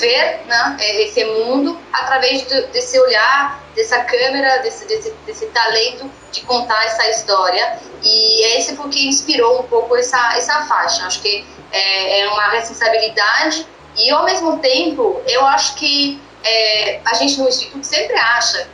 ver 0.00 0.40
né, 0.46 0.76
esse 0.80 1.22
mundo 1.22 1.78
através 1.92 2.44
do, 2.44 2.66
desse 2.68 2.98
olhar, 2.98 3.62
dessa 3.76 4.02
câmera, 4.04 4.62
desse, 4.62 4.86
desse, 4.86 5.10
desse 5.26 5.46
talento 5.48 6.10
de 6.32 6.40
contar 6.42 6.82
essa 6.86 7.10
história. 7.10 7.78
E 8.02 8.56
esse 8.56 8.74
foi 8.74 8.86
o 8.86 8.88
que 8.88 9.06
inspirou 9.06 9.60
um 9.60 9.64
pouco 9.64 9.94
essa, 9.96 10.34
essa 10.38 10.62
faixa. 10.62 11.04
Acho 11.04 11.20
que 11.20 11.44
é, 11.70 12.26
uma 12.28 12.48
responsabilidade 12.48 13.66
e, 13.96 14.10
ao 14.10 14.24
mesmo 14.24 14.58
tempo, 14.60 15.20
eu 15.26 15.44
acho 15.44 15.74
que 15.74 16.20
é, 16.44 17.00
a 17.04 17.14
gente 17.14 17.38
no 17.40 17.48
Instituto 17.48 17.84
sempre 17.84 18.14
acha 18.16 18.68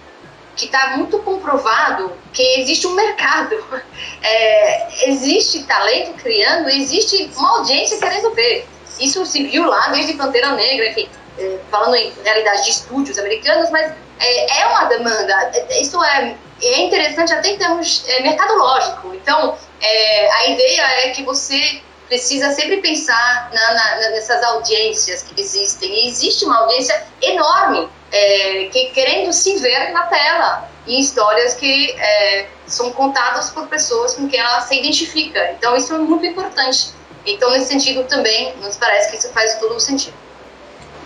que 0.57 0.67
está 0.67 0.97
muito 0.97 1.19
comprovado 1.21 2.13
que 2.33 2.43
existe 2.61 2.87
um 2.87 2.95
mercado, 2.95 3.57
é, 4.23 5.09
existe 5.09 5.63
talento 5.63 6.13
criando, 6.15 6.69
existe 6.69 7.31
uma 7.37 7.59
audiência 7.59 7.99
querendo 7.99 8.35
ver. 8.35 8.67
Isso 8.99 9.25
se 9.25 9.45
viu 9.45 9.65
lá 9.67 9.89
desde 9.89 10.15
Pantera 10.15 10.53
Negra, 10.53 10.91
enfim, 10.91 11.09
é, 11.39 11.59
falando 11.71 11.95
em 11.95 12.13
realidade 12.23 12.65
de 12.65 12.71
estúdios 12.71 13.19
americanos, 13.19 13.71
mas 13.71 13.93
é, 14.19 14.61
é 14.61 14.67
uma 14.67 14.85
demanda. 14.85 15.53
Isso 15.81 16.03
é, 16.05 16.37
é 16.63 16.81
interessante 16.81 17.33
até 17.33 17.53
em 17.53 17.57
termos 17.57 18.05
é, 18.09 18.21
mercadológico. 18.23 19.15
Então, 19.15 19.57
é, 19.81 20.31
a 20.31 20.47
ideia 20.49 20.83
é 21.07 21.11
que 21.11 21.23
você 21.23 21.81
precisa 22.11 22.51
sempre 22.51 22.79
pensar 22.79 23.51
na, 23.55 23.73
na, 23.73 24.11
nessas 24.11 24.43
audiências 24.43 25.23
que 25.23 25.41
existem. 25.41 25.89
E 25.89 26.09
existe 26.09 26.45
uma 26.45 26.59
audiência 26.59 27.07
enorme 27.23 27.89
é, 28.11 28.69
que 28.73 28.87
querendo 28.87 29.33
se 29.33 29.57
ver 29.59 29.93
na 29.93 30.03
tela 30.09 30.69
em 30.89 30.99
histórias 30.99 31.55
que 31.55 31.93
é, 31.93 32.49
são 32.67 32.91
contadas 32.91 33.51
por 33.51 33.69
pessoas 33.69 34.15
com 34.15 34.29
quem 34.29 34.41
ela 34.41 34.61
se 34.61 34.77
identifica. 34.77 35.53
Então 35.53 35.77
isso 35.77 35.95
é 35.95 35.99
muito 35.99 36.27
importante. 36.27 36.91
Então 37.25 37.49
nesse 37.53 37.67
sentido 37.67 38.03
também 38.09 38.57
nos 38.57 38.77
parece 38.77 39.13
que 39.13 39.17
isso 39.17 39.33
faz 39.33 39.55
todo 39.61 39.77
o 39.77 39.81
sentido. 39.81 40.17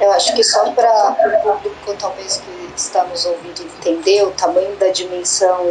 Eu 0.00 0.10
acho 0.10 0.34
que 0.34 0.42
só 0.42 0.70
para 0.70 1.10
o 1.10 1.60
público 1.60 1.94
talvez 1.98 2.38
que 2.38 2.72
está 2.74 3.04
nos 3.04 3.26
ouvindo 3.26 3.62
entender 3.62 4.22
o 4.22 4.30
tamanho 4.30 4.74
da 4.76 4.88
dimensão, 4.88 5.66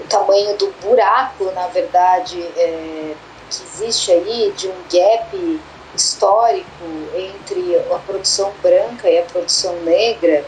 o 0.00 0.04
tamanho 0.08 0.56
do 0.56 0.72
buraco, 0.80 1.44
na 1.52 1.66
verdade, 1.66 2.40
é, 2.56 3.14
que 3.58 3.64
existe 3.64 4.12
aí 4.12 4.52
de 4.56 4.68
um 4.68 4.74
gap 4.90 5.60
histórico 5.94 6.84
entre 7.14 7.76
a 7.92 7.98
produção 7.98 8.52
branca 8.62 9.10
e 9.10 9.18
a 9.18 9.22
produção 9.22 9.74
negra, 9.82 10.44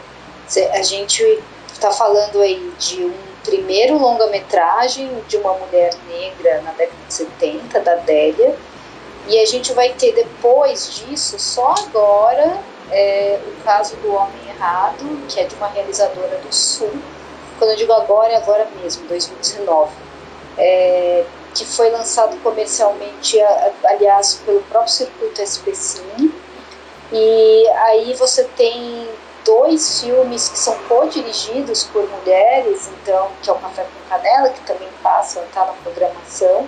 a 0.73 0.81
gente 0.81 1.23
está 1.71 1.91
falando 1.91 2.41
aí 2.41 2.73
de 2.79 3.03
um 3.03 3.13
primeiro 3.43 3.97
longa-metragem 3.97 5.09
de 5.27 5.37
uma 5.37 5.53
mulher 5.53 5.93
negra 6.07 6.61
na 6.61 6.71
década 6.71 6.97
de 7.07 7.13
70, 7.13 7.79
da 7.81 7.95
Délia, 7.95 8.55
e 9.27 9.39
a 9.39 9.45
gente 9.45 9.73
vai 9.73 9.93
ter 9.93 10.13
depois 10.13 10.95
disso, 10.95 11.37
só 11.39 11.73
agora, 11.87 12.59
é, 12.91 13.39
o 13.47 13.63
caso 13.63 13.95
do 13.97 14.13
Homem 14.13 14.49
Errado, 14.49 15.27
que 15.27 15.39
é 15.39 15.43
de 15.45 15.55
uma 15.55 15.67
realizadora 15.67 16.37
do 16.37 16.53
Sul. 16.53 16.91
Quando 17.57 17.71
eu 17.71 17.75
digo 17.75 17.93
agora, 17.93 18.33
é 18.33 18.35
agora 18.35 18.67
mesmo, 18.81 19.07
2019. 19.07 19.91
É, 20.57 21.25
que 21.55 21.65
foi 21.65 21.89
lançado 21.89 22.37
comercialmente, 22.43 23.39
aliás, 23.85 24.41
pelo 24.45 24.61
próprio 24.63 24.91
circuito 24.91 25.41
SPCine. 25.41 26.33
E 27.11 27.67
aí 27.85 28.13
você 28.15 28.43
tem 28.57 29.07
dois 29.45 30.01
filmes 30.01 30.49
que 30.49 30.59
são 30.59 30.75
co-dirigidos 30.89 31.85
por 31.85 32.07
mulheres, 32.09 32.89
então, 32.89 33.29
que 33.41 33.49
é 33.49 33.53
o 33.53 33.55
Café 33.55 33.83
com 33.83 34.09
Canela, 34.09 34.49
que 34.49 34.59
também 34.61 34.89
passa, 35.01 35.39
está 35.41 35.65
na 35.65 35.73
programação, 35.73 36.67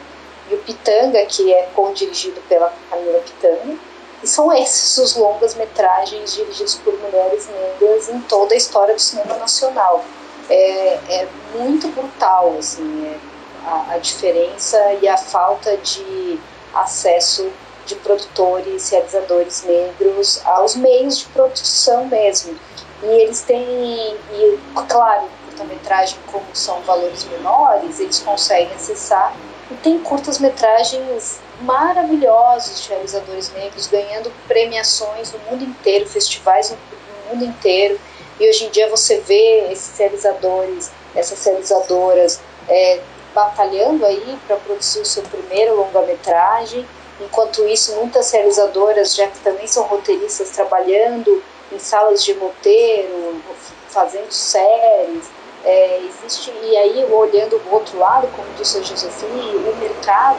e 0.49 0.55
o 0.55 0.59
Pitanga, 0.59 1.25
que 1.25 1.53
é 1.53 1.63
co-dirigido 1.75 2.39
pela 2.47 2.71
Camila 2.89 3.19
Pitanga. 3.19 3.75
E 4.23 4.27
são 4.27 4.51
esses 4.53 4.97
os 4.97 5.15
longas-metragens 5.15 6.33
dirigidos 6.33 6.75
por 6.75 6.97
mulheres 6.99 7.47
negras 7.49 8.09
em 8.09 8.19
toda 8.21 8.53
a 8.53 8.57
história 8.57 8.95
do 8.95 9.01
cinema 9.01 9.35
nacional. 9.35 10.03
É, 10.49 10.99
é 11.09 11.27
muito 11.55 11.89
brutal, 11.89 12.55
assim, 12.57 13.05
é 13.05 13.36
a, 13.67 13.97
diferença 13.97 14.77
e 15.01 15.07
a 15.07 15.17
falta 15.17 15.75
de 15.77 16.39
acesso 16.73 17.51
de 17.85 17.95
produtores, 17.95 18.89
realizadores 18.89 19.63
negros 19.63 20.41
aos 20.45 20.75
meios 20.75 21.19
de 21.19 21.25
produção 21.27 22.05
mesmo. 22.05 22.57
E 23.03 23.05
eles 23.05 23.41
têm, 23.41 24.17
e, 24.33 24.59
claro, 24.87 25.27
curta-metragem, 25.45 26.17
como 26.27 26.45
são 26.53 26.81
valores 26.81 27.25
menores, 27.25 27.99
eles 27.99 28.19
conseguem 28.19 28.73
acessar. 28.73 29.35
E 29.71 29.75
tem 29.75 29.99
curtas-metragens 29.99 31.39
maravilhosos 31.61 32.83
de 32.83 32.89
realizadores 32.89 33.51
negros 33.53 33.87
ganhando 33.87 34.31
premiações 34.47 35.33
no 35.33 35.39
mundo 35.39 35.63
inteiro, 35.63 36.07
festivais 36.07 36.71
no, 36.71 36.77
no 36.77 37.35
mundo 37.35 37.45
inteiro. 37.45 37.99
E 38.39 38.47
hoje 38.47 38.65
em 38.65 38.69
dia 38.69 38.89
você 38.89 39.19
vê 39.19 39.71
esses 39.71 39.97
realizadores, 39.97 40.91
essas 41.15 41.43
realizadoras 41.43 42.39
é, 42.69 42.99
batalhando 43.33 44.05
aí 44.05 44.37
para 44.47 44.55
produzir 44.57 45.01
o 45.01 45.05
seu 45.05 45.23
primeiro 45.23 45.75
longa-metragem. 45.75 46.85
Enquanto 47.19 47.65
isso, 47.67 47.95
muitas 47.95 48.31
realizadoras, 48.31 49.15
já 49.15 49.27
que 49.27 49.39
também 49.39 49.67
são 49.67 49.83
roteiristas, 49.83 50.51
trabalhando 50.51 51.41
em 51.71 51.79
salas 51.79 52.23
de 52.23 52.33
roteiro, 52.33 53.41
fazendo 53.89 54.31
séries. 54.31 55.29
É, 55.65 56.01
existe, 56.03 56.53
e 56.63 56.77
aí, 56.77 57.05
olhando 57.11 57.57
do 57.57 57.73
outro 57.73 57.97
lado, 57.97 58.27
como 58.35 58.47
disse 58.57 58.77
a 58.77 58.81
Josefine, 58.81 59.55
o 59.55 59.75
mercado 59.77 60.37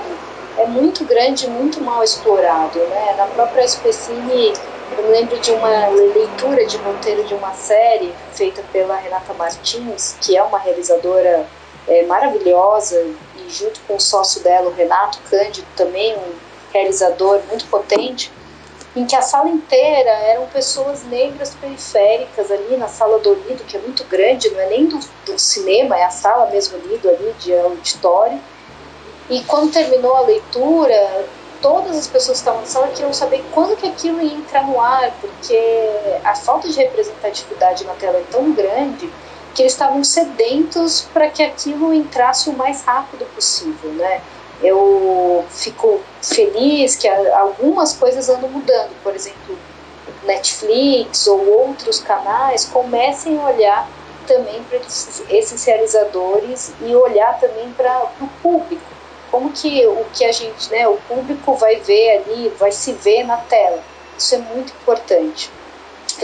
é 0.56 0.66
muito 0.66 1.04
grande 1.04 1.46
e 1.46 1.50
muito 1.50 1.80
mal 1.80 2.02
explorado. 2.02 2.78
Né? 2.78 3.14
Na 3.16 3.26
própria 3.26 3.64
SPCine, 3.64 4.54
eu 4.96 5.10
lembro 5.10 5.38
de 5.38 5.50
uma 5.52 5.88
leitura 5.88 6.64
de 6.64 6.76
roteiro 6.78 7.24
de 7.24 7.34
uma 7.34 7.52
série 7.52 8.14
feita 8.32 8.62
pela 8.72 8.96
Renata 8.96 9.34
Martins, 9.34 10.16
que 10.20 10.36
é 10.36 10.42
uma 10.42 10.58
realizadora 10.58 11.46
é, 11.88 12.04
maravilhosa, 12.04 13.00
e 13.36 13.50
junto 13.50 13.80
com 13.88 13.96
o 13.96 14.00
sócio 14.00 14.42
dela, 14.42 14.68
o 14.68 14.74
Renato 14.74 15.18
Cândido, 15.30 15.66
também 15.76 16.14
um 16.16 16.32
realizador 16.72 17.40
muito 17.48 17.66
potente, 17.66 18.30
em 18.94 19.06
que 19.06 19.16
a 19.16 19.22
sala 19.22 19.48
inteira 19.48 20.10
eram 20.10 20.46
pessoas 20.46 21.04
negras 21.04 21.54
periféricas 21.54 22.50
ali 22.50 22.76
na 22.76 22.88
sala 22.88 23.18
do 23.18 23.34
Lido, 23.34 23.64
que 23.64 23.76
é 23.76 23.80
muito 23.80 24.04
grande, 24.04 24.50
não 24.50 24.60
é 24.60 24.66
nem 24.66 24.86
do, 24.86 24.98
do 25.24 25.38
cinema, 25.38 25.96
é 25.96 26.04
a 26.04 26.10
sala 26.10 26.50
mesmo 26.50 26.78
Lido 26.78 27.08
ali 27.08 27.34
de 27.38 27.56
auditório. 27.56 28.40
E 29.30 29.42
quando 29.44 29.72
terminou 29.72 30.16
a 30.16 30.22
leitura, 30.22 31.26
todas 31.60 31.96
as 31.96 32.06
pessoas 32.06 32.38
que 32.38 32.42
estavam 32.42 32.60
na 32.62 32.66
sala 32.66 32.88
queriam 32.88 33.12
saber 33.12 33.44
quando 33.52 33.76
que 33.76 33.86
aquilo 33.86 34.20
ia 34.20 34.34
entrar 34.34 34.66
no 34.66 34.80
ar, 34.80 35.12
porque 35.20 35.58
a 36.24 36.34
falta 36.34 36.68
de 36.68 36.76
representatividade 36.78 37.84
na 37.84 37.94
tela 37.94 38.18
é 38.18 38.24
tão 38.30 38.52
grande 38.52 39.08
que 39.58 39.62
eles 39.62 39.72
estavam 39.72 40.04
sedentos 40.04 41.08
para 41.12 41.28
que 41.28 41.42
aquilo 41.42 41.92
entrasse 41.92 42.48
o 42.48 42.52
mais 42.52 42.84
rápido 42.84 43.26
possível, 43.34 43.90
né? 43.90 44.22
Eu 44.62 45.44
fico 45.50 46.00
feliz 46.22 46.94
que 46.94 47.08
algumas 47.08 47.92
coisas 47.92 48.28
andam 48.28 48.48
mudando, 48.50 48.92
por 49.02 49.16
exemplo, 49.16 49.58
Netflix 50.22 51.26
ou 51.26 51.44
outros 51.44 51.98
canais 51.98 52.66
comecem 52.66 53.36
a 53.36 53.46
olhar 53.46 53.90
também 54.28 54.62
para 54.62 54.78
esses 54.78 55.64
realizadores 55.64 56.72
e 56.80 56.94
olhar 56.94 57.40
também 57.40 57.68
para 57.72 58.12
o 58.20 58.28
público 58.40 58.86
como 59.28 59.50
que 59.50 59.84
o 59.88 60.04
que 60.14 60.24
a 60.24 60.30
gente, 60.30 60.70
né, 60.70 60.86
o 60.86 60.98
público 61.08 61.54
vai 61.54 61.76
ver 61.76 62.18
ali, 62.18 62.48
vai 62.56 62.70
se 62.70 62.92
ver 62.92 63.24
na 63.24 63.38
tela. 63.38 63.82
Isso 64.16 64.36
é 64.36 64.38
muito 64.38 64.72
importante. 64.80 65.50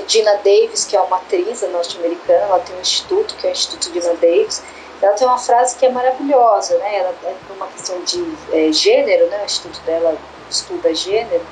Dina 0.02 0.34
Davis, 0.36 0.84
que 0.84 0.96
é 0.96 1.00
uma 1.00 1.16
atriz 1.16 1.62
norte-americana, 1.62 2.40
ela 2.40 2.60
tem 2.60 2.76
um 2.76 2.80
instituto, 2.80 3.34
que 3.36 3.46
é 3.46 3.50
o 3.50 3.52
Instituto 3.52 3.92
Dina 3.92 4.14
Davis, 4.14 4.62
ela 5.02 5.12
tem 5.14 5.26
uma 5.26 5.38
frase 5.38 5.76
que 5.76 5.86
é 5.86 5.90
maravilhosa, 5.90 6.78
né? 6.78 6.98
Ela 6.98 7.14
é 7.24 7.52
uma 7.52 7.66
questão 7.68 8.02
de 8.04 8.24
é, 8.52 8.72
gênero, 8.72 9.26
né? 9.26 9.42
O 9.42 9.44
instituto 9.44 9.80
dela 9.82 10.16
estuda 10.50 10.94
gênero 10.94 11.44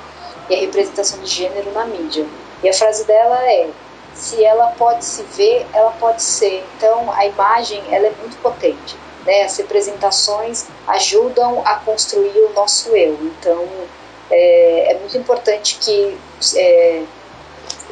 e 0.49 0.55
a 0.55 0.59
representação 0.59 1.19
de 1.19 1.27
gênero 1.27 1.71
na 1.71 1.85
mídia. 1.85 2.25
E 2.63 2.69
a 2.69 2.73
frase 2.73 3.05
dela 3.05 3.37
é: 3.45 3.69
se 4.13 4.43
ela 4.43 4.67
pode 4.77 5.05
se 5.05 5.23
ver, 5.23 5.65
ela 5.73 5.91
pode 5.99 6.21
ser. 6.23 6.63
Então 6.77 7.11
a 7.11 7.25
imagem 7.25 7.83
ela 7.91 8.07
é 8.07 8.11
muito 8.19 8.37
potente. 8.41 8.95
Né? 9.25 9.43
As 9.43 9.57
representações 9.57 10.67
ajudam 10.87 11.61
a 11.65 11.75
construir 11.75 12.37
o 12.39 12.53
nosso 12.53 12.95
eu. 12.95 13.13
Então, 13.21 13.67
é, 14.29 14.91
é 14.91 14.99
muito 14.99 15.17
importante 15.17 15.77
que 15.79 16.17
é, 16.57 17.03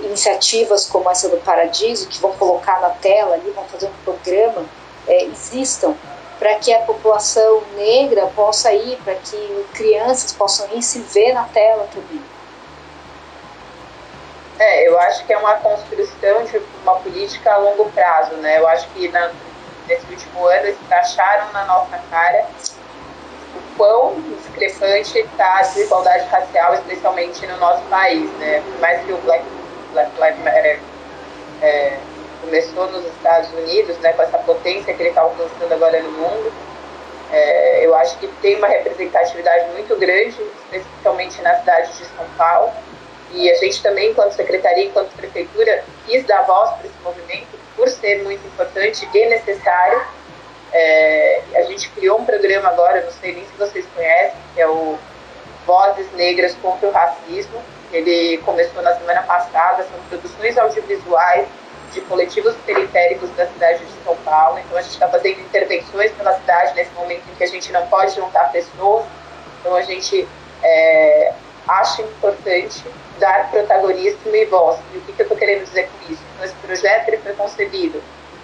iniciativas 0.02 0.88
como 0.88 1.10
essa 1.10 1.30
do 1.30 1.38
Paradiso, 1.38 2.08
que 2.08 2.20
vão 2.20 2.34
colocar 2.34 2.82
na 2.82 2.90
tela 2.90 3.36
ali, 3.36 3.50
vão 3.52 3.66
fazer 3.66 3.88
um 3.88 4.04
programa, 4.04 4.66
é, 5.08 5.24
existam 5.26 5.96
para 6.40 6.56
que 6.56 6.74
a 6.74 6.80
população 6.80 7.62
negra 7.76 8.26
possa 8.36 8.74
ir, 8.74 8.98
para 9.04 9.14
que 9.14 9.66
crianças 9.76 10.34
possam 10.34 10.68
ir 10.74 10.82
se 10.82 11.00
ver 11.00 11.34
na 11.34 11.44
tela 11.44 11.88
também. 11.94 12.20
É, 14.58 14.88
eu 14.88 15.00
acho 15.00 15.24
que 15.26 15.34
é 15.34 15.38
uma 15.38 15.56
construção 15.56 16.44
de 16.46 16.60
uma 16.82 16.96
política 16.96 17.54
a 17.54 17.58
longo 17.58 17.86
prazo, 17.92 18.34
né? 18.38 18.58
Eu 18.60 18.68
acho 18.68 18.88
que 18.90 19.08
na, 19.10 19.32
nesse 19.88 20.06
último 20.08 20.46
ano 20.48 20.68
escracharam 20.68 21.52
na 21.52 21.66
nossa 21.66 22.00
cara 22.10 22.48
o 23.56 23.78
quão 23.78 24.20
discrepante 24.22 25.20
está 25.20 25.60
a 25.60 25.62
desigualdade 25.62 26.28
racial, 26.28 26.74
especialmente 26.74 27.46
no 27.46 27.58
nosso 27.58 27.84
país. 27.84 28.30
Né? 28.40 28.62
Por 28.62 28.80
mais 28.80 29.06
que 29.06 29.14
o 29.14 29.18
Black, 29.18 29.44
Black 29.92 30.12
Lives 30.20 30.40
Matter 30.44 30.80
é, 31.62 31.98
começou 32.42 32.92
nos 32.92 33.06
Estados 33.06 33.52
Unidos, 33.54 33.98
né, 34.00 34.14
com 34.14 34.24
essa 34.24 34.38
potência 34.40 34.94
que 34.94 35.02
ele 35.02 35.10
está 35.10 35.22
alcançando 35.22 35.72
agora 35.74 36.02
no 36.02 36.12
mundo, 36.12 36.52
é, 37.32 37.86
eu 37.86 37.96
acho 37.96 38.18
que 38.18 38.28
tem 38.42 38.58
uma 38.58 38.68
representatividade 38.68 39.72
muito 39.72 39.96
grande, 39.98 40.36
especialmente 40.72 41.42
na 41.42 41.56
cidade 41.56 41.94
de 41.94 42.06
São 42.06 42.26
Paulo. 42.38 42.72
E 43.32 43.50
a 43.50 43.56
gente 43.56 43.82
também, 43.82 44.12
enquanto 44.12 44.34
secretaria, 44.34 44.84
enquanto 44.84 45.16
prefeitura, 45.16 45.86
quis 46.06 46.26
dar 46.26 46.42
voz 46.42 46.72
para 46.72 46.88
esse 46.88 47.02
movimento, 47.02 47.58
por 47.78 47.88
ser 47.88 48.22
muito 48.24 48.46
importante 48.46 49.08
e 49.14 49.26
necessário. 49.28 50.02
É, 50.74 51.42
a 51.56 51.62
gente 51.64 51.90
criou 51.92 52.20
um 52.20 52.26
programa 52.26 52.68
agora, 52.68 53.02
não 53.02 53.12
sei 53.12 53.34
nem 53.34 53.46
se 53.46 53.54
vocês 53.58 53.86
conhecem, 53.96 54.38
que 54.54 54.62
é 54.62 54.68
o 54.68 54.98
Vozes 55.66 56.12
Negras 56.14 56.54
contra 56.62 56.90
o 56.90 56.92
Racismo. 56.92 57.62
Ele 57.92 58.38
começou 58.40 58.82
na 58.82 58.96
semana 58.96 59.22
passada, 59.24 59.84
são 59.84 60.00
produções 60.10 60.58
audiovisuais 60.58 61.48
de 61.94 62.02
coletivos 62.02 62.56
periféricos 62.66 63.30
da 63.32 63.46
cidade 63.48 63.84
de 63.86 64.04
São 64.04 64.16
Paulo. 64.18 64.60
Então 64.60 64.78
a 64.78 64.82
gente 64.82 64.94
está 64.94 65.08
fazendo 65.08 65.42
intervenções 65.42 66.12
pela 66.12 66.34
cidade 66.34 66.74
nesse 66.76 66.92
momento 66.94 67.24
em 67.30 67.36
que 67.36 67.44
a 67.44 67.48
gente 67.48 67.72
não 67.72 67.86
pode 67.88 68.16
juntar 68.16 68.52
pessoas. 68.52 69.06
Então 69.60 69.76
a 69.76 69.82
gente 69.82 70.28
é, 70.64 71.34
acha 71.68 72.02
importante 72.02 72.84
dar 73.20 73.50
protagonismo 73.52 74.36
e 74.36 74.46
voz. 74.46 74.80
E 74.94 74.98
o 74.98 75.02
que, 75.02 75.14
que 75.14 75.22
eu 75.22 75.26
estou 75.26 75.38
querendo 75.38 75.64
dizer 75.64 75.90
com 75.90 76.12
isso? 76.12 76.22
Então, 76.34 76.46
esse 76.46 76.56
projeto 76.56 77.08
ele 77.10 77.18
foi 77.18 77.34
concebido 77.34 78.02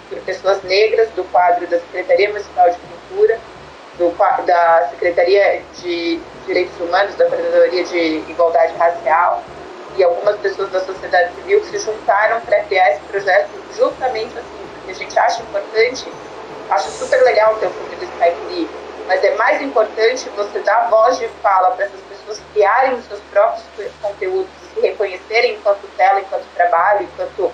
por 0.08 0.18
pessoas 0.20 0.62
negras 0.62 1.08
do 1.10 1.24
quadro 1.24 1.66
da 1.66 1.78
Secretaria 1.80 2.28
Municipal 2.28 2.70
de 2.70 2.78
Cultura, 2.78 3.38
do, 3.98 4.44
da 4.44 4.88
Secretaria 4.90 5.62
de 5.80 6.20
Direitos 6.48 6.80
Humanos, 6.80 7.14
da 7.16 7.26
Coordenadoria 7.26 7.84
de 7.84 7.98
Igualdade 8.26 8.74
Racial 8.76 9.44
e 9.96 10.02
algumas 10.02 10.36
pessoas 10.40 10.70
da 10.70 10.80
sociedade 10.80 11.34
civil 11.34 11.60
que 11.60 11.66
se 11.66 11.78
juntaram 11.78 12.40
para 12.40 12.60
criar 12.64 12.92
esse 12.92 13.00
projeto 13.02 13.50
justamente 13.76 14.36
assim, 14.38 14.68
porque 14.74 14.90
a 14.90 14.94
gente 14.94 15.18
acha 15.18 15.42
importante, 15.42 16.10
acho 16.70 16.88
super 16.90 17.22
legal 17.22 17.54
ter 17.56 17.66
o 17.66 17.70
fundo 17.70 17.96
do 17.96 18.04
Skype 18.04 18.68
mas 19.06 19.24
é 19.24 19.34
mais 19.36 19.62
importante 19.62 20.28
você 20.36 20.58
dar 20.60 20.88
voz 20.90 21.18
de 21.18 21.26
fala 21.42 21.70
para 21.70 21.86
essas 21.86 22.00
pessoas 22.02 22.42
criarem 22.52 22.94
os 22.94 23.04
seus 23.06 23.20
próprios 23.30 23.64
conteúdos 24.02 24.50
se 24.74 24.80
reconhecerem 24.80 25.54
enquanto 25.54 25.88
tela, 25.96 26.20
enquanto 26.20 26.44
trabalho, 26.54 27.04
enquanto 27.04 27.50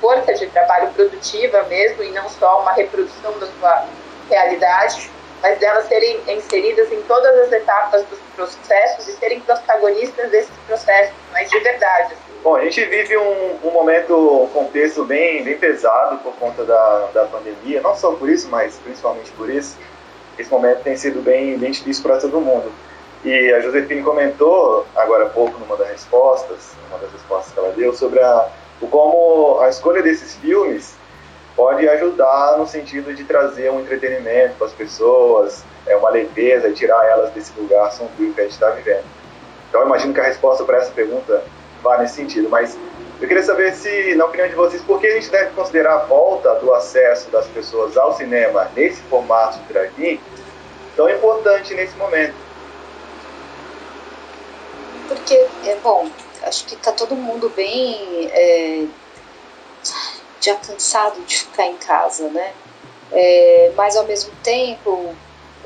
força 0.00 0.34
de 0.34 0.46
trabalho 0.48 0.92
produtiva 0.92 1.62
mesmo, 1.64 2.02
e 2.02 2.10
não 2.10 2.28
só 2.28 2.62
uma 2.62 2.72
reprodução 2.72 3.32
da 3.38 3.46
sua 3.46 3.84
realidade, 4.28 5.08
mas 5.42 5.58
delas 5.58 5.86
serem 5.86 6.20
inseridas 6.28 6.90
em 6.92 7.00
todas 7.02 7.34
as 7.40 7.52
etapas 7.52 8.04
dos 8.04 8.18
processos 8.34 9.08
e 9.08 9.12
serem 9.12 9.40
protagonistas 9.40 10.30
desses 10.30 10.50
processos, 10.66 11.14
mas 11.32 11.48
de 11.50 11.58
verdade. 11.60 12.12
Assim. 12.12 12.28
Bom, 12.42 12.56
a 12.56 12.62
gente 12.62 12.84
vive 12.84 13.16
um, 13.16 13.58
um 13.64 13.70
momento, 13.70 14.14
um 14.14 14.46
contexto 14.48 15.04
bem, 15.04 15.42
bem 15.42 15.58
pesado 15.58 16.18
por 16.18 16.34
conta 16.34 16.64
da, 16.64 17.08
da 17.12 17.24
pandemia, 17.26 17.80
não 17.80 17.96
só 17.96 18.12
por 18.12 18.28
isso, 18.28 18.48
mas 18.48 18.76
principalmente 18.78 19.30
por 19.32 19.50
isso. 19.50 19.76
Esse 20.38 20.50
momento 20.50 20.82
tem 20.82 20.96
sido 20.96 21.20
bem, 21.20 21.58
bem 21.58 21.72
difícil 21.72 22.02
para 22.02 22.18
todo 22.18 22.40
mundo. 22.40 22.72
E 23.24 23.52
a 23.52 23.60
Josefine 23.60 24.02
comentou 24.02 24.86
agora 24.94 25.26
há 25.26 25.28
pouco 25.30 25.58
numa 25.58 25.76
das 25.76 25.88
respostas, 25.88 26.72
uma 26.88 26.98
das 26.98 27.10
respostas 27.12 27.52
que 27.52 27.58
ela 27.58 27.70
deu, 27.70 27.92
sobre 27.92 28.20
a, 28.20 28.48
o 28.80 28.86
como 28.86 29.58
a 29.60 29.68
escolha 29.68 30.00
desses 30.00 30.36
filmes 30.36 30.94
pode 31.58 31.88
ajudar 31.88 32.56
no 32.56 32.68
sentido 32.68 33.12
de 33.12 33.24
trazer 33.24 33.68
um 33.72 33.80
entretenimento 33.80 34.54
para 34.54 34.68
as 34.68 34.72
pessoas, 34.72 35.64
é 35.88 35.96
uma 35.96 36.08
leveza 36.08 36.68
e 36.68 36.72
tirar 36.72 37.04
elas 37.04 37.32
desse 37.32 37.52
lugar 37.58 37.90
sombrio 37.90 38.32
que 38.32 38.40
a 38.40 38.44
gente 38.44 38.52
está 38.52 38.70
vivendo. 38.70 39.04
Então, 39.68 39.80
eu 39.80 39.88
imagino 39.88 40.14
que 40.14 40.20
a 40.20 40.22
resposta 40.22 40.62
para 40.62 40.76
essa 40.78 40.92
pergunta 40.92 41.42
vá 41.82 41.98
nesse 41.98 42.14
sentido, 42.14 42.48
mas 42.48 42.78
eu 43.20 43.26
queria 43.26 43.42
saber 43.42 43.74
se, 43.74 44.14
na 44.14 44.26
opinião 44.26 44.48
de 44.48 44.54
vocês, 44.54 44.80
por 44.82 45.00
que 45.00 45.08
a 45.08 45.14
gente 45.14 45.28
deve 45.30 45.50
considerar 45.50 45.94
a 45.94 46.04
volta 46.04 46.54
do 46.54 46.72
acesso 46.72 47.28
das 47.30 47.48
pessoas 47.48 47.96
ao 47.96 48.14
cinema 48.16 48.70
nesse 48.76 49.02
formato 49.02 49.58
de 49.58 49.72
drive-in 49.72 50.20
tão 50.94 51.10
importante 51.10 51.74
nesse 51.74 51.96
momento? 51.96 52.48
porque, 55.08 55.34
é 55.66 55.76
bom, 55.82 56.08
acho 56.42 56.66
que 56.66 56.76
tá 56.76 56.92
todo 56.92 57.16
mundo 57.16 57.50
bem 57.56 58.30
é, 58.30 58.84
já 60.48 60.56
cansado 60.56 61.20
de 61.26 61.38
ficar 61.38 61.66
em 61.66 61.76
casa, 61.76 62.28
né? 62.30 62.52
É, 63.12 63.72
mas 63.76 63.96
ao 63.96 64.06
mesmo 64.06 64.32
tempo 64.42 65.14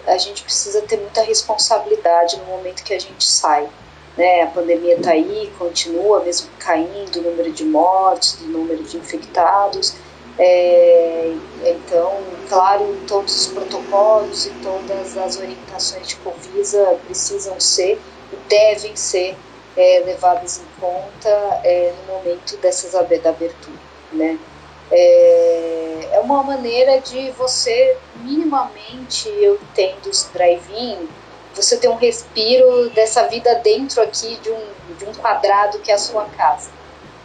a 0.06 0.18
gente 0.18 0.42
precisa 0.42 0.82
ter 0.82 0.98
muita 0.98 1.22
responsabilidade 1.22 2.36
no 2.38 2.44
momento 2.46 2.82
que 2.82 2.94
a 2.94 3.00
gente 3.00 3.24
sai. 3.24 3.68
Né? 4.16 4.42
A 4.42 4.46
pandemia 4.48 4.96
está 4.96 5.12
aí, 5.12 5.50
continua 5.58 6.20
mesmo 6.20 6.50
caindo 6.58 7.16
o 7.16 7.22
número 7.22 7.50
de 7.52 7.64
mortes, 7.64 8.34
o 8.40 8.44
número 8.44 8.82
de 8.82 8.96
infectados. 8.96 9.94
É, 10.38 11.32
então, 11.64 12.18
claro, 12.48 12.96
todos 13.06 13.42
os 13.42 13.46
protocolos 13.48 14.46
e 14.46 14.50
todas 14.62 15.16
as 15.16 15.38
orientações 15.38 16.08
de 16.08 16.16
Covisa 16.16 16.98
precisam 17.06 17.58
ser 17.60 18.00
devem 18.48 18.96
ser 18.96 19.36
é, 19.76 20.02
levadas 20.04 20.58
em 20.58 20.80
conta 20.80 21.28
é, 21.64 21.92
no 22.06 22.14
momento 22.14 22.56
dessas 22.58 22.92
da 22.92 23.00
abertura, 23.30 23.78
né? 24.12 24.38
É, 24.92 26.09
é 26.12 26.20
uma 26.20 26.42
maneira 26.42 27.00
de 27.00 27.31
você 27.33 27.96
minimamente, 28.16 29.28
eu 29.40 29.55
entendo 29.55 30.07
os 30.07 30.28
drive-in, 30.33 31.09
você 31.55 31.78
ter 31.78 31.88
um 31.88 31.96
respiro 31.96 32.90
dessa 32.90 33.26
vida 33.28 33.55
dentro 33.57 34.02
aqui 34.02 34.37
de 34.37 34.50
um, 34.50 34.94
de 34.98 35.05
um 35.07 35.14
quadrado 35.14 35.78
que 35.81 35.90
é 35.90 35.94
a 35.94 35.98
sua 35.98 36.24
casa, 36.26 36.70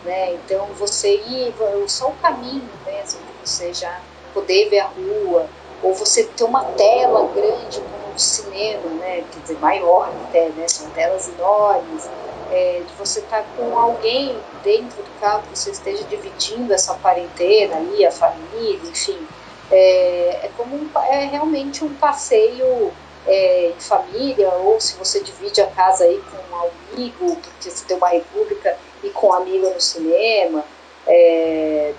né? 0.04 0.34
Então 0.34 0.66
você 0.78 1.16
ir, 1.16 1.54
só 1.88 2.10
o 2.10 2.16
caminho 2.22 2.70
mesmo, 2.86 3.20
você 3.44 3.74
já 3.74 4.02
poder 4.34 4.70
ver 4.70 4.80
a 4.80 4.88
rua, 4.88 5.48
ou 5.84 5.94
você 5.94 6.24
ter 6.24 6.44
uma 6.44 6.64
tela 6.64 7.28
grande 7.34 7.82
como 7.82 8.14
de 8.16 8.22
cinema, 8.22 8.90
né? 9.00 9.24
Quer 9.32 9.40
dizer, 9.42 9.60
maior 9.60 10.10
até, 10.28 10.50
né? 10.50 10.68
São 10.68 10.90
telas 10.92 11.28
enormes. 11.30 12.10
É, 12.50 12.82
de 12.86 12.94
você 12.94 13.20
estar 13.20 13.44
tá 13.44 13.50
com 13.56 13.78
alguém 13.78 14.38
dentro 14.64 15.04
do 15.04 15.10
carro 15.20 15.44
que 15.44 15.58
você 15.58 15.72
esteja 15.72 16.04
dividindo 16.06 16.74
essa 16.74 16.94
quarentena 16.96 17.78
ali, 17.78 18.06
a 18.06 18.12
família, 18.12 18.90
enfim. 18.90 19.28
É, 19.70 20.46
é 20.46 20.52
como 20.56 20.76
um, 20.76 20.90
é 21.10 21.26
realmente 21.26 21.84
um 21.84 21.94
passeio 21.96 22.94
é, 23.26 23.74
em 23.76 23.80
família, 23.80 24.50
ou 24.50 24.80
se 24.80 24.96
você 24.96 25.22
divide 25.22 25.62
a 25.62 25.68
casa 25.68 26.06
aí 26.06 26.22
com 26.32 26.56
um 26.56 26.60
amigo, 26.94 27.36
porque 27.36 27.70
você 27.70 27.86
tem 27.86 27.98
uma 27.98 28.08
república 28.08 28.78
e 29.04 29.10
com 29.10 29.28
um 29.28 29.34
amigo 29.34 29.70
no 29.70 29.82
cinema. 29.82 30.64
É, 31.06 31.94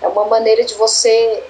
é 0.00 0.08
uma 0.08 0.24
maneira 0.24 0.64
de 0.64 0.74
você 0.74 1.44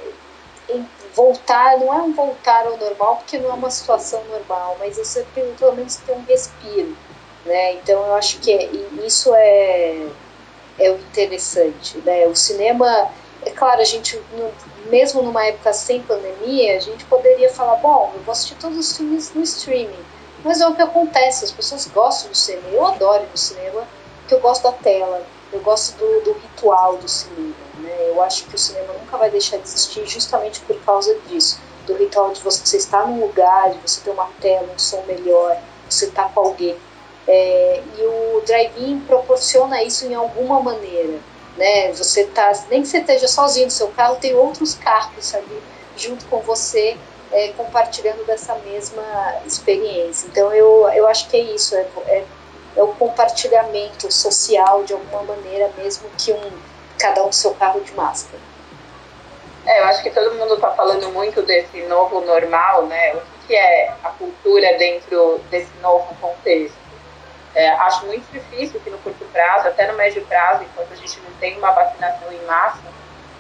voltar, 1.15 1.79
não 1.79 1.93
é 1.93 2.03
um 2.03 2.13
voltar 2.13 2.67
ao 2.67 2.77
normal, 2.77 3.17
porque 3.17 3.39
não 3.39 3.51
é 3.51 3.55
uma 3.55 3.71
situação 3.71 4.23
normal, 4.25 4.77
mas 4.79 4.97
você 4.97 5.25
pelo 5.35 5.75
menos 5.75 5.97
tem 5.97 6.15
um 6.15 6.25
respiro, 6.25 6.97
né? 7.45 7.75
Então 7.75 8.07
eu 8.07 8.15
acho 8.15 8.39
que 8.41 8.53
é, 8.53 8.71
isso 9.05 9.35
é, 9.35 10.07
é 10.79 10.91
o 10.91 10.97
interessante, 10.97 11.99
né? 11.99 12.27
O 12.27 12.35
cinema, 12.35 13.09
é 13.45 13.51
claro, 13.51 13.81
a 13.81 13.85
gente, 13.85 14.21
mesmo 14.87 15.23
numa 15.23 15.45
época 15.45 15.73
sem 15.73 16.03
pandemia, 16.03 16.77
a 16.77 16.81
gente 16.81 17.05
poderia 17.05 17.51
falar, 17.51 17.77
bom, 17.77 18.13
eu 18.15 18.23
vou 18.23 18.33
assistir 18.33 18.57
todos 18.57 18.79
os 18.79 18.97
filmes 18.97 19.33
no 19.35 19.43
streaming, 19.43 20.05
mas 20.45 20.61
é 20.61 20.67
o 20.67 20.75
que 20.75 20.83
acontece, 20.83 21.45
as 21.45 21.53
pessoas 21.53 21.87
gostam 21.87 22.31
do 22.31 22.37
cinema, 22.37 22.69
eu 22.71 22.87
adoro 22.87 23.25
no 23.31 23.37
cinema, 23.37 23.87
porque 24.21 24.35
eu 24.35 24.41
gosto 24.41 24.63
da 24.63 24.73
tela, 24.73 25.23
eu 25.53 25.61
gosto 25.61 25.97
do, 25.99 26.25
do 26.25 26.33
ritual 26.33 26.97
do 26.97 27.09
cinema, 27.09 27.55
né? 27.79 28.09
Eu 28.09 28.23
acho 28.23 28.45
que 28.45 28.55
o 28.55 28.59
cinema 28.59 28.93
nunca 28.93 29.17
vai 29.17 29.31
deixar 29.31 29.57
de 29.57 29.65
existir 29.65 30.07
justamente 30.07 30.61
por 30.61 30.79
causa 30.83 31.15
disso, 31.27 31.61
do 31.87 31.95
ritual 31.95 32.31
de 32.33 32.41
você 32.41 32.77
estar 32.77 33.07
num 33.07 33.21
lugar, 33.21 33.71
de 33.71 33.79
você 33.79 34.01
ter 34.03 34.11
uma 34.11 34.29
tela, 34.41 34.69
um 34.73 34.79
som 34.79 35.03
melhor, 35.07 35.57
você 35.89 36.07
estar 36.07 36.25
tá 36.25 36.29
com 36.33 36.41
alguém. 36.41 36.77
É, 37.33 37.83
e 37.97 38.03
o 38.03 38.43
drive-in 38.45 39.01
proporciona 39.01 39.83
isso 39.85 40.05
em 40.05 40.15
alguma 40.15 40.61
maneira, 40.61 41.19
né? 41.57 41.93
Você 41.93 42.25
tá, 42.25 42.51
nem 42.69 42.83
que 42.83 42.89
você 42.89 42.99
esteja 42.99 43.29
sozinho 43.29 43.67
no 43.67 43.71
seu 43.71 43.89
carro, 43.89 44.17
tem 44.17 44.35
outros 44.35 44.75
carros 44.75 45.33
ali 45.35 45.63
junto 45.97 46.25
com 46.27 46.41
você, 46.41 46.97
é, 47.31 47.49
compartilhando 47.53 48.27
dessa 48.27 48.57
mesma 48.57 49.05
experiência. 49.47 50.27
Então 50.27 50.53
eu, 50.53 50.89
eu 50.89 51.07
acho 51.07 51.29
que 51.29 51.37
é 51.37 51.41
isso, 51.41 51.77
é, 51.77 51.87
é 52.07 52.25
é 52.77 52.83
o 52.83 52.89
compartilhamento 52.89 54.11
social 54.13 54.85
de 54.85 54.93
alguma 54.93 55.23
maneira, 55.23 55.71
mesmo 55.77 56.09
que 56.17 56.33
um 56.33 56.51
cada 56.99 57.25
um 57.25 57.33
seu 57.33 57.55
carro 57.55 57.81
de 57.81 57.93
máscara. 57.95 58.39
É, 59.67 59.81
eu 59.81 59.85
acho 59.87 60.03
que 60.03 60.11
todo 60.11 60.35
mundo 60.35 60.55
está 60.55 60.71
falando 60.73 61.11
muito 61.13 61.43
desse 61.43 61.81
novo 61.83 62.21
normal, 62.21 62.87
né? 62.87 63.15
O 63.15 63.47
que 63.47 63.55
é 63.55 63.93
a 64.03 64.11
cultura 64.11 64.77
dentro 64.79 65.41
desse 65.51 65.73
novo 65.81 66.15
contexto? 66.21 66.77
É, 67.55 67.71
acho 67.71 68.07
muito 68.07 68.31
difícil 68.33 68.81
que 68.81 68.91
no 68.91 68.99
curto 68.99 69.25
prazo, 69.33 69.69
até 69.69 69.91
no 69.91 69.97
médio 69.97 70.25
prazo, 70.27 70.63
enquanto 70.63 70.93
a 70.93 70.97
gente 70.97 71.21
não 71.21 71.33
tem 71.41 71.59
uma 71.59 71.73
vacinação 71.73 72.33
em 72.33 72.45
massa, 72.47 72.79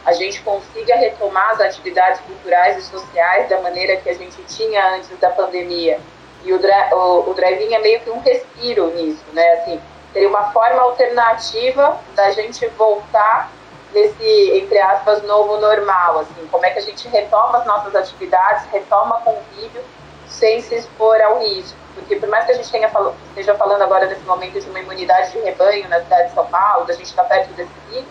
a 0.05 0.12
gente 0.12 0.40
consiga 0.42 0.96
retomar 0.96 1.51
as 1.51 1.61
atividades 1.61 2.20
culturais 2.23 2.79
e 2.79 2.83
sociais 2.83 3.49
da 3.49 3.61
maneira 3.61 3.96
que 3.99 4.09
a 4.09 4.14
gente 4.14 4.42
tinha 4.44 4.94
antes 4.94 5.09
da 5.18 5.31
pandemia 5.31 6.01
e 6.44 6.53
o, 6.53 6.61
o, 6.92 7.31
o 7.31 7.35
drive-in 7.35 7.75
é 7.75 7.79
meio 7.79 8.01
que 8.01 8.11
um 8.11 8.20
respiro 8.20 8.88
nisso, 8.94 9.25
né? 9.33 9.53
Assim, 9.53 9.81
seria 10.12 10.29
uma 10.29 10.51
forma 10.53 10.81
alternativa 10.83 12.01
da 12.14 12.31
gente 12.31 12.66
voltar 12.68 13.51
nesse, 13.92 14.59
entre 14.59 14.79
aspas, 14.79 15.23
novo 15.25 15.59
normal, 15.59 16.20
assim, 16.20 16.46
como 16.51 16.64
é 16.64 16.70
que 16.70 16.79
a 16.79 16.83
gente 16.83 17.09
retoma 17.09 17.59
as 17.59 17.66
nossas 17.66 17.94
atividades, 17.94 18.64
retoma 18.73 19.20
convívio 19.20 19.83
sem 20.31 20.62
se 20.62 20.77
expor 20.77 21.21
ao 21.21 21.40
risco. 21.40 21.79
Porque 21.95 22.16
por 22.16 22.29
mais 22.29 22.47
que 22.47 22.53
a 22.53 22.55
gente 22.55 22.71
tenha 22.71 22.90
esteja 23.29 23.55
falando 23.57 23.83
agora 23.83 24.07
nesse 24.07 24.23
momento 24.23 24.59
de 24.59 24.71
uma 24.71 24.81
imunidade 24.81 25.33
de 25.33 25.40
rebanho 25.40 25.88
na 25.88 26.01
cidade 26.01 26.29
de 26.29 26.35
São 26.35 26.47
Paulo, 26.47 26.87
da 26.87 26.95
gente 26.95 27.07
estar 27.07 27.25
tá 27.25 27.29
perto 27.29 27.53
desse 27.53 27.71
pico, 27.90 28.09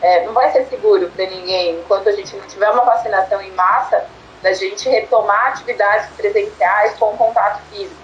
é, 0.00 0.24
não 0.24 0.32
vai 0.32 0.52
ser 0.52 0.64
seguro 0.66 1.10
para 1.10 1.26
ninguém 1.26 1.80
enquanto 1.80 2.08
a 2.08 2.12
gente 2.12 2.36
não 2.36 2.46
tiver 2.46 2.70
uma 2.70 2.84
vacinação 2.84 3.40
em 3.42 3.50
massa 3.52 4.06
da 4.42 4.52
gente 4.52 4.88
retomar 4.88 5.48
atividades 5.48 6.08
presenciais 6.16 6.96
com 6.96 7.16
contato 7.16 7.60
físico, 7.70 7.96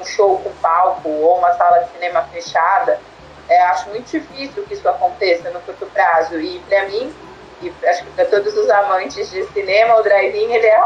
um 0.00 0.04
show 0.04 0.38
com 0.38 0.50
palco 0.62 1.08
ou 1.08 1.38
uma 1.38 1.52
sala 1.54 1.80
de 1.80 1.90
cinema 1.90 2.22
fechada, 2.32 3.00
é, 3.48 3.60
acho 3.62 3.88
muito 3.88 4.08
difícil 4.10 4.62
que 4.64 4.74
isso 4.74 4.88
aconteça 4.88 5.50
no 5.50 5.60
curto 5.60 5.86
prazo. 5.86 6.40
E 6.40 6.60
para 6.60 6.84
mim, 6.86 7.12
e 7.60 7.72
acho 7.86 8.04
que 8.04 8.10
para 8.12 8.24
todos 8.26 8.56
os 8.56 8.70
amantes 8.70 9.30
de 9.30 9.44
cinema, 9.48 9.96
o 9.96 10.02
drive-in 10.02 10.52
ele 10.52 10.66
é, 10.66 10.80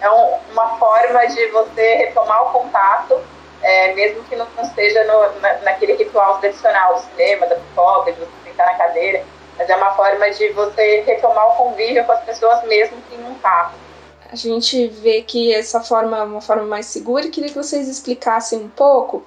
é 0.00 0.10
um, 0.10 0.38
uma 0.52 0.78
forma 0.78 1.26
de 1.26 1.46
você 1.48 1.94
retomar 1.96 2.48
o 2.48 2.52
contato, 2.52 3.20
é, 3.62 3.94
mesmo 3.94 4.22
que 4.24 4.36
não 4.36 4.46
esteja 4.62 5.04
no, 5.04 5.40
na, 5.40 5.54
naquele 5.58 5.94
ritual 5.94 6.38
tradicional 6.38 6.94
do 6.94 7.00
cinema, 7.10 7.46
da 7.46 7.56
pipoca, 7.56 8.12
de 8.12 8.20
você 8.20 8.30
sentar 8.44 8.66
na 8.66 8.74
cadeira, 8.74 9.24
mas 9.56 9.68
é 9.68 9.76
uma 9.76 9.94
forma 9.94 10.30
de 10.30 10.48
você 10.48 11.00
retomar 11.06 11.48
o 11.52 11.56
convívio 11.56 12.04
com 12.04 12.12
as 12.12 12.20
pessoas 12.24 12.62
mesmo 12.64 12.96
que 13.08 13.16
um 13.16 13.34
carro 13.38 13.72
a 14.30 14.34
gente 14.34 14.88
vê 14.88 15.22
que 15.22 15.54
essa 15.54 15.80
forma 15.80 16.18
é 16.18 16.22
uma 16.22 16.40
forma 16.40 16.64
mais 16.64 16.86
segura. 16.86 17.28
Queria 17.28 17.48
que 17.48 17.54
vocês 17.54 17.88
explicassem 17.88 18.58
um 18.58 18.68
pouco 18.68 19.24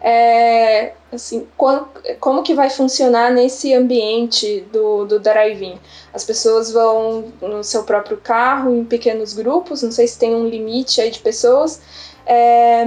é, 0.00 0.92
assim, 1.12 1.46
como, 1.56 1.88
como 2.20 2.42
que 2.42 2.54
vai 2.54 2.70
funcionar 2.70 3.32
nesse 3.32 3.74
ambiente 3.74 4.60
do, 4.72 5.04
do 5.04 5.18
drive-in? 5.18 5.78
As 6.12 6.24
pessoas 6.24 6.70
vão 6.72 7.32
no 7.40 7.64
seu 7.64 7.82
próprio 7.82 8.16
carro, 8.16 8.74
em 8.74 8.84
pequenos 8.84 9.32
grupos, 9.32 9.82
não 9.82 9.90
sei 9.90 10.06
se 10.06 10.18
tem 10.18 10.34
um 10.34 10.48
limite 10.48 11.00
aí 11.00 11.10
de 11.10 11.18
pessoas, 11.18 11.80
é, 12.24 12.84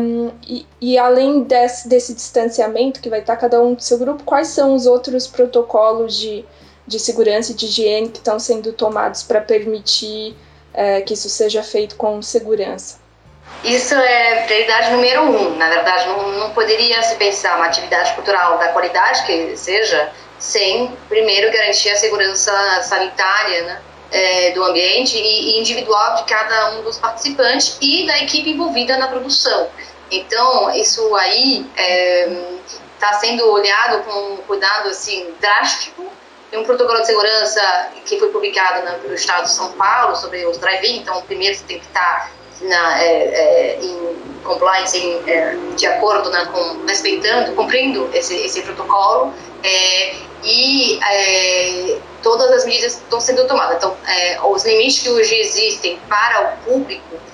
e, 0.47 0.65
e, 0.80 0.97
além 0.97 1.43
desse, 1.43 1.89
desse 1.89 2.13
distanciamento 2.13 3.02
que 3.02 3.10
vai 3.10 3.21
estar 3.21 3.36
cada 3.38 3.62
um 3.62 3.74
do 3.74 3.82
seu 3.82 3.97
grupo, 3.97 4.24
quais 4.24 4.50
são 4.50 4.76
os 4.76 4.86
outros 4.86 5.26
protocolos 5.28 6.15
de, 6.15 6.45
de 6.86 7.00
segurança 7.00 7.52
e 7.52 7.56
de 7.56 7.65
higiene 7.65 8.10
que 8.10 8.19
estão 8.19 8.39
sendo 8.39 8.71
tomados 8.71 9.24
para 9.24 9.41
permitir 9.41 10.36
é, 10.74 11.02
que 11.02 11.15
isso 11.15 11.28
seja 11.28 11.63
feito 11.63 11.95
com 11.95 12.21
segurança. 12.21 13.00
Isso 13.63 13.93
é 13.93 14.43
prioridade 14.43 14.91
número 14.91 15.24
um. 15.24 15.56
Na 15.56 15.69
verdade, 15.69 16.08
não, 16.08 16.32
não 16.32 16.50
poderia 16.52 17.02
se 17.04 17.15
pensar 17.15 17.58
uma 17.58 17.65
atividade 17.65 18.13
cultural 18.13 18.58
da 18.58 18.69
qualidade 18.69 19.24
que 19.26 19.56
seja 19.56 20.12
sem 20.39 20.91
primeiro 21.08 21.52
garantir 21.52 21.89
a 21.89 21.95
segurança 21.95 22.52
sanitária 22.82 23.63
né, 23.63 23.82
é, 24.12 24.52
do 24.52 24.63
ambiente 24.63 25.15
e, 25.17 25.56
e 25.56 25.60
individual 25.60 26.15
de 26.15 26.24
cada 26.24 26.71
um 26.71 26.84
dos 26.84 26.97
participantes 26.97 27.78
e 27.80 28.08
da 28.08 28.17
equipe 28.24 28.50
envolvida 28.50 28.97
na 28.97 29.08
produção. 29.08 29.69
Então, 30.10 30.71
isso 30.71 31.15
aí 31.15 31.65
está 32.95 33.10
é, 33.10 33.13
sendo 33.19 33.47
olhado 33.52 34.04
com 34.04 34.34
um 34.34 34.38
cuidado 34.38 34.89
assim 34.89 35.34
drástico 35.39 36.12
tem 36.52 36.60
um 36.60 36.65
protocolo 36.65 37.00
de 37.00 37.08
segurança 37.08 37.62
que 38.06 38.19
foi 38.19 38.30
publicado 38.30 39.08
no 39.08 39.13
Estado 39.15 39.45
de 39.45 39.52
São 39.52 39.71
Paulo 39.71 40.17
sobre 40.17 40.45
os 40.45 40.58
drive-in, 40.58 40.97
então 40.97 41.21
primeiro 41.21 41.56
você 41.56 41.63
tem 41.63 41.80
que 41.80 41.86
estar 41.86 42.30
na, 42.62 43.04
é, 43.04 43.24
é, 43.24 43.80
em 43.82 44.21
compliance, 44.43 44.97
em, 44.97 45.30
é, 45.30 45.56
de 45.76 45.86
acordo 45.86 46.30
né, 46.30 46.45
com, 46.52 46.86
respeitando, 46.86 47.54
cumprindo 47.54 48.10
esse, 48.13 48.36
esse 48.36 48.62
protocolo 48.62 49.34
é, 49.63 50.15
e 50.43 51.00
é, 51.04 51.97
todas 52.24 52.52
as 52.52 52.65
medidas 52.65 52.93
estão 52.93 53.19
sendo 53.19 53.47
tomadas. 53.47 53.78
Então, 53.78 53.95
é, 54.08 54.39
os 54.41 54.65
limites 54.65 55.00
que 55.00 55.10
hoje 55.10 55.36
existem 55.36 56.00
para 56.10 56.56
o 56.65 56.69
público 56.69 57.31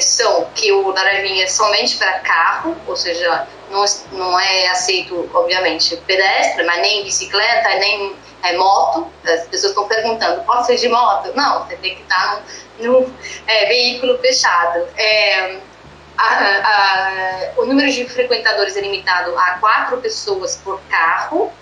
são 0.00 0.46
que 0.54 0.72
o 0.72 0.92
drive-in 0.92 1.40
é 1.40 1.46
somente 1.46 1.96
para 1.96 2.20
carro, 2.20 2.76
ou 2.86 2.96
seja, 2.96 3.46
não, 3.70 3.84
não 4.12 4.38
é 4.38 4.68
aceito, 4.68 5.28
obviamente, 5.34 5.96
pedestre, 6.06 6.64
mas 6.64 6.80
nem 6.80 7.04
bicicleta, 7.04 7.68
nem 7.76 8.14
é, 8.42 8.56
moto, 8.56 9.10
as 9.24 9.46
pessoas 9.46 9.72
estão 9.72 9.88
perguntando, 9.88 10.44
posso 10.44 10.72
ir 10.72 10.76
de 10.76 10.88
moto? 10.88 11.32
Não, 11.34 11.64
você 11.64 11.76
tem 11.76 11.96
que 11.96 12.02
estar 12.02 12.42
num, 12.78 13.00
num 13.00 13.14
é, 13.46 13.66
veículo 13.66 14.18
fechado. 14.18 14.86
É, 14.96 15.58
a, 16.16 16.26
a, 16.26 17.60
o 17.60 17.64
número 17.64 17.90
de 17.90 18.08
frequentadores 18.08 18.76
é 18.76 18.80
limitado 18.80 19.36
a 19.36 19.58
quatro 19.58 19.96
pessoas 19.98 20.56
por 20.56 20.80
carro. 20.88 21.52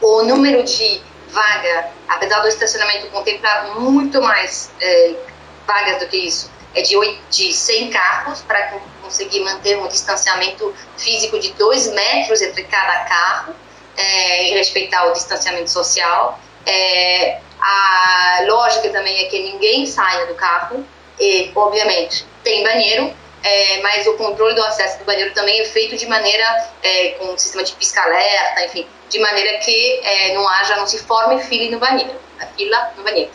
O 0.00 0.22
número 0.22 0.64
de 0.64 1.00
vaga, 1.28 1.90
apesar 2.08 2.40
do 2.40 2.48
estacionamento 2.48 3.06
contemplar 3.08 3.78
muito 3.78 4.20
mais 4.20 4.72
é, 4.80 5.14
vagas 5.66 5.98
do 6.00 6.08
que 6.08 6.16
isso, 6.16 6.50
é 6.74 6.82
de, 6.82 6.96
8, 6.96 7.22
de 7.30 7.52
100 7.52 7.90
carros 7.90 8.42
para 8.42 8.80
conseguir 9.02 9.40
manter 9.40 9.78
um 9.78 9.88
distanciamento 9.88 10.74
físico 10.96 11.38
de 11.38 11.52
2 11.52 11.92
metros 11.92 12.40
entre 12.40 12.64
cada 12.64 13.04
carro 13.04 13.54
é, 13.96 14.48
e 14.48 14.54
respeitar 14.54 15.06
o 15.06 15.12
distanciamento 15.12 15.70
social. 15.70 16.38
É, 16.66 17.40
a 17.60 18.44
lógica 18.46 18.88
também 18.90 19.24
é 19.24 19.28
que 19.28 19.38
ninguém 19.38 19.86
saia 19.86 20.26
do 20.26 20.34
carro, 20.34 20.84
e, 21.20 21.52
obviamente, 21.54 22.26
tem 22.42 22.62
banheiro, 22.64 23.14
é, 23.44 23.80
mas 23.80 24.06
o 24.06 24.14
controle 24.14 24.54
do 24.54 24.62
acesso 24.64 24.98
do 24.98 25.04
banheiro 25.04 25.32
também 25.34 25.60
é 25.60 25.64
feito 25.64 25.96
de 25.96 26.06
maneira, 26.06 26.70
é, 26.82 27.08
com 27.10 27.26
um 27.26 27.38
sistema 27.38 27.62
de 27.62 27.72
pisca-alerta, 27.72 28.64
enfim, 28.64 28.86
de 29.08 29.18
maneira 29.18 29.58
que 29.58 30.00
é, 30.02 30.34
não 30.34 30.48
haja, 30.48 30.76
não 30.76 30.86
se 30.86 30.98
forme 31.00 31.42
fila 31.44 31.70
no 31.70 31.78
banheiro, 31.78 32.14
fila 32.56 32.92
no 32.96 33.04
banheiro. 33.04 33.30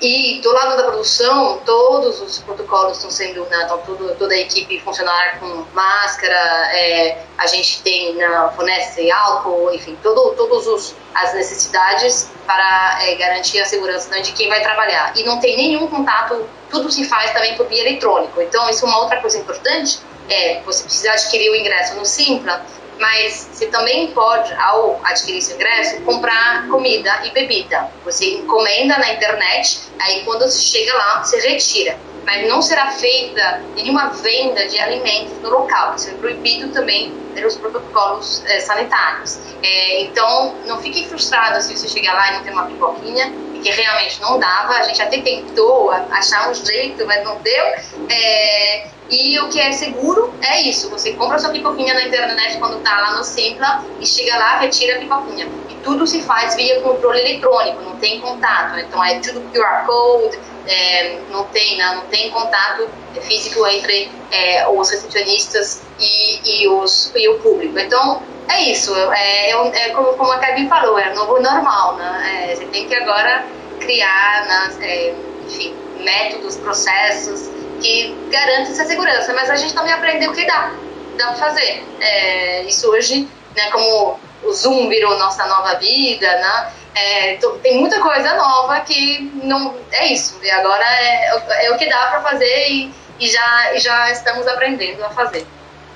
E 0.00 0.40
do 0.40 0.50
lado 0.52 0.76
da 0.76 0.84
produção, 0.84 1.60
todos 1.64 2.20
os 2.22 2.38
protocolos 2.38 2.96
estão 2.96 3.10
sendo, 3.10 3.44
né, 3.46 3.68
tudo, 3.84 4.14
toda 4.16 4.32
a 4.32 4.38
equipe 4.38 4.80
funcionar 4.80 5.38
com 5.38 5.64
máscara, 5.74 6.34
é, 6.72 7.18
a 7.36 7.46
gente 7.46 7.82
tem 7.82 8.16
na 8.16 8.48
fornece 8.50 9.10
álcool, 9.10 9.70
enfim, 9.74 9.98
todo, 10.02 10.34
todos 10.34 10.66
os 10.66 10.94
as 11.14 11.34
necessidades 11.34 12.30
para 12.46 12.98
é, 13.02 13.14
garantir 13.16 13.60
a 13.60 13.64
segurança 13.64 14.08
né, 14.10 14.20
de 14.20 14.32
quem 14.32 14.48
vai 14.48 14.62
trabalhar. 14.62 15.12
E 15.16 15.24
não 15.24 15.40
tem 15.40 15.56
nenhum 15.56 15.86
contato, 15.88 16.46
tudo 16.70 16.90
se 16.90 17.04
faz 17.04 17.32
também 17.32 17.56
por 17.56 17.66
via 17.66 17.80
eletrônico. 17.80 18.40
Então, 18.40 18.68
isso 18.70 18.84
é 18.84 18.88
uma 18.88 19.00
outra 19.00 19.20
coisa 19.20 19.38
importante, 19.38 19.98
é 20.28 20.60
você 20.64 20.84
precisa 20.84 21.12
adquirir 21.12 21.50
o 21.50 21.56
ingresso 21.56 21.96
no 21.96 22.06
Simpla, 22.06 22.64
mas 23.00 23.48
você 23.50 23.66
também 23.66 24.08
pode, 24.12 24.52
ao 24.54 25.00
adquirir 25.02 25.40
seu 25.40 25.56
ingresso, 25.56 26.00
comprar 26.02 26.68
comida 26.68 27.22
e 27.24 27.30
bebida. 27.30 27.90
Você 28.04 28.34
encomenda 28.34 28.98
na 28.98 29.14
internet, 29.14 29.80
aí 29.98 30.22
quando 30.24 30.42
você 30.42 30.60
chega 30.60 30.94
lá, 30.94 31.24
você 31.24 31.40
retira. 31.40 31.98
Mas 32.26 32.46
não 32.46 32.60
será 32.60 32.90
feita 32.90 33.62
nenhuma 33.74 34.10
venda 34.10 34.68
de 34.68 34.78
alimentos 34.78 35.38
no 35.38 35.48
local. 35.48 35.94
Isso 35.96 36.10
é 36.10 36.12
proibido 36.12 36.68
também 36.68 37.10
pelos 37.34 37.56
protocolos 37.56 38.44
é, 38.44 38.60
sanitários. 38.60 39.38
É, 39.62 40.02
então, 40.02 40.54
não 40.66 40.80
fique 40.82 41.08
frustrado 41.08 41.60
se 41.62 41.76
você 41.76 41.88
chegar 41.88 42.12
lá 42.12 42.30
e 42.30 42.34
não 42.36 42.44
tem 42.44 42.52
uma 42.52 42.66
pipoquinha, 42.66 43.32
porque 43.52 43.70
realmente 43.70 44.20
não 44.20 44.38
dava. 44.38 44.74
A 44.74 44.82
gente 44.82 45.00
até 45.00 45.22
tentou 45.22 45.90
achar 45.90 46.50
um 46.50 46.54
jeito, 46.54 47.06
mas 47.06 47.24
não 47.24 47.36
deu. 47.40 47.64
É, 48.10 48.88
e 49.10 49.40
o 49.40 49.48
que 49.48 49.60
é 49.60 49.72
seguro 49.72 50.32
é 50.40 50.62
isso: 50.62 50.88
você 50.88 51.12
compra 51.12 51.38
sua 51.38 51.50
pipoquinha 51.50 51.94
na 51.94 52.04
internet 52.04 52.58
quando 52.58 52.80
tá 52.80 52.96
lá 52.96 53.16
no 53.16 53.24
Simpla 53.24 53.84
e 53.98 54.06
chega 54.06 54.36
lá, 54.36 54.58
retira 54.58 54.96
a 54.96 54.98
pipoquinha. 55.00 55.48
E 55.68 55.74
tudo 55.82 56.06
se 56.06 56.22
faz 56.22 56.54
via 56.54 56.80
controle 56.80 57.20
eletrônico, 57.20 57.82
não 57.82 57.96
tem 57.96 58.20
contato. 58.20 58.78
Então 58.78 59.02
é 59.04 59.18
tudo 59.18 59.40
QR 59.52 59.84
Code, 59.84 60.38
é, 60.66 61.18
não, 61.30 61.44
tem, 61.46 61.76
não, 61.76 62.02
tem 62.02 62.30
contato 62.30 62.88
físico 63.22 63.66
entre 63.66 64.12
é, 64.30 64.68
os 64.68 64.88
recepcionistas 64.90 65.82
e, 65.98 66.62
e, 66.62 66.68
os, 66.68 67.12
e 67.16 67.28
o 67.28 67.40
público. 67.40 67.76
Então 67.80 68.22
é 68.48 68.62
isso, 68.70 68.94
é, 68.94 69.50
é, 69.50 69.86
é 69.86 69.90
como, 69.90 70.12
como 70.14 70.30
a 70.30 70.36
Gabi 70.36 70.68
falou, 70.68 70.96
é 70.98 71.10
o 71.10 71.14
novo 71.16 71.40
normal. 71.40 71.96
Né? 71.96 72.50
É, 72.52 72.54
você 72.54 72.64
tem 72.66 72.86
que 72.86 72.94
agora 72.94 73.44
criar, 73.80 74.46
né, 74.46 74.76
é, 74.82 75.14
enfim, 75.46 75.74
métodos, 75.98 76.56
processos 76.58 77.59
que 77.80 78.14
garante 78.30 78.70
essa 78.70 78.84
segurança, 78.84 79.32
mas 79.32 79.50
a 79.50 79.56
gente 79.56 79.74
também 79.74 79.92
aprendeu 79.92 80.32
que 80.32 80.46
dá, 80.46 80.72
dá 81.16 81.26
para 81.28 81.34
fazer. 81.34 81.84
É, 82.00 82.62
isso 82.64 82.88
hoje, 82.90 83.28
né, 83.56 83.70
como 83.70 84.18
o 84.44 84.52
Zoom 84.52 84.88
virou 84.88 85.18
nossa 85.18 85.46
nova 85.46 85.74
vida, 85.74 86.26
né, 86.26 86.72
é, 86.94 87.38
tem 87.62 87.78
muita 87.78 88.00
coisa 88.00 88.34
nova 88.34 88.80
que 88.80 89.30
não 89.42 89.74
é 89.92 90.12
isso, 90.12 90.38
e 90.42 90.50
agora 90.50 90.84
é, 90.84 91.66
é 91.66 91.72
o 91.72 91.76
que 91.76 91.88
dá 91.88 92.06
para 92.06 92.20
fazer 92.22 92.68
e, 92.68 92.92
e, 93.18 93.28
já, 93.28 93.74
e 93.74 93.80
já 93.80 94.10
estamos 94.10 94.46
aprendendo 94.46 95.04
a 95.04 95.10
fazer. 95.10 95.46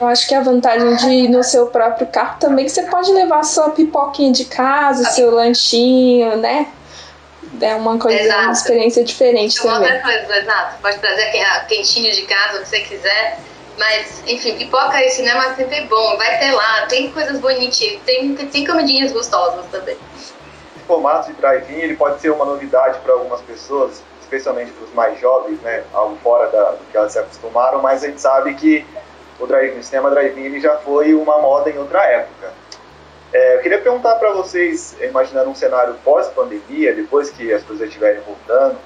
Eu 0.01 0.09
acho 0.09 0.27
que 0.27 0.35
a 0.35 0.41
vantagem 0.41 0.97
de 0.97 1.09
ir 1.09 1.29
no 1.29 1.43
seu 1.45 1.69
próprio 1.69 2.07
carro 2.09 2.37
também 2.41 2.65
é 2.65 2.69
que 2.69 2.75
você 2.75 2.83
pode 2.83 3.13
levar 3.13 3.45
sua 3.45 3.71
pipoquinha 3.71 4.33
de 4.33 4.45
casa, 4.45 5.05
seu 5.11 5.31
lanchinho, 5.31 6.37
né? 6.37 6.67
É 7.61 7.75
uma 7.75 7.99
coisa, 7.99 8.21
exato. 8.21 8.43
uma 8.43 8.53
experiência 8.53 9.05
diferente 9.05 9.59
é 9.59 9.63
uma 9.63 9.75
também. 9.75 9.93
Outra 9.93 10.13
coisa, 10.13 10.39
exato. 10.39 10.79
Pode 10.81 10.99
trazer 10.99 11.33
quentinho 11.69 12.13
de 12.13 12.23
casa, 12.23 12.59
o 12.59 12.63
que 12.63 12.69
você 12.69 12.81
quiser. 12.81 13.39
Mas, 13.79 14.23
enfim, 14.27 14.57
pipoca 14.57 15.03
e 15.03 15.11
cinema 15.11 15.55
sempre 15.55 15.77
é 15.77 15.85
bom. 15.87 16.17
Vai 16.17 16.39
ter 16.39 16.53
lá, 16.53 16.87
tem 16.87 17.11
coisas 17.11 17.39
bonitinhas, 17.41 18.01
tem, 18.05 18.35
tem 18.35 18.67
comidinhas 18.67 19.13
gostosas 19.13 19.67
também. 19.71 19.97
O 20.77 20.87
formato 20.87 21.33
de 21.33 21.37
drive-in 21.41 21.81
ele 21.81 21.97
pode 21.97 22.21
ser 22.21 22.31
uma 22.31 22.45
novidade 22.45 22.99
para 23.01 23.15
algumas 23.15 23.41
pessoas, 23.41 24.03
especialmente 24.21 24.71
para 24.71 24.85
os 24.85 24.95
mais 24.95 25.19
jovens, 25.19 25.61
né? 25.61 25.83
Algo 25.93 26.17
fora 26.23 26.49
da, 26.51 26.71
do 26.73 26.85
que 26.91 26.97
elas 26.97 27.13
se 27.13 27.19
acostumaram, 27.19 27.83
mas 27.83 28.05
a 28.05 28.07
gente 28.07 28.21
sabe 28.21 28.55
que 28.55 28.87
o, 29.41 29.47
drive 29.47 29.79
o 29.79 29.83
cinema 29.83 30.11
drive-in 30.11 30.61
já 30.61 30.77
foi 30.79 31.15
uma 31.15 31.41
moda 31.41 31.71
em 31.71 31.79
outra 31.79 32.05
época. 32.05 32.53
É, 33.35 33.57
eu 33.57 33.63
queria 33.63 33.81
perguntar 33.81 34.15
para 34.15 34.31
vocês, 34.31 34.95
imaginando 35.01 35.51
um 35.51 35.57
cenário 35.57 35.97
pós-pandemia, 36.05 36.95
depois 36.95 37.31
que 37.31 37.53
as 37.53 37.65
coisas 37.65 37.89
estiverem 37.89 38.21
voltando, 38.21 38.79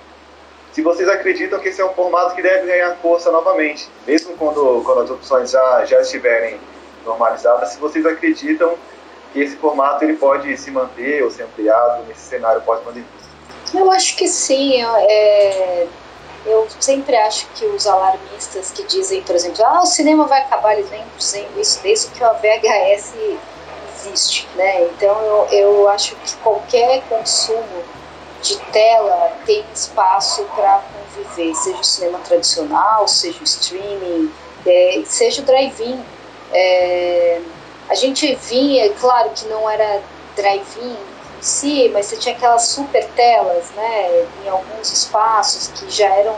se 0.73 0.81
vocês 0.81 1.07
acreditam 1.07 1.59
que 1.61 1.69
esse 1.69 1.83
é 1.83 1.85
um 1.85 1.93
formato 1.93 2.35
que 2.35 2.41
deve 2.41 2.67
ganhar 2.67 2.97
força 2.97 3.31
novamente, 3.31 3.91
mesmo 4.07 4.35
quando, 4.39 4.83
quando 4.87 5.03
as 5.03 5.11
opções 5.11 5.51
já, 5.51 5.85
já 5.85 6.01
estiverem 6.01 6.59
normalizadas, 7.05 7.71
se 7.71 7.79
vocês 7.79 8.07
acreditam 8.07 8.75
que 9.35 9.41
esse 9.43 9.55
formato 9.57 10.03
ele 10.03 10.17
pode 10.17 10.57
se 10.57 10.71
manter 10.71 11.23
ou 11.23 11.31
ser 11.31 11.43
ampliado 11.43 12.05
nesse 12.07 12.23
cenário 12.23 12.63
pós-pandemia. 12.63 13.07
Eu 13.75 13.91
acho 13.91 14.17
que 14.17 14.27
sim. 14.27 14.83
É, 14.83 15.87
eu 16.47 16.67
sempre 16.81 17.15
acho 17.17 17.47
que 17.49 17.67
os 17.67 17.87
alarmistas 17.87 18.71
que 18.71 18.83
dizem, 18.85 19.23
por 19.23 19.35
exemplo, 19.35 19.63
ah, 19.63 19.83
o 19.83 19.87
cinema 19.87 20.27
vai 20.27 20.41
acabar, 20.41 20.73
eles 20.73 20.89
vêm 20.89 21.05
dizendo 21.19 21.61
isso 21.61 21.83
desde 21.83 22.09
que 22.13 22.25
o 22.25 22.33
VHS 22.33 23.13
existe, 23.99 24.49
né? 24.55 24.85
Então 24.85 25.21
eu, 25.23 25.47
eu 25.51 25.89
acho 25.89 26.15
que 26.17 26.35
qualquer 26.37 27.03
consumo 27.09 27.83
de 28.43 28.57
tela 28.73 29.33
tem 29.45 29.65
espaço 29.75 30.45
para 30.55 30.83
conviver, 30.93 31.55
seja 31.55 31.81
o 31.81 31.85
cinema 31.85 32.19
tradicional, 32.21 33.09
seja 33.09 33.41
o 33.41 33.45
streaming, 33.45 34.33
é, 34.67 35.03
seja 35.05 35.43
o 35.43 35.45
drive-in. 35.45 36.01
É, 36.53 37.41
a 37.89 37.95
gente 37.95 38.35
vinha, 38.35 38.91
claro 38.95 39.31
que 39.31 39.47
não 39.47 39.69
era 39.69 40.01
drive-in 40.37 40.93
em 40.93 41.43
si, 41.43 41.91
mas 41.93 42.07
você 42.07 42.17
tinha 42.17 42.35
aquelas 42.35 42.69
super 42.69 43.05
telas, 43.11 43.71
né, 43.75 44.27
em 44.45 44.49
alguns 44.49 44.93
espaços 44.93 45.69
que 45.69 45.91
já 45.91 46.09
eram 46.09 46.37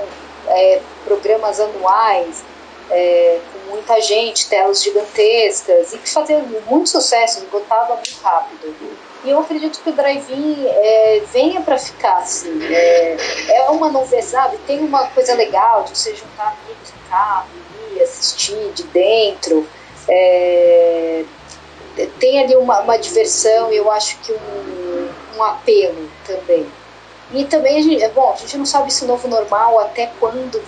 é, 0.48 0.80
programas 1.04 1.60
anuais, 1.60 2.42
é, 2.90 3.38
com 3.52 3.70
muita 3.70 4.00
gente, 4.00 4.48
telas 4.48 4.82
gigantescas, 4.82 5.92
e 5.92 5.98
que 5.98 6.10
faziam 6.10 6.42
muito 6.66 6.88
sucesso, 6.88 7.38
esgotava 7.38 7.94
muito 7.94 8.20
rápido. 8.22 8.74
E 9.22 9.30
eu 9.30 9.38
acredito 9.38 9.80
que 9.82 9.90
o 9.90 9.92
drive-in 9.92 10.66
é, 10.66 11.22
venha 11.32 11.60
para 11.60 11.78
ficar 11.78 12.18
assim. 12.18 12.58
É, 12.72 13.16
é 13.48 13.70
uma 13.70 13.90
novidade, 13.90 14.56
tem 14.66 14.80
uma 14.80 15.06
coisa 15.08 15.34
legal 15.34 15.84
de 15.84 15.96
você 15.96 16.14
juntar 16.14 16.56
amigos 16.64 16.90
no 16.90 17.10
carro 17.10 17.48
e 17.94 18.02
assistir 18.02 18.72
de 18.72 18.82
dentro. 18.84 19.68
É, 20.08 21.24
tem 22.18 22.42
ali 22.42 22.56
uma, 22.56 22.80
uma 22.80 22.96
diversão 22.96 23.70
e 23.70 23.76
eu 23.76 23.90
acho 23.90 24.18
que 24.20 24.32
um, 24.32 25.08
um 25.36 25.42
apelo 25.42 26.10
também. 26.26 26.66
E 27.32 27.44
também, 27.44 27.78
a 27.78 27.82
gente, 27.82 28.02
é 28.02 28.08
bom, 28.08 28.32
a 28.32 28.36
gente 28.36 28.56
não 28.56 28.66
sabe 28.66 28.92
se 28.92 29.04
o 29.04 29.06
novo 29.06 29.28
normal 29.28 29.78
até 29.80 30.10
quando 30.18 30.60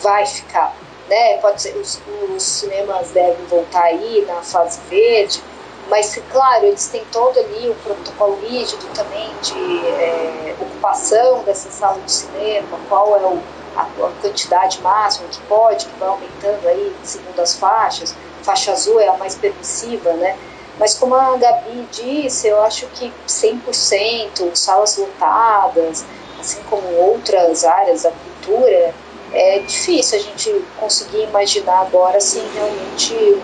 vai 0.00 0.26
ficar 0.26 0.76
né? 1.08 1.38
Pode 1.38 1.62
ser, 1.62 1.76
os, 1.76 2.00
os 2.34 2.42
cinemas 2.42 3.10
devem 3.10 3.44
voltar 3.46 3.84
aí 3.84 4.24
na 4.26 4.42
fase 4.42 4.80
verde, 4.88 5.42
mas 5.88 6.20
claro, 6.32 6.64
eles 6.66 6.88
têm 6.88 7.04
todo 7.12 7.38
ali 7.38 7.70
o 7.70 7.74
protocolo 7.76 8.38
rígido 8.40 8.84
também 8.94 9.30
de 9.40 9.86
é, 9.86 10.56
ocupação 10.60 11.42
dessa 11.44 11.70
sala 11.70 12.00
de 12.00 12.10
cinema, 12.10 12.78
qual 12.88 13.16
é 13.16 13.20
o, 13.20 13.40
a, 13.76 13.82
a, 13.82 14.10
quantidade 14.20 14.80
máxima 14.82 15.28
que 15.28 15.40
pode, 15.42 15.86
que 15.86 15.98
vai 15.98 16.08
aumentando 16.08 16.66
aí 16.66 16.94
segundo 17.04 17.40
as 17.40 17.54
faixas. 17.54 18.16
Faixa 18.42 18.72
azul 18.72 19.00
é 19.00 19.08
a 19.08 19.16
mais 19.16 19.36
permissiva, 19.36 20.12
né? 20.14 20.36
Mas 20.78 20.94
como 20.94 21.14
a 21.14 21.36
Gabi 21.36 21.88
disse, 21.90 22.48
eu 22.48 22.62
acho 22.62 22.86
que 22.88 23.12
100%, 23.26 24.54
salas 24.54 24.96
lotadas, 24.98 26.04
assim 26.38 26.62
como 26.68 26.86
outras 26.96 27.64
áreas 27.64 28.02
da 28.02 28.10
cultura, 28.10 28.94
é 29.32 29.58
difícil 29.60 30.18
a 30.18 30.22
gente 30.22 30.64
conseguir 30.78 31.22
imaginar 31.24 31.80
agora 31.80 32.18
assim 32.18 32.42
realmente 32.54 33.42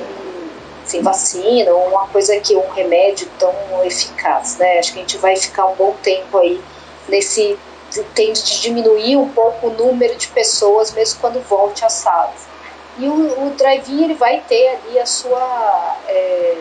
sem 0.84 1.02
vacina 1.02 1.72
ou 1.72 1.88
uma 1.88 2.06
coisa 2.08 2.38
que 2.40 2.54
um 2.56 2.68
remédio 2.70 3.28
tão 3.38 3.54
eficaz, 3.84 4.56
né? 4.58 4.78
Acho 4.78 4.92
que 4.92 4.98
a 4.98 5.02
gente 5.02 5.18
vai 5.18 5.36
ficar 5.36 5.66
um 5.66 5.74
bom 5.74 5.94
tempo 6.02 6.38
aí 6.38 6.60
nesse 7.08 7.58
tendo 8.14 8.42
de 8.42 8.60
diminuir 8.60 9.16
um 9.16 9.28
pouco 9.28 9.66
o 9.66 9.70
número 9.70 10.16
de 10.16 10.28
pessoas 10.28 10.92
mesmo 10.92 11.20
quando 11.20 11.40
volte 11.46 11.84
às 11.84 11.92
salas. 11.92 12.46
E 12.98 13.06
o, 13.06 13.46
o 13.46 13.50
drive-in 13.50 14.04
ele 14.04 14.14
vai 14.14 14.40
ter 14.40 14.68
ali 14.68 14.98
a 14.98 15.06
sua 15.06 15.96
é, 16.08 16.56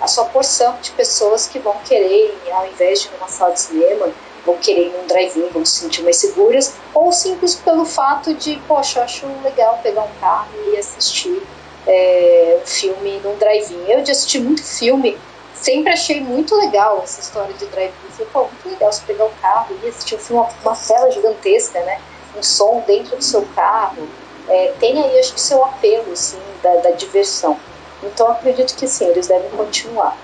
a 0.00 0.06
sua 0.06 0.26
porção 0.26 0.76
de 0.82 0.90
pessoas 0.90 1.46
que 1.46 1.58
vão 1.58 1.74
querer, 1.84 2.36
ao 2.52 2.66
invés 2.66 3.00
de 3.00 3.08
ir 3.08 3.12
numa 3.12 3.28
sala 3.28 3.52
de 3.52 3.60
cinema, 3.60 4.08
vão 4.46 4.56
querer 4.56 4.86
ir 4.86 4.92
num 4.92 5.06
drive-in, 5.06 5.48
vão 5.48 5.64
se 5.66 5.80
sentir 5.80 6.02
mais 6.02 6.16
seguras, 6.16 6.74
ou 6.94 7.12
simples 7.12 7.56
pelo 7.56 7.84
fato 7.84 8.32
de, 8.32 8.56
poxa, 8.68 9.00
eu 9.00 9.04
acho 9.04 9.26
legal 9.42 9.80
pegar 9.82 10.02
um 10.02 10.20
carro 10.20 10.48
e 10.72 10.76
assistir 10.76 11.42
é, 11.86 12.60
um 12.62 12.66
filme 12.66 13.20
num 13.22 13.36
drive-in. 13.36 13.84
Eu 13.88 14.02
de 14.02 14.12
assistir 14.12 14.40
muito 14.40 14.62
filme, 14.62 15.18
sempre 15.54 15.92
achei 15.92 16.20
muito 16.20 16.54
legal 16.54 17.00
essa 17.02 17.20
história 17.20 17.52
de 17.54 17.66
drive-in. 17.66 18.10
Falei, 18.10 18.28
pô, 18.32 18.40
muito 18.42 18.68
legal 18.68 18.92
você 18.92 19.02
pegar 19.04 19.24
um 19.24 19.34
carro 19.42 19.76
e 19.82 19.88
assistir 19.88 20.14
um 20.14 20.18
filme, 20.18 20.42
uma, 20.42 20.50
uma 20.64 20.76
tela 20.76 21.10
gigantesca, 21.10 21.80
né? 21.80 22.00
Um 22.38 22.42
som 22.42 22.82
dentro 22.86 23.16
do 23.16 23.24
seu 23.24 23.46
carro. 23.54 24.08
É, 24.48 24.72
tem 24.78 25.02
aí, 25.02 25.18
acho 25.18 25.34
que, 25.34 25.40
seu 25.40 25.64
apelo, 25.64 26.12
assim, 26.12 26.38
da, 26.62 26.76
da 26.76 26.90
diversão. 26.92 27.58
Então, 28.02 28.28
acredito 28.28 28.76
que 28.76 28.86
sim, 28.86 29.06
eles 29.06 29.26
devem 29.26 29.50
continuar. 29.50 30.16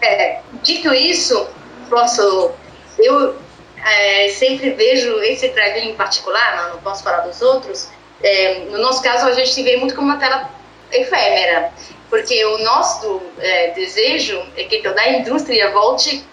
É, 0.00 0.40
dito 0.62 0.94
isso, 0.94 1.46
posso 1.90 2.52
eu 3.04 3.36
é, 3.84 4.28
sempre 4.28 4.70
vejo 4.70 5.20
esse 5.22 5.48
drive 5.48 5.78
em 5.88 5.94
particular, 5.94 6.70
não, 6.72 6.80
posso 6.80 7.02
falar 7.02 7.20
dos 7.20 7.40
outros. 7.40 7.88
É, 8.22 8.66
no 8.70 8.78
nosso 8.78 9.02
caso, 9.02 9.26
a 9.26 9.32
gente 9.32 9.62
vê 9.62 9.76
muito 9.76 9.94
como 9.94 10.08
uma 10.08 10.18
tela 10.18 10.50
efêmera, 10.92 11.72
porque 12.08 12.44
o 12.44 12.58
nosso 12.58 13.22
é, 13.38 13.70
desejo 13.70 14.42
é 14.56 14.64
que 14.64 14.82
toda 14.82 15.00
a 15.00 15.08
indústria 15.10 15.70
volte 15.70 16.24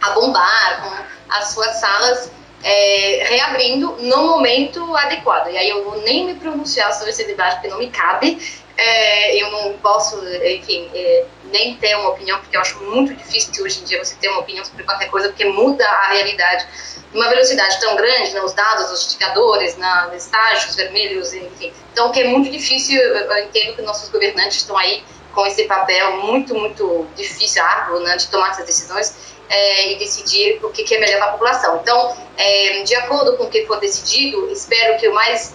a 0.00 0.10
bombar 0.10 0.82
com 0.82 1.34
as 1.34 1.48
suas 1.48 1.76
salas 1.76 2.30
é, 2.62 3.26
reabrindo 3.28 3.96
no 4.00 4.26
momento 4.26 4.96
adequado. 4.96 5.48
E 5.48 5.56
aí 5.56 5.68
eu 5.68 5.84
vou 5.84 6.02
nem 6.02 6.26
me 6.26 6.34
pronunciar 6.34 6.92
sobre 6.92 7.10
esse 7.10 7.24
debate 7.24 7.54
porque 7.54 7.68
não 7.68 7.78
me 7.78 7.90
cabe. 7.90 8.38
É, 8.78 9.42
eu 9.42 9.50
não 9.50 9.72
posso, 9.78 10.22
enfim, 10.44 10.90
é, 10.94 11.24
nem 11.44 11.76
ter 11.76 11.96
uma 11.96 12.10
opinião, 12.10 12.38
porque 12.40 12.56
eu 12.56 12.60
acho 12.60 12.78
muito 12.84 13.14
difícil 13.14 13.64
hoje 13.64 13.80
em 13.80 13.84
dia 13.84 14.04
você 14.04 14.14
ter 14.16 14.28
uma 14.28 14.40
opinião 14.40 14.64
sobre 14.64 14.84
qualquer 14.84 15.10
coisa, 15.10 15.28
porque 15.28 15.46
muda 15.46 15.86
a 15.86 16.08
realidade 16.08 16.66
uma 17.14 17.28
velocidade 17.28 17.80
tão 17.80 17.96
grande, 17.96 18.32
né, 18.32 18.40
os 18.42 18.52
dados, 18.52 18.90
os 18.90 19.06
indicadores, 19.06 19.76
na, 19.76 20.10
estágios 20.14 20.76
vermelhos, 20.76 21.32
enfim. 21.32 21.72
Então, 21.92 22.12
que 22.12 22.20
é 22.20 22.24
muito 22.24 22.50
difícil, 22.50 23.00
eu 23.00 23.38
entendo 23.38 23.74
que 23.74 23.82
nossos 23.82 24.08
governantes 24.10 24.58
estão 24.58 24.76
aí 24.76 25.02
com 25.34 25.46
esse 25.46 25.64
papel 25.64 26.18
muito, 26.18 26.54
muito 26.54 27.06
difícil, 27.16 27.62
árduo, 27.62 28.00
né, 28.00 28.16
de 28.16 28.28
tomar 28.28 28.50
essas 28.50 28.66
decisões 28.66 29.36
é, 29.48 29.92
e 29.92 29.98
decidir 29.98 30.58
o 30.62 30.70
que, 30.70 30.84
que 30.84 30.94
é 30.94 31.00
melhor 31.00 31.18
para 31.18 31.28
a 31.28 31.32
população. 31.32 31.80
Então, 31.82 32.16
é, 32.36 32.82
de 32.82 32.94
acordo 32.96 33.36
com 33.36 33.44
o 33.44 33.50
que 33.50 33.66
for 33.66 33.78
decidido, 33.78 34.50
espero 34.50 34.98
que 34.98 35.08
o 35.08 35.14
mais 35.14 35.54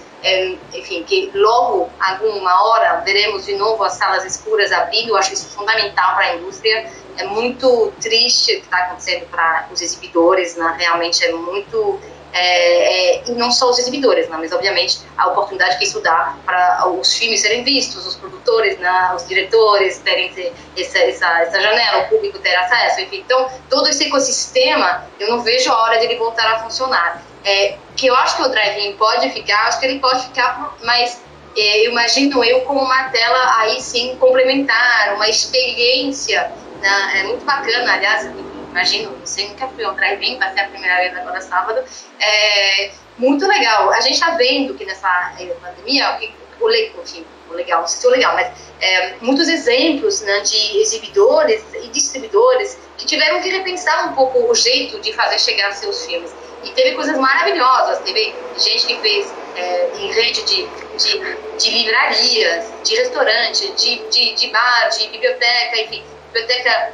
enfim, 0.73 1.03
que 1.03 1.31
logo, 1.33 1.89
alguma 1.99 2.63
hora, 2.63 3.01
veremos 3.03 3.45
de 3.45 3.55
novo 3.55 3.83
as 3.83 3.93
salas 3.93 4.23
escuras 4.23 4.71
abrindo. 4.71 5.09
Eu 5.09 5.17
acho 5.17 5.33
isso 5.33 5.49
fundamental 5.49 6.15
para 6.15 6.25
a 6.25 6.35
indústria. 6.35 6.91
É 7.17 7.25
muito 7.25 7.91
triste 7.99 8.53
o 8.53 8.59
que 8.59 8.65
está 8.65 8.77
acontecendo 8.77 9.25
para 9.29 9.67
os 9.71 9.81
exibidores, 9.81 10.55
né? 10.55 10.75
realmente 10.77 11.23
é 11.25 11.31
muito. 11.31 11.99
É, 12.33 13.17
é, 13.17 13.23
e 13.27 13.31
não 13.31 13.51
só 13.51 13.69
os 13.69 13.77
exibidores, 13.77 14.29
né? 14.29 14.37
mas 14.39 14.53
obviamente 14.53 14.99
a 15.17 15.27
oportunidade 15.27 15.77
que 15.77 15.83
isso 15.83 15.99
dá 15.99 16.37
para 16.45 16.87
os 16.87 17.13
filmes 17.13 17.41
serem 17.41 17.61
vistos, 17.61 18.07
os 18.07 18.15
produtores, 18.15 18.77
né? 18.77 19.11
os 19.13 19.27
diretores 19.27 19.97
terem 19.97 20.31
essa, 20.77 20.99
essa, 20.99 21.41
essa 21.41 21.59
janela, 21.59 22.03
o 22.03 22.07
público 22.07 22.39
ter 22.39 22.55
acesso, 22.55 23.01
enfim. 23.01 23.17
Então, 23.25 23.49
todo 23.69 23.89
esse 23.89 24.05
ecossistema, 24.05 25.05
eu 25.19 25.29
não 25.29 25.41
vejo 25.41 25.69
a 25.73 25.81
hora 25.81 25.99
de 25.99 26.05
ele 26.05 26.15
voltar 26.15 26.49
a 26.53 26.59
funcionar 26.63 27.21
é, 27.43 27.77
que 27.95 28.07
eu 28.07 28.15
acho 28.15 28.37
que 28.37 28.43
o 28.43 28.49
drive-in 28.49 28.93
pode 28.93 29.29
ficar, 29.31 29.67
acho 29.67 29.79
que 29.79 29.85
ele 29.85 29.99
pode 29.99 30.23
ficar, 30.25 30.75
mas 30.83 31.21
é, 31.57 31.85
imagino 31.85 32.43
eu 32.43 32.61
como 32.61 32.81
uma 32.81 33.09
tela 33.09 33.59
aí 33.59 33.81
sim 33.81 34.15
complementar, 34.17 35.15
uma 35.15 35.27
experiência, 35.27 36.51
né, 36.79 37.19
é 37.19 37.23
muito 37.23 37.43
bacana, 37.45 37.93
aliás, 37.93 38.29
imagino, 38.69 39.11
você 39.23 39.43
nunca 39.47 39.67
foi 39.67 39.85
um 39.85 39.93
drive-in, 39.93 40.37
vai 40.37 40.53
ser 40.53 40.61
a 40.61 40.67
primeira 40.67 40.97
vez 40.97 41.17
agora 41.17 41.41
sábado, 41.41 41.83
é 42.19 42.91
muito 43.17 43.45
legal. 43.45 43.91
A 43.91 44.01
gente 44.01 44.13
está 44.13 44.31
vendo 44.31 44.73
que 44.73 44.85
nessa 44.85 45.33
é, 45.39 45.45
pandemia, 45.45 46.17
o, 46.59 46.69
enfim, 47.01 47.25
o 47.49 47.53
legal, 47.53 47.81
não 47.81 47.87
sei 47.87 47.99
se 47.99 48.05
é 48.05 48.09
o 48.09 48.11
legal, 48.11 48.33
mas 48.33 48.51
é, 48.79 49.13
muitos 49.21 49.47
exemplos 49.47 50.21
né, 50.21 50.39
de 50.39 50.77
exibidores 50.79 51.63
e 51.83 51.87
distribuidores 51.89 52.77
que 52.97 53.05
tiveram 53.05 53.41
que 53.41 53.49
repensar 53.49 54.09
um 54.09 54.15
pouco 54.15 54.39
o 54.49 54.55
jeito 54.55 54.99
de 55.01 55.13
fazer 55.13 55.39
chegar 55.39 55.71
seus 55.73 56.05
filmes. 56.05 56.33
E 56.63 56.69
teve 56.71 56.95
coisas 56.95 57.17
maravilhosas, 57.17 57.99
teve 57.99 58.35
gente 58.57 58.85
que 58.85 58.99
fez 58.99 59.33
é, 59.55 59.89
em 59.97 60.11
rede 60.11 60.43
de, 60.43 60.67
de, 60.97 61.37
de, 61.57 61.69
livrarias, 61.71 62.65
de 62.83 62.95
restaurante, 62.95 63.71
de, 63.73 64.09
de, 64.09 64.35
de 64.35 64.47
bar, 64.49 64.89
de 64.89 65.07
biblioteca, 65.07 65.81
enfim, 65.81 66.03
biblioteca 66.31 66.93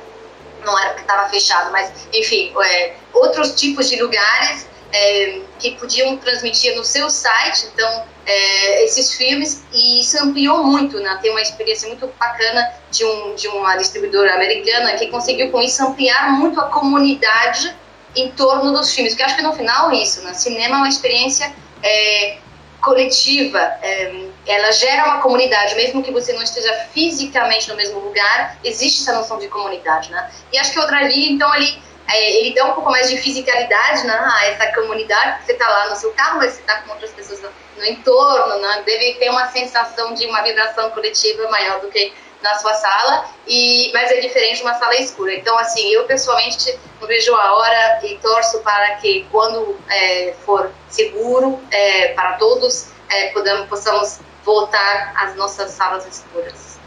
não 0.64 0.78
era 0.78 0.90
porque 0.90 1.02
estava 1.02 1.30
fechado, 1.30 1.72
mas 1.72 1.92
enfim, 2.14 2.54
é, 2.64 2.94
outros 3.14 3.56
tipos 3.56 3.90
de 3.90 4.02
lugares 4.02 4.68
é, 4.92 5.42
que 5.60 5.72
podiam 5.72 6.18
transmitir 6.18 6.76
no 6.76 6.84
seu 6.84 7.10
site, 7.10 7.68
então 7.74 8.06
é, 8.26 8.84
esses 8.84 9.14
filmes. 9.14 9.66
E 9.74 10.00
isso 10.02 10.22
ampliou 10.22 10.64
muito, 10.64 11.00
né? 11.00 11.18
Tem 11.22 11.32
uma 11.32 11.42
experiência 11.42 11.88
muito 11.88 12.08
bacana 12.20 12.74
de 12.92 13.06
um 13.06 13.36
de 13.36 13.48
uma 13.48 13.76
distribuidora 13.76 14.34
americana 14.34 14.96
que 14.96 15.08
conseguiu 15.08 15.52
com 15.52 15.62
isso 15.62 15.84
ampliar 15.84 16.32
muito 16.32 16.60
a 16.60 16.70
comunidade 16.70 17.76
em 18.18 18.32
torno 18.32 18.72
dos 18.72 18.94
filmes, 18.94 19.14
porque 19.14 19.24
acho 19.24 19.36
que 19.36 19.42
no 19.42 19.54
final 19.54 19.92
é 19.92 19.96
isso, 19.98 20.22
né? 20.24 20.34
Cinema 20.34 20.76
é 20.76 20.78
uma 20.80 20.90
experiência 20.90 21.54
é, 21.84 22.38
coletiva, 22.82 23.60
é, 23.82 24.28
ela 24.46 24.72
gera 24.72 25.06
uma 25.06 25.22
comunidade, 25.22 25.76
mesmo 25.76 26.04
que 26.04 26.12
você 26.12 26.34
não 26.34 26.42
esteja 26.42 26.74
fisicamente 26.94 27.70
no 27.70 27.76
mesmo 27.76 28.00
lugar, 28.00 28.58
existe 28.64 29.02
essa 29.02 29.14
noção 29.14 29.38
de 29.40 29.48
comunidade, 29.48 30.12
né? 30.12 30.32
E 30.52 30.58
acho 30.58 30.72
que 30.72 30.80
o 30.80 30.88
Drive, 30.88 31.32
então, 31.32 31.54
ele, 31.56 31.82
é, 32.08 32.38
ele 32.38 32.56
dá 32.56 32.66
um 32.66 32.74
pouco 32.74 32.90
mais 32.90 33.10
de 33.10 33.18
fisicalidade 33.18 34.06
né, 34.06 34.14
a 34.14 34.46
essa 34.48 34.72
comunidade, 34.74 35.46
você 35.46 35.54
está 35.54 35.68
lá 35.68 35.90
no 35.90 35.96
seu 35.96 36.12
carro, 36.14 36.38
mas 36.38 36.54
você 36.54 36.62
está 36.62 36.82
com 36.82 36.92
outras 36.92 37.12
pessoas 37.12 37.42
no 37.78 37.86
entorno, 37.86 38.60
né? 38.60 38.84
Deve 38.86 39.16
ter 39.16 39.30
uma 39.30 39.48
sensação 39.48 40.14
de 40.14 40.26
uma 40.26 40.42
vibração 40.42 40.90
coletiva 40.92 41.50
maior 41.50 41.80
do 41.82 41.90
que 41.90 42.14
na 42.42 42.56
sua 42.56 42.74
sala, 42.74 43.26
e, 43.48 43.92
mas 43.94 44.12
é 44.12 44.20
diferente 44.20 44.58
de 44.58 44.64
uma 44.64 44.76
sala 44.76 44.96
escura. 44.96 45.34
Então, 45.34 45.58
assim, 45.58 45.88
eu 45.90 46.06
pessoalmente 46.06 46.78
não 47.00 47.08
vejo 47.08 47.34
a 47.34 47.56
hora 47.56 48.06
e 48.06 48.18
torço 48.18 48.60
para 48.60 48.96
que 48.96 49.26
quando 49.32 49.78
é, 49.90 50.34
for 50.46 50.72
seguro 50.90 51.60
é, 51.72 52.10
para 52.10 52.34
todos, 52.34 52.90
é, 53.10 53.30
podamos, 53.30 53.68
possamos 53.68 54.20
voltar 54.44 55.14
às 55.18 55.36
nossas 55.36 55.72
salas 55.72 56.06
escuras. 56.08 56.78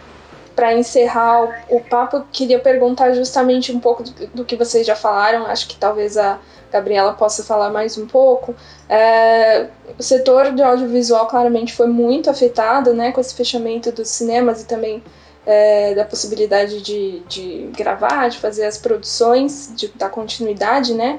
Para 0.54 0.74
encerrar 0.74 1.64
o, 1.68 1.80
papo, 1.80 2.26
queria 2.32 2.58
perguntar 2.58 3.12
justamente 3.14 3.72
um 3.72 3.80
pouco 3.80 4.02
do, 4.02 4.26
do, 4.28 4.44
que 4.44 4.56
vocês 4.56 4.86
já 4.86 4.96
falaram, 4.96 5.46
acho 5.46 5.68
que 5.68 5.76
talvez 5.76 6.18
a 6.18 6.38
Gabriela 6.70 7.14
possa 7.14 7.42
falar 7.42 7.70
mais 7.70 7.96
um 7.96 8.06
pouco. 8.06 8.54
É, 8.88 9.68
o 9.98 10.02
setor 10.02 10.52
de 10.52 10.62
audiovisual 10.62 11.26
claramente 11.28 11.72
foi 11.72 11.86
muito 11.86 12.28
afetado 12.28 12.92
né, 12.92 13.10
com 13.12 13.20
esse 13.20 13.34
fechamento 13.34 13.90
dos 13.90 14.08
cinemas 14.08 14.62
e 14.62 14.66
também 14.66 15.02
é, 15.50 15.94
da 15.96 16.04
possibilidade 16.04 16.80
de, 16.80 17.20
de 17.28 17.70
gravar, 17.76 18.28
de 18.28 18.38
fazer 18.38 18.64
as 18.66 18.78
produções, 18.78 19.72
de 19.74 19.88
dar 19.88 20.08
continuidade, 20.08 20.94
né, 20.94 21.18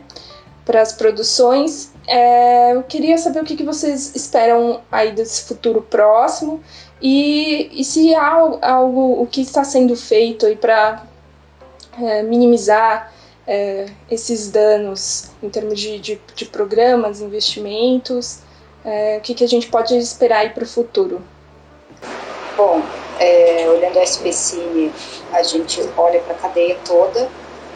para 0.66 0.82
as 0.82 0.94
produções. 0.94 1.92
É, 2.08 2.74
eu 2.74 2.84
queria 2.84 3.18
saber 3.18 3.42
o 3.42 3.44
que, 3.44 3.58
que 3.58 3.64
vocês 3.64 4.16
esperam 4.16 4.80
aí 4.90 5.12
desse 5.12 5.44
futuro 5.44 5.82
próximo 5.82 6.64
e, 7.02 7.70
e 7.74 7.84
se 7.84 8.16
há 8.16 8.32
algo, 8.62 9.22
o 9.22 9.28
que 9.28 9.42
está 9.42 9.66
sendo 9.66 9.98
feito 9.98 10.46
aí 10.46 10.56
para 10.56 11.04
é, 12.02 12.24
minimizar 12.24 13.12
é, 13.46 13.88
esses 14.10 14.50
danos 14.50 15.32
em 15.44 15.50
termos 15.50 15.78
de, 15.78 16.00
de, 16.00 16.22
de 16.34 16.46
programas, 16.46 17.20
investimentos, 17.20 18.40
é, 18.86 19.18
o 19.18 19.22
que, 19.22 19.34
que 19.34 19.44
a 19.44 19.48
gente 19.48 19.68
pode 19.68 19.98
esperar 19.98 20.40
aí 20.40 20.52
para 20.52 20.64
o 20.64 20.68
futuro? 20.68 21.22
Bom, 22.56 22.82
é, 23.22 23.70
olhando 23.70 24.00
a 24.00 24.04
SPCine, 24.04 24.92
a 25.32 25.44
gente 25.44 25.88
olha 25.96 26.20
para 26.22 26.34
a 26.34 26.38
cadeia 26.40 26.78
toda, 26.84 27.30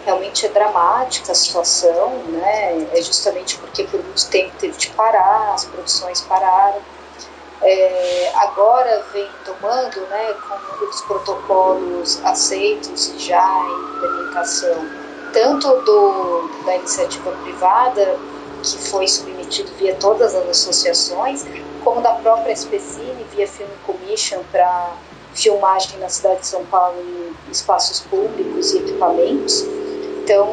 realmente 0.03 0.45
é 0.45 0.49
dramática 0.49 1.31
a 1.31 1.35
situação, 1.35 2.09
né? 2.29 2.87
É 2.93 3.01
justamente 3.01 3.57
porque 3.59 3.83
por 3.83 4.03
muito 4.03 4.27
tempo 4.29 4.51
teve 4.59 4.75
de 4.75 4.89
parar, 4.89 5.53
as 5.53 5.65
produções 5.65 6.21
pararam. 6.21 6.81
É, 7.61 8.31
agora 8.35 9.05
vem 9.13 9.29
tomando, 9.45 10.01
né, 10.09 10.35
com 10.47 10.85
os 10.85 11.01
protocolos 11.01 12.23
aceitos 12.23 13.07
e 13.09 13.19
já 13.19 13.59
em 13.59 13.95
implementação, 13.97 14.89
tanto 15.31 15.67
do, 15.81 16.49
da 16.65 16.75
iniciativa 16.75 17.31
privada, 17.43 18.19
que 18.61 18.77
foi 18.89 19.07
submetido 19.07 19.71
via 19.77 19.95
todas 19.95 20.35
as 20.35 20.49
associações, 20.49 21.45
como 21.83 22.01
da 22.01 22.13
própria 22.15 22.51
SPCine, 22.51 23.25
via 23.31 23.47
Film 23.47 23.69
Commission 23.85 24.41
para 24.51 24.91
filmagem 25.35 25.99
na 25.99 26.09
cidade 26.09 26.39
de 26.39 26.47
São 26.47 26.65
Paulo 26.65 26.97
em 26.99 27.51
espaços 27.51 27.99
públicos 28.01 28.73
e 28.73 28.77
equipamentos. 28.77 29.65
Então, 30.23 30.49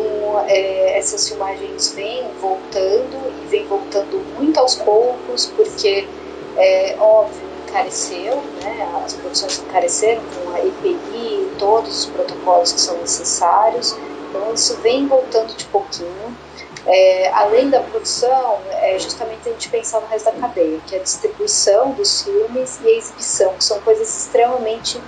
é, 0.49 0.99
essas 0.99 1.29
filmagens 1.29 1.93
vêm 1.93 2.29
voltando 2.41 3.43
e 3.43 3.47
vêm 3.47 3.67
voltando 3.67 4.19
muito 4.37 4.59
aos 4.59 4.75
poucos, 4.75 5.47
porque, 5.57 6.07
é 6.59 6.95
óbvio, 7.01 7.41
encareceu, 7.67 8.43
né? 8.63 9.03
as 9.03 9.15
produções 9.15 9.59
encareceram 9.61 10.21
com 10.35 10.51
a 10.51 10.61
EPI, 10.61 11.49
todos 11.59 12.01
os 12.01 12.07
protocolos 12.07 12.73
que 12.73 12.81
são 12.81 12.99
necessários. 12.99 13.97
Então, 14.29 14.53
isso 14.53 14.77
vem 14.83 15.07
voltando 15.07 15.57
de 15.57 15.65
pouquinho. 15.67 16.37
É, 16.87 17.31
além 17.33 17.71
da 17.71 17.81
produção, 17.81 18.61
é 18.71 18.99
justamente 18.99 19.49
a 19.49 19.53
gente 19.53 19.69
pensar 19.69 20.01
no 20.01 20.09
resto 20.09 20.33
da 20.33 20.33
cadeia, 20.33 20.81
que 20.87 20.97
é 20.97 20.99
a 20.99 21.03
distribuição 21.03 21.93
dos 21.93 22.23
filmes 22.23 22.81
e 22.83 22.89
a 22.89 22.99
exibição, 22.99 23.55
que 23.55 23.65
são 23.65 23.81
coisas 23.83 24.09
extremamente 24.09 25.01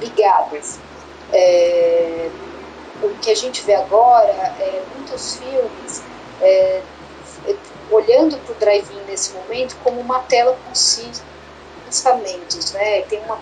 ligadas. 0.00 0.78
É, 1.32 2.28
o 3.02 3.08
que 3.20 3.30
a 3.30 3.34
gente 3.34 3.62
vê 3.62 3.74
agora 3.74 4.30
é 4.30 4.82
muitos 4.94 5.36
filmes 5.36 6.02
é, 6.42 6.82
olhando 7.90 8.36
para 8.38 8.52
o 8.52 8.54
drive-in 8.56 9.00
nesse 9.06 9.32
momento 9.32 9.76
como 9.82 10.00
uma 10.00 10.20
tela 10.20 10.56
com 10.66 10.74
cinco 10.74 11.20
lançamentos, 11.84 12.72
né? 12.72 13.02
Tem 13.02 13.20
uma, 13.20 13.38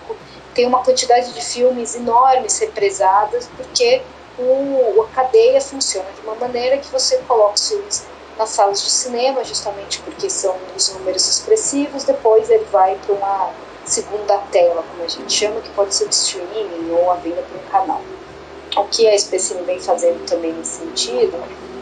tem 0.53 0.65
uma 0.67 0.83
quantidade 0.83 1.33
de 1.33 1.41
filmes 1.43 1.95
enormes 1.95 2.59
represadas, 2.59 3.49
porque 3.57 4.01
o, 4.37 5.01
a 5.01 5.07
cadeia 5.15 5.61
funciona 5.61 6.09
de 6.11 6.21
uma 6.21 6.35
maneira 6.35 6.77
que 6.77 6.91
você 6.91 7.17
coloca 7.27 7.55
os 7.55 7.69
filmes 7.69 8.05
nas 8.37 8.49
salas 8.49 8.81
de 8.81 8.89
cinema, 8.89 9.43
justamente 9.43 10.01
porque 10.01 10.29
são 10.29 10.55
os 10.75 10.93
números 10.93 11.27
expressivos. 11.27 12.03
Depois 12.03 12.49
ele 12.49 12.65
vai 12.65 12.97
para 13.05 13.13
uma 13.13 13.51
segunda 13.85 14.37
tela, 14.51 14.83
como 14.89 15.03
a 15.03 15.07
gente 15.07 15.31
chama, 15.31 15.61
que 15.61 15.69
pode 15.71 15.93
ser 15.93 16.07
de 16.07 16.15
streaming 16.15 16.91
ou 16.91 17.11
a 17.11 17.15
venda 17.15 17.43
para 17.43 17.57
um 17.57 17.71
canal. 17.71 18.01
O 18.75 18.85
que 18.85 19.07
a 19.07 19.17
Specine 19.17 19.61
vem 19.63 19.79
fazendo 19.79 20.25
também 20.25 20.51
nesse 20.51 20.79
sentido 20.79 21.37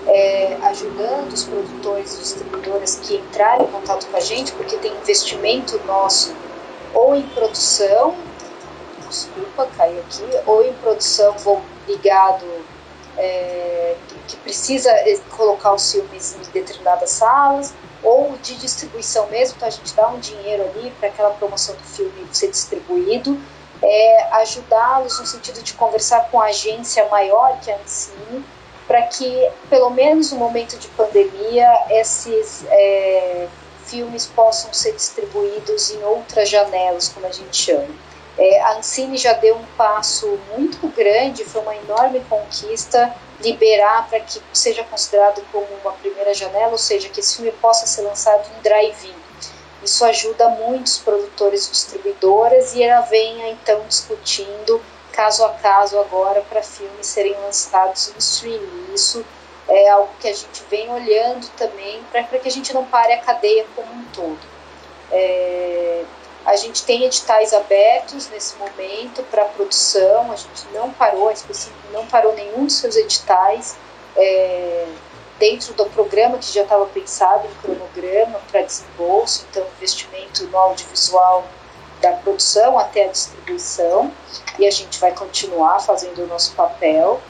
é 0.07 0.57
ajudando 0.63 1.31
os 1.31 1.43
produtores 1.43 2.15
e 2.15 2.17
distribuidoras 2.17 2.95
que 2.95 3.15
entrarem 3.15 3.65
em 3.65 3.71
contato 3.71 4.07
com 4.07 4.17
a 4.17 4.19
gente, 4.19 4.51
porque 4.53 4.75
tem 4.77 4.91
investimento 4.91 5.79
nosso 5.85 6.35
ou 6.93 7.15
em 7.15 7.21
produção, 7.29 8.15
desculpa, 9.11 9.67
caiu 9.77 9.99
aqui, 9.99 10.23
ou 10.45 10.65
em 10.65 10.73
produção 10.73 11.33
vou 11.37 11.61
ligado 11.87 12.45
é, 13.17 13.95
que 14.27 14.37
precisa 14.37 14.91
colocar 15.35 15.73
os 15.73 15.91
filmes 15.91 16.35
em 16.35 16.51
determinadas 16.51 17.09
salas, 17.11 17.73
ou 18.01 18.35
de 18.41 18.55
distribuição 18.55 19.27
mesmo, 19.27 19.55
então 19.57 19.67
a 19.67 19.71
gente 19.71 19.93
dá 19.93 20.07
um 20.07 20.19
dinheiro 20.19 20.63
ali 20.63 20.91
para 20.99 21.09
aquela 21.09 21.29
promoção 21.31 21.75
do 21.75 21.83
filme 21.83 22.27
ser 22.31 22.49
distribuído, 22.49 23.37
é, 23.83 24.27
ajudá-los 24.33 25.19
no 25.19 25.25
sentido 25.25 25.61
de 25.61 25.73
conversar 25.73 26.29
com 26.29 26.39
a 26.39 26.45
agência 26.45 27.07
maior 27.09 27.59
que 27.59 27.69
é 27.69 27.75
a 27.75 27.79
Ancine, 27.79 28.45
para 28.87 29.03
que, 29.03 29.49
pelo 29.69 29.89
menos 29.89 30.31
no 30.31 30.37
momento 30.37 30.77
de 30.77 30.87
pandemia, 30.89 31.67
esses 31.89 32.65
é, 32.67 33.47
filmes 33.85 34.25
possam 34.25 34.73
ser 34.73 34.93
distribuídos 34.93 35.91
em 35.91 36.03
outras 36.03 36.49
janelas, 36.49 37.09
como 37.09 37.25
a 37.25 37.31
gente 37.31 37.55
chama. 37.55 37.87
É, 38.37 38.61
a 38.61 38.77
Ancine 38.77 39.17
já 39.17 39.33
deu 39.33 39.55
um 39.55 39.65
passo 39.77 40.39
muito 40.55 40.87
grande, 40.87 41.43
foi 41.43 41.61
uma 41.61 41.75
enorme 41.75 42.21
conquista 42.29 43.13
liberar 43.41 44.07
para 44.07 44.19
que 44.19 44.41
seja 44.53 44.83
considerado 44.83 45.43
como 45.51 45.67
uma 45.83 45.91
primeira 45.93 46.33
janela, 46.33 46.71
ou 46.71 46.77
seja, 46.77 47.09
que 47.09 47.19
esse 47.19 47.35
filme 47.35 47.51
possa 47.53 47.85
ser 47.85 48.01
lançado 48.03 48.47
em 48.57 48.61
drive-in. 48.61 49.15
Isso 49.83 50.05
ajuda 50.05 50.47
muitos 50.49 50.99
produtores 50.99 51.67
e 51.67 51.71
distribuidoras 51.71 52.75
e 52.75 52.83
ela 52.83 53.01
vem 53.01 53.49
então 53.49 53.81
discutindo 53.87 54.81
caso 55.11 55.43
a 55.43 55.49
caso 55.49 55.99
agora 55.99 56.41
para 56.41 56.61
filmes 56.61 57.07
serem 57.07 57.33
lançados 57.41 58.09
em 58.09 58.17
streaming. 58.19 58.93
Isso 58.93 59.25
é 59.67 59.89
algo 59.89 60.09
que 60.19 60.27
a 60.27 60.33
gente 60.33 60.63
vem 60.69 60.89
olhando 60.91 61.47
também 61.57 62.01
para 62.11 62.23
que 62.23 62.47
a 62.47 62.51
gente 62.51 62.73
não 62.73 62.85
pare 62.85 63.13
a 63.13 63.21
cadeia 63.21 63.65
como 63.75 63.91
um 63.91 64.05
todo. 64.13 64.39
É, 65.11 66.03
a 66.45 66.55
gente 66.55 66.83
tem 66.83 67.03
editais 67.03 67.53
abertos 67.53 68.29
nesse 68.29 68.55
momento 68.57 69.23
para 69.29 69.45
produção, 69.45 70.31
a 70.31 70.35
gente 70.35 70.65
não 70.73 70.91
parou, 70.91 71.29
a 71.29 71.33
não 71.93 72.05
parou 72.07 72.33
nenhum 72.33 72.65
dos 72.65 72.75
seus 72.75 72.95
editais 72.95 73.77
é, 74.15 74.87
dentro 75.37 75.73
do 75.73 75.85
programa 75.85 76.37
que 76.37 76.51
já 76.51 76.63
estava 76.63 76.85
pensado, 76.87 77.47
um 77.47 77.61
cronograma 77.61 78.39
para 78.51 78.61
desembolso, 78.61 79.45
então 79.49 79.65
investimento 79.77 80.45
no 80.47 80.57
audiovisual 80.57 81.45
da 82.01 82.13
produção 82.13 82.79
até 82.79 83.05
a 83.05 83.07
distribuição, 83.07 84.11
e 84.57 84.65
a 84.65 84.71
gente 84.71 84.99
vai 84.99 85.11
continuar 85.11 85.79
fazendo 85.79 86.23
o 86.23 86.27
nosso 86.27 86.53
papel. 86.53 87.21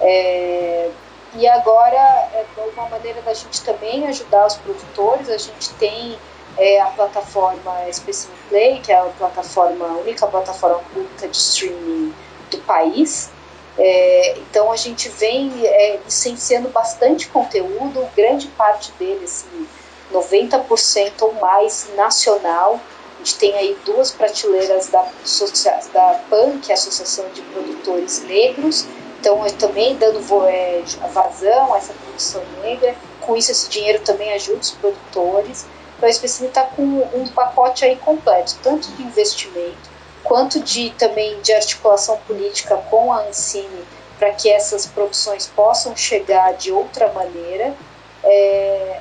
É, 0.00 0.90
e 1.34 1.48
agora, 1.48 1.96
é 1.96 2.44
uma 2.74 2.88
maneira 2.88 3.22
da 3.22 3.34
gente 3.34 3.62
também 3.62 4.06
ajudar 4.06 4.46
os 4.46 4.54
produtores, 4.56 5.28
a 5.28 5.38
gente 5.38 5.72
tem 5.74 6.18
é 6.56 6.80
a 6.80 6.86
plataforma 6.86 7.76
Specimen 7.92 8.38
Play, 8.48 8.80
que 8.80 8.92
é 8.92 8.98
a 8.98 9.04
plataforma, 9.04 9.86
a 9.86 9.96
única 9.98 10.26
plataforma 10.26 10.80
pública 10.92 11.28
de 11.28 11.36
streaming 11.36 12.14
do 12.50 12.58
país. 12.58 13.30
É, 13.78 14.36
então 14.38 14.70
a 14.70 14.76
gente 14.76 15.08
vem 15.08 15.50
é, 15.64 15.98
licenciando 16.04 16.68
bastante 16.68 17.28
conteúdo, 17.28 18.06
grande 18.14 18.48
parte 18.48 18.92
dele, 18.92 19.24
assim, 19.24 19.66
90% 20.12 21.22
ou 21.22 21.32
mais 21.34 21.90
nacional. 21.96 22.78
A 23.14 23.18
gente 23.18 23.38
tem 23.38 23.54
aí 23.54 23.76
duas 23.84 24.10
prateleiras 24.10 24.88
da, 24.88 25.06
da 25.92 26.20
PAN, 26.28 26.58
que 26.58 26.70
é 26.70 26.74
a 26.74 26.78
Associação 26.78 27.24
de 27.32 27.40
Produtores 27.42 28.22
Negros, 28.24 28.84
então 29.20 29.42
também 29.58 29.96
dando 29.96 30.20
é, 30.46 30.82
vazão 31.12 31.72
a 31.72 31.78
essa 31.78 31.94
produção 31.94 32.42
negra. 32.62 32.94
Com 33.20 33.36
isso, 33.36 33.52
esse 33.52 33.70
dinheiro 33.70 34.00
também 34.00 34.32
ajuda 34.32 34.58
os 34.58 34.72
produtores. 34.72 35.66
Então 36.02 36.08
a 36.08 36.12
SPCine 36.12 36.48
está 36.48 36.64
com 36.64 36.82
um 36.82 37.28
pacote 37.28 37.84
aí 37.84 37.94
completo, 37.94 38.58
tanto 38.60 38.90
de 38.90 39.04
investimento 39.04 39.88
quanto 40.24 40.58
de 40.58 40.90
também 40.90 41.40
de 41.42 41.52
articulação 41.52 42.16
política 42.26 42.76
com 42.90 43.12
a 43.12 43.20
Ancine 43.22 43.84
para 44.18 44.32
que 44.32 44.50
essas 44.50 44.84
produções 44.84 45.46
possam 45.46 45.96
chegar 45.96 46.54
de 46.54 46.72
outra 46.72 47.12
maneira, 47.12 47.72
é, 48.24 49.00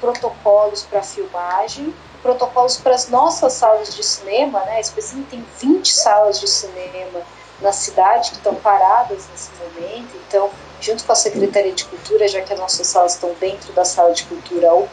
protocolos 0.00 0.84
para 0.84 1.02
filmagem, 1.02 1.92
protocolos 2.22 2.76
para 2.76 2.94
as 2.94 3.08
nossas 3.08 3.54
salas 3.54 3.92
de 3.92 4.04
cinema, 4.04 4.60
né? 4.60 4.76
A 4.76 4.80
SPCine 4.80 5.24
tem 5.24 5.44
20 5.58 5.92
salas 5.92 6.38
de 6.38 6.46
cinema 6.46 7.20
na 7.60 7.72
cidade 7.72 8.30
que 8.30 8.36
estão 8.36 8.54
paradas 8.54 9.26
nesse 9.28 9.50
momento, 9.56 10.16
então 10.28 10.50
junto 10.82 11.04
com 11.04 11.12
a 11.12 11.14
Secretaria 11.14 11.72
de 11.72 11.84
Cultura, 11.84 12.26
já 12.26 12.42
que 12.42 12.52
as 12.52 12.58
nossas 12.58 12.88
salas 12.88 13.14
estão 13.14 13.32
dentro 13.40 13.72
da 13.72 13.84
sala 13.84 14.12
de 14.12 14.24
cultura 14.24 14.72
ou 14.72 14.88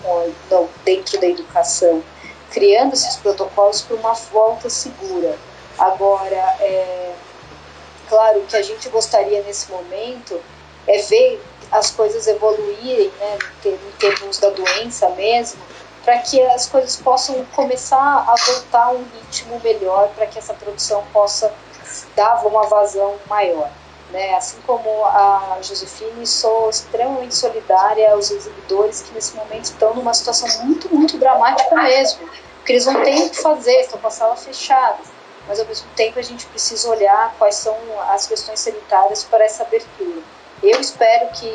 não, 0.50 0.70
dentro 0.86 1.20
da 1.20 1.28
educação, 1.28 2.04
criando 2.52 2.94
esses 2.94 3.16
protocolos 3.18 3.82
para 3.82 3.96
uma 3.98 4.14
volta 4.14 4.70
segura. 4.70 5.36
Agora, 5.78 6.56
é, 6.60 7.12
claro, 8.08 8.40
o 8.40 8.46
que 8.46 8.56
a 8.56 8.62
gente 8.62 8.88
gostaria 8.90 9.42
nesse 9.42 9.72
momento 9.72 10.40
é 10.88 11.00
ver 11.00 11.42
as 11.72 11.90
coisas 11.92 12.28
evoluírem, 12.28 13.12
né, 13.20 13.38
em 13.66 13.92
termos 13.98 14.38
da 14.38 14.50
doença 14.50 15.10
mesmo, 15.10 15.62
para 16.04 16.20
que 16.20 16.42
as 16.42 16.68
coisas 16.68 16.96
possam 16.98 17.44
começar 17.56 18.26
a 18.28 18.36
voltar 18.52 18.86
a 18.86 18.92
um 18.92 19.06
ritmo 19.16 19.60
melhor, 19.64 20.10
para 20.16 20.28
que 20.28 20.38
essa 20.38 20.54
produção 20.54 21.04
possa 21.12 21.52
dar 22.16 22.46
uma 22.46 22.64
vazão 22.64 23.16
maior. 23.28 23.70
Né? 24.12 24.34
Assim 24.36 24.58
como 24.66 25.06
a 25.06 25.60
Josefine, 25.62 26.26
sou 26.26 26.70
extremamente 26.70 27.36
solidária 27.36 28.12
aos 28.12 28.32
exibidores 28.32 29.04
que 29.04 29.14
nesse 29.14 29.36
momento 29.36 29.66
estão 29.66 29.94
numa 29.94 30.14
situação 30.14 30.66
muito, 30.66 30.94
muito 30.94 31.18
dramática 31.18 31.76
mesmo, 31.76 32.28
porque 32.56 32.74
eles 32.74 32.86
não 32.86 33.04
têm 33.04 33.28
o 33.28 33.30
que 33.30 33.42
fazer, 33.42 33.82
estão 33.82 34.00
com 34.00 34.08
a 34.08 34.12
sala 34.12 34.36
fechada. 34.36 34.98
Mas 35.48 35.60
ao 35.60 35.66
mesmo 35.66 35.88
tempo 35.96 36.18
a 36.18 36.22
gente 36.22 36.46
precisa 36.48 36.90
olhar 36.90 37.36
quais 37.38 37.56
são 37.56 37.76
as 38.10 38.28
questões 38.28 38.60
sanitárias 38.60 39.24
para 39.24 39.46
essa 39.46 39.64
abertura. 39.64 40.22
Eu 40.62 40.80
espero 40.80 41.30
que 41.32 41.48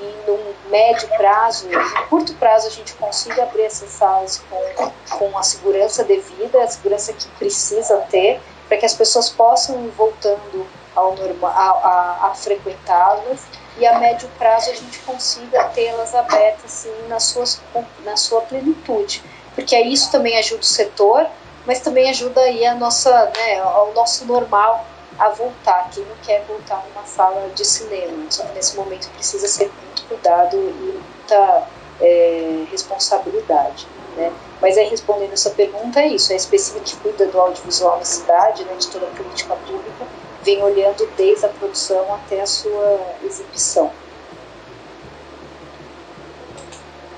em 0.00 0.30
um 0.30 0.70
médio 0.70 1.08
prazo, 1.16 1.68
em 1.68 2.06
curto 2.08 2.34
prazo, 2.34 2.68
a 2.68 2.70
gente 2.70 2.94
consiga 2.94 3.42
abrir 3.42 3.64
essas 3.64 3.90
salas 3.90 4.42
com, 4.48 4.90
com 5.18 5.38
a 5.38 5.42
segurança 5.42 6.02
devida, 6.02 6.62
a 6.62 6.66
segurança 6.66 7.12
que 7.12 7.28
precisa 7.38 7.98
ter, 8.10 8.40
para 8.68 8.76
que 8.78 8.86
as 8.86 8.94
pessoas 8.94 9.28
possam 9.28 9.84
ir 9.84 9.90
voltando 9.90 10.66
ao 10.94 11.14
normal, 11.14 11.52
a, 11.54 11.88
a, 11.88 12.30
a 12.30 12.34
frequentá-las 12.34 13.46
e 13.78 13.86
a 13.86 13.98
médio 13.98 14.28
prazo 14.38 14.70
a 14.70 14.74
gente 14.74 14.98
consiga 15.00 15.64
tê-las 15.68 16.14
abertas 16.14 16.64
assim, 16.64 17.08
na, 17.08 17.20
suas, 17.20 17.60
na 18.04 18.16
sua 18.16 18.40
plenitude. 18.42 19.22
Porque 19.54 19.78
isso 19.78 20.10
também 20.10 20.36
ajuda 20.38 20.60
o 20.60 20.64
setor, 20.64 21.26
mas 21.66 21.80
também 21.80 22.08
ajuda 22.08 22.40
aí 22.40 22.64
a 22.64 22.74
nossa, 22.74 23.30
né, 23.36 23.58
ao 23.60 23.92
nosso 23.92 24.24
normal 24.24 24.86
a 25.18 25.28
voltar. 25.30 25.90
Quem 25.90 26.04
não 26.04 26.16
quer 26.24 26.44
voltar 26.46 26.82
numa 26.88 27.06
sala 27.06 27.48
de 27.54 27.64
cinema, 27.64 28.30
só 28.30 28.44
que 28.44 28.54
nesse 28.54 28.76
momento 28.76 29.08
precisa 29.10 29.46
ser 29.46 29.70
muito 29.82 30.04
cuidado 30.08 30.56
e 30.56 30.72
muita 30.72 31.68
é, 32.00 32.64
responsabilidade. 32.70 33.86
Né? 34.16 34.32
Mas 34.60 34.78
aí 34.78 34.88
respondendo 34.88 35.32
essa 35.32 35.50
pergunta 35.50 36.00
é 36.00 36.08
isso, 36.08 36.32
é 36.32 36.34
a 36.34 36.38
específica 36.38 36.84
que 36.84 36.96
cuida 36.96 37.26
do 37.26 37.38
audiovisual 37.38 37.98
na 37.98 38.04
cidade, 38.04 38.64
né, 38.64 38.74
de 38.74 38.88
toda 38.88 39.06
a 39.06 39.10
política 39.10 39.54
pública, 39.56 40.06
vem 40.42 40.62
olhando 40.62 41.06
desde 41.16 41.44
a 41.44 41.48
produção 41.48 42.14
até 42.14 42.40
a 42.40 42.46
sua 42.46 43.00
exibição. 43.22 43.92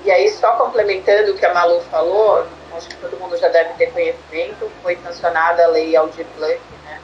E 0.03 0.11
aí, 0.11 0.29
só 0.31 0.53
complementando 0.53 1.31
o 1.31 1.35
que 1.37 1.45
a 1.45 1.53
Malu 1.53 1.81
falou, 1.91 2.45
acho 2.75 2.87
que 2.89 2.95
todo 2.97 3.17
mundo 3.17 3.37
já 3.37 3.47
deve 3.49 3.73
ter 3.73 3.91
conhecimento, 3.91 4.71
foi 4.81 4.97
sancionada 5.03 5.63
a 5.63 5.67
lei 5.67 5.95
Aldir 5.95 6.25
Blanc, 6.37 6.59
né? 6.83 7.01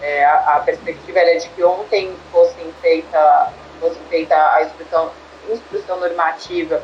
É, 0.00 0.24
a, 0.24 0.56
a, 0.56 0.60
perspectiva 0.60 1.20
era 1.20 1.38
de 1.38 1.48
que 1.48 1.64
ontem 1.64 2.14
fosse 2.30 2.74
feita, 2.82 3.52
fosse 3.80 3.98
feita 4.10 4.34
a 4.34 4.62
instrução, 4.64 5.10
instrução 5.48 6.00
normativa 6.00 6.82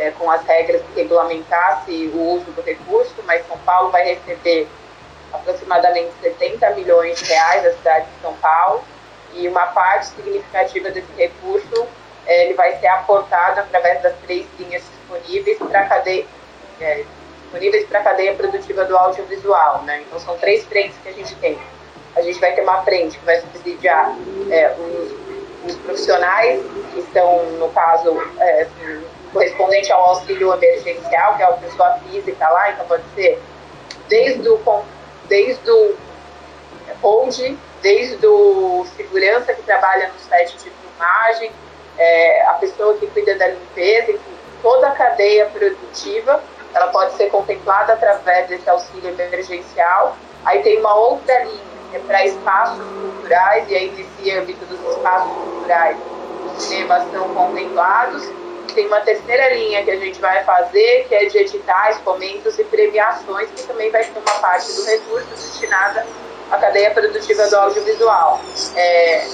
é, 0.00 0.10
com 0.12 0.30
as 0.30 0.42
regras 0.46 0.82
que 0.82 1.00
regulamentasse 1.00 2.10
o 2.14 2.34
uso 2.34 2.50
do 2.52 2.62
recurso, 2.62 3.14
mas 3.26 3.46
São 3.46 3.58
Paulo 3.58 3.90
vai 3.90 4.04
receber 4.04 4.66
aproximadamente 5.32 6.10
70 6.22 6.70
milhões 6.70 7.18
de 7.18 7.26
reais 7.26 7.62
da 7.62 7.72
cidade 7.72 8.06
de 8.06 8.22
São 8.22 8.34
Paulo 8.34 8.82
e 9.34 9.46
uma 9.46 9.66
parte 9.66 10.06
significativa 10.06 10.90
desse 10.90 11.12
recurso 11.16 11.86
é, 12.26 12.44
ele 12.44 12.54
vai 12.54 12.76
ser 12.78 12.86
aportado 12.88 13.60
através 13.60 14.02
das 14.02 14.14
três 14.24 14.46
linhas 14.58 14.82
disponíveis 14.82 15.58
para 15.58 15.84
cadeia 15.84 16.26
é, 16.80 17.04
disponíveis 17.42 17.84
para 17.86 18.00
a 18.00 18.02
cadeia 18.04 18.34
produtiva 18.34 18.84
do 18.84 18.96
audiovisual, 18.96 19.82
né? 19.82 20.02
Então 20.06 20.18
são 20.20 20.38
três 20.38 20.64
frentes 20.64 20.96
que 21.02 21.08
a 21.08 21.12
gente 21.12 21.34
tem. 21.36 21.58
A 22.14 22.22
gente 22.22 22.38
vai 22.40 22.52
ter 22.52 22.62
uma 22.62 22.82
frente 22.82 23.18
que 23.18 23.24
vai 23.24 23.40
subsidiar 23.40 24.14
é, 24.50 24.74
os, 24.78 25.70
os, 25.70 25.76
profissionais 25.80 26.60
que 26.92 27.00
estão, 27.00 27.44
no 27.58 27.68
caso, 27.70 28.16
é, 28.38 28.62
assim, 28.62 29.04
correspondente 29.32 29.92
ao 29.92 30.00
auxílio 30.10 30.52
emergencial, 30.54 31.36
que 31.36 31.42
é 31.42 31.46
a 31.46 31.52
pessoa 31.52 31.98
física 31.98 32.48
lá, 32.48 32.70
então 32.72 32.86
pode 32.86 33.04
ser 33.14 33.40
desde 34.08 34.48
o, 34.48 34.60
desde 35.28 35.70
o 35.70 35.96
hold, 37.02 37.56
desde 37.82 38.26
o 38.26 38.84
segurança 38.96 39.54
que 39.54 39.62
trabalha 39.62 40.08
no 40.08 40.18
set 40.18 40.56
de 40.56 40.70
filmagem, 40.70 41.52
é, 41.98 42.46
a 42.46 42.54
pessoa 42.54 42.94
que 42.94 43.06
cuida 43.08 43.34
da 43.36 43.48
limpeza, 43.48 44.12
enfim, 44.12 44.34
toda 44.62 44.88
a 44.88 44.92
cadeia 44.92 45.46
produtiva, 45.46 46.42
ela 46.74 46.88
pode 46.88 47.14
ser 47.14 47.30
contemplada 47.30 47.94
através 47.94 48.48
desse 48.48 48.68
auxílio 48.68 49.10
emergencial. 49.10 50.16
Aí 50.44 50.62
tem 50.62 50.78
uma 50.78 50.94
outra 50.94 51.44
linha, 51.44 51.60
que 51.90 51.96
é 51.96 52.00
para 52.00 52.24
espaços 52.24 52.82
culturais, 52.84 53.68
e 53.68 53.74
aí 53.74 53.90
nesse 53.90 54.30
âmbito 54.36 54.64
dos 54.66 54.80
espaços 54.96 55.32
culturais, 55.32 55.96
os 56.46 56.62
cinemas 56.62 57.10
são 57.10 57.28
contemplados. 57.34 58.28
Tem 58.72 58.86
uma 58.86 59.00
terceira 59.00 59.54
linha 59.54 59.82
que 59.84 59.90
a 59.90 59.96
gente 59.96 60.20
vai 60.20 60.42
fazer, 60.44 61.06
que 61.08 61.14
é 61.14 61.24
de 61.24 61.38
editais, 61.38 61.98
fomentos 61.98 62.58
e 62.58 62.64
premiações, 62.64 63.48
que 63.50 63.62
também 63.64 63.90
vai 63.90 64.02
ser 64.04 64.18
uma 64.18 64.40
parte 64.40 64.72
do 64.72 64.84
recurso 64.84 65.28
destinada 65.28 66.06
à 66.50 66.56
cadeia 66.56 66.90
produtiva 66.90 67.46
do 67.48 67.56
audiovisual. 67.56 68.40
É, 68.76 69.26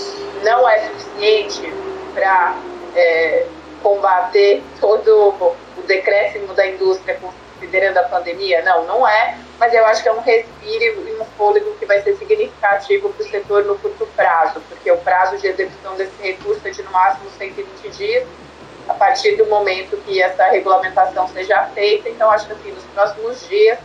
não 0.42 0.68
é 0.68 0.80
suficiente 0.88 1.72
para 2.14 2.56
é, 2.94 3.46
combater 3.82 4.62
todo 4.80 5.28
o 5.76 5.82
decréscimo 5.86 6.52
da 6.54 6.66
indústria 6.66 7.18
considerando 7.56 7.98
a 7.98 8.02
pandemia? 8.04 8.62
Não, 8.62 8.84
não 8.84 9.08
é, 9.08 9.38
mas 9.58 9.72
eu 9.72 9.84
acho 9.86 10.02
que 10.02 10.08
é 10.08 10.12
um 10.12 10.20
respiro 10.20 11.08
e 11.08 11.16
um 11.20 11.24
fôlego 11.36 11.74
que 11.78 11.86
vai 11.86 12.00
ser 12.02 12.16
significativo 12.16 13.10
para 13.10 13.24
o 13.24 13.28
setor 13.28 13.64
no 13.64 13.78
curto 13.78 14.06
prazo, 14.14 14.60
porque 14.68 14.90
o 14.90 14.96
prazo 14.98 15.36
de 15.38 15.46
execução 15.46 15.94
desse 15.96 16.20
recurso 16.22 16.60
é 16.66 16.70
de 16.70 16.82
no 16.82 16.90
máximo 16.90 17.30
120 17.38 17.96
dias, 17.96 18.26
a 18.88 18.94
partir 18.94 19.36
do 19.36 19.46
momento 19.46 19.96
que 19.98 20.22
essa 20.22 20.44
regulamentação 20.46 21.28
seja 21.28 21.64
feita. 21.74 22.08
Então, 22.08 22.30
acho 22.30 22.46
que 22.46 22.52
assim, 22.52 22.72
nos 22.72 22.84
próximos 22.84 23.48
dias 23.48 23.78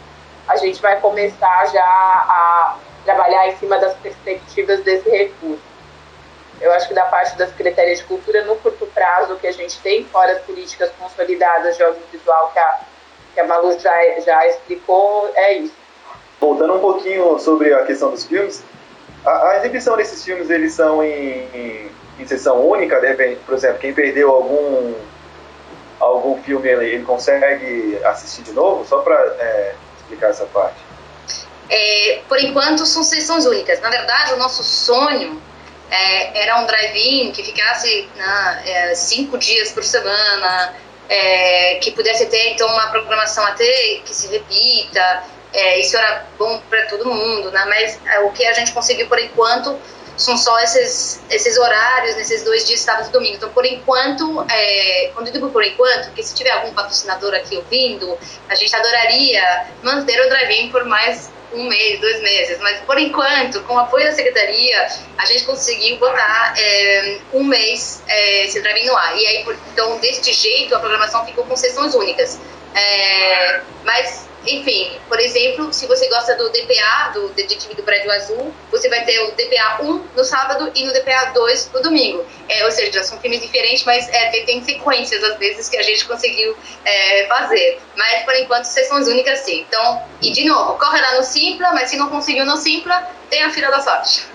a 0.47 0.55
gente 0.57 0.81
vai 0.81 0.99
começar 0.99 1.65
já 1.67 1.83
a 1.83 2.77
trabalhar 3.05 3.47
em 3.47 3.57
cima 3.57 3.77
das 3.79 3.95
perspectivas 3.95 4.81
desse 4.81 5.09
recurso. 5.09 5.71
Eu 6.59 6.71
acho 6.73 6.87
que 6.87 6.93
da 6.93 7.05
parte 7.05 7.35
da 7.37 7.47
Secretaria 7.47 7.95
de 7.95 8.03
Cultura, 8.03 8.43
no 8.43 8.55
curto 8.57 8.85
prazo, 8.87 9.35
que 9.37 9.47
a 9.47 9.51
gente 9.51 9.79
tem, 9.79 10.05
fora 10.05 10.33
as 10.33 10.41
políticas 10.43 10.91
consolidadas 10.99 11.75
de 11.75 11.83
audiovisual 11.83 12.51
que 12.53 12.59
a, 12.59 12.79
que 13.33 13.39
a 13.39 13.47
Malu 13.47 13.77
já, 13.79 14.19
já 14.19 14.45
explicou, 14.47 15.31
é 15.35 15.53
isso. 15.53 15.73
Voltando 16.39 16.75
um 16.75 16.79
pouquinho 16.79 17.39
sobre 17.39 17.73
a 17.73 17.83
questão 17.85 18.11
dos 18.11 18.25
filmes, 18.25 18.63
a, 19.25 19.49
a 19.49 19.57
exibição 19.57 19.97
desses 19.97 20.23
filmes, 20.23 20.51
eles 20.51 20.73
são 20.73 21.03
em, 21.03 21.47
em, 21.53 21.91
em 22.21 22.27
sessão 22.27 22.65
única, 22.67 22.99
de 22.99 23.07
repente, 23.07 23.41
por 23.45 23.55
exemplo, 23.55 23.79
quem 23.79 23.93
perdeu 23.93 24.31
algum 24.31 24.93
algum 25.99 26.41
filme 26.41 26.67
ele, 26.67 26.85
ele 26.85 27.03
consegue 27.03 27.99
assistir 28.03 28.41
de 28.41 28.53
novo? 28.53 28.85
Só 28.87 28.99
para 28.99 29.15
é, 29.15 29.75
explicar 29.99 30.29
essa 30.29 30.45
parte. 30.45 30.77
É, 31.69 32.21
por 32.27 32.39
enquanto 32.39 32.85
são 32.85 33.03
sessões 33.03 33.45
únicas. 33.45 33.79
Na 33.79 33.89
verdade, 33.89 34.33
o 34.33 34.37
nosso 34.37 34.63
sonho 34.63 35.41
é, 35.89 36.43
era 36.43 36.59
um 36.59 36.65
drive-in 36.65 37.31
que 37.31 37.43
ficasse 37.43 38.09
né, 38.15 38.63
é, 38.65 38.95
cinco 38.95 39.37
dias 39.37 39.71
por 39.71 39.83
semana, 39.83 40.73
é, 41.07 41.75
que 41.75 41.91
pudesse 41.91 42.25
ter 42.25 42.53
então 42.53 42.67
uma 42.67 42.87
programação 42.87 43.45
até 43.45 43.65
que 44.03 44.13
se 44.13 44.27
repita. 44.27 45.23
É, 45.53 45.79
isso 45.79 45.97
era 45.97 46.25
bom 46.39 46.61
para 46.69 46.85
todo 46.87 47.05
mundo, 47.05 47.51
né? 47.51 47.65
Mas 47.67 47.99
o 48.25 48.31
que 48.31 48.45
a 48.45 48.53
gente 48.53 48.71
conseguiu 48.71 49.07
por 49.07 49.19
enquanto 49.19 49.77
são 50.21 50.37
só 50.37 50.59
esses, 50.59 51.21
esses 51.29 51.57
horários 51.57 52.15
nesses 52.15 52.43
dois 52.43 52.65
dias, 52.65 52.79
sábado 52.79 53.09
e 53.09 53.11
domingo. 53.11 53.35
Então, 53.35 53.49
por 53.49 53.65
enquanto, 53.65 54.45
é, 54.49 55.11
quando 55.13 55.27
eu 55.27 55.33
digo 55.33 55.49
por 55.49 55.63
enquanto, 55.63 56.11
que 56.11 56.23
se 56.23 56.33
tiver 56.35 56.51
algum 56.51 56.73
patrocinador 56.73 57.33
aqui 57.33 57.57
ouvindo, 57.57 58.17
a 58.47 58.55
gente 58.55 58.75
adoraria 58.75 59.65
manter 59.83 60.19
o 60.21 60.29
drive-in 60.29 60.69
por 60.69 60.85
mais 60.85 61.29
um 61.53 61.67
mês, 61.67 61.99
dois 61.99 62.21
meses, 62.21 62.59
mas 62.59 62.79
por 62.81 62.97
enquanto, 62.97 63.61
com 63.63 63.73
o 63.73 63.79
apoio 63.79 64.05
da 64.05 64.13
secretaria, 64.13 64.87
a 65.17 65.25
gente 65.25 65.43
conseguiu 65.43 65.97
botar 65.97 66.53
é, 66.57 67.19
um 67.33 67.43
mês 67.43 68.01
é, 68.07 68.45
esse 68.45 68.61
drive 68.61 68.85
no 68.85 68.95
ar. 68.95 69.17
E 69.17 69.27
aí, 69.27 69.45
então, 69.73 69.97
deste 69.97 70.31
jeito, 70.31 70.73
a 70.75 70.79
programação 70.79 71.25
ficou 71.25 71.43
com 71.45 71.55
sessões 71.55 71.93
únicas. 71.93 72.39
É, 72.73 73.61
mas 73.83 74.29
enfim, 74.45 74.97
por 75.07 75.19
exemplo, 75.19 75.71
se 75.71 75.85
você 75.85 76.07
gosta 76.09 76.35
do 76.35 76.49
DPA, 76.49 77.11
do 77.13 77.29
Detetive 77.29 77.75
do 77.75 77.83
Prédio 77.83 78.11
Azul, 78.11 78.51
você 78.71 78.89
vai 78.89 79.05
ter 79.05 79.19
o 79.19 79.31
DPA 79.33 79.83
1 79.83 80.03
no 80.15 80.23
sábado 80.23 80.71
e 80.73 80.83
no 80.83 80.91
DPA 80.91 81.31
2 81.31 81.71
no 81.73 81.81
domingo. 81.81 82.25
É, 82.49 82.65
ou 82.65 82.71
seja, 82.71 83.03
são 83.03 83.19
filmes 83.19 83.41
diferentes, 83.41 83.83
mas 83.83 84.09
é, 84.09 84.31
tem 84.43 84.63
sequências 84.63 85.23
às 85.23 85.37
vezes 85.37 85.69
que 85.69 85.77
a 85.77 85.83
gente 85.83 86.05
conseguiu 86.05 86.55
é, 86.83 87.27
fazer. 87.27 87.79
Mas 87.95 88.23
por 88.23 88.35
enquanto, 88.35 88.65
sessões 88.65 89.07
únicas 89.07 89.39
sim. 89.39 89.61
Então, 89.61 90.01
e 90.21 90.31
de 90.31 90.45
novo, 90.45 90.77
corre 90.79 90.99
lá 90.99 91.17
no 91.17 91.23
Simpla, 91.23 91.71
mas 91.73 91.91
se 91.91 91.97
não 91.97 92.09
conseguiu 92.09 92.45
no 92.45 92.57
Simpla, 92.57 93.11
tem 93.29 93.43
a 93.43 93.51
fila 93.51 93.69
da 93.69 93.79
sorte. 93.79 94.25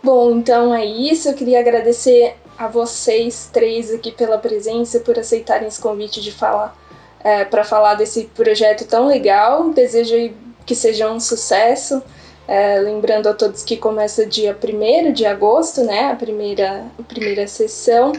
Bom, 0.00 0.30
então 0.36 0.72
é 0.72 0.84
isso. 0.84 1.28
Eu 1.28 1.34
queria 1.34 1.58
agradecer 1.58 2.36
a 2.56 2.68
vocês 2.68 3.50
três 3.52 3.92
aqui 3.92 4.12
pela 4.12 4.38
presença, 4.38 5.00
por 5.00 5.18
aceitarem 5.18 5.66
esse 5.66 5.80
convite 5.80 6.20
de 6.20 6.30
falar 6.30 6.85
é, 7.26 7.44
para 7.44 7.64
falar 7.64 7.94
desse 7.94 8.26
projeto 8.36 8.86
tão 8.86 9.08
legal. 9.08 9.70
Desejo 9.70 10.32
que 10.64 10.76
seja 10.76 11.10
um 11.10 11.18
sucesso. 11.18 12.00
É, 12.46 12.78
lembrando 12.78 13.28
a 13.28 13.34
todos 13.34 13.64
que 13.64 13.76
começa 13.76 14.24
dia 14.24 14.56
1 14.56 15.12
de 15.12 15.26
agosto, 15.26 15.82
né, 15.82 16.12
a 16.12 16.14
primeira, 16.14 16.84
a 16.96 17.02
primeira 17.02 17.48
sessão. 17.48 18.12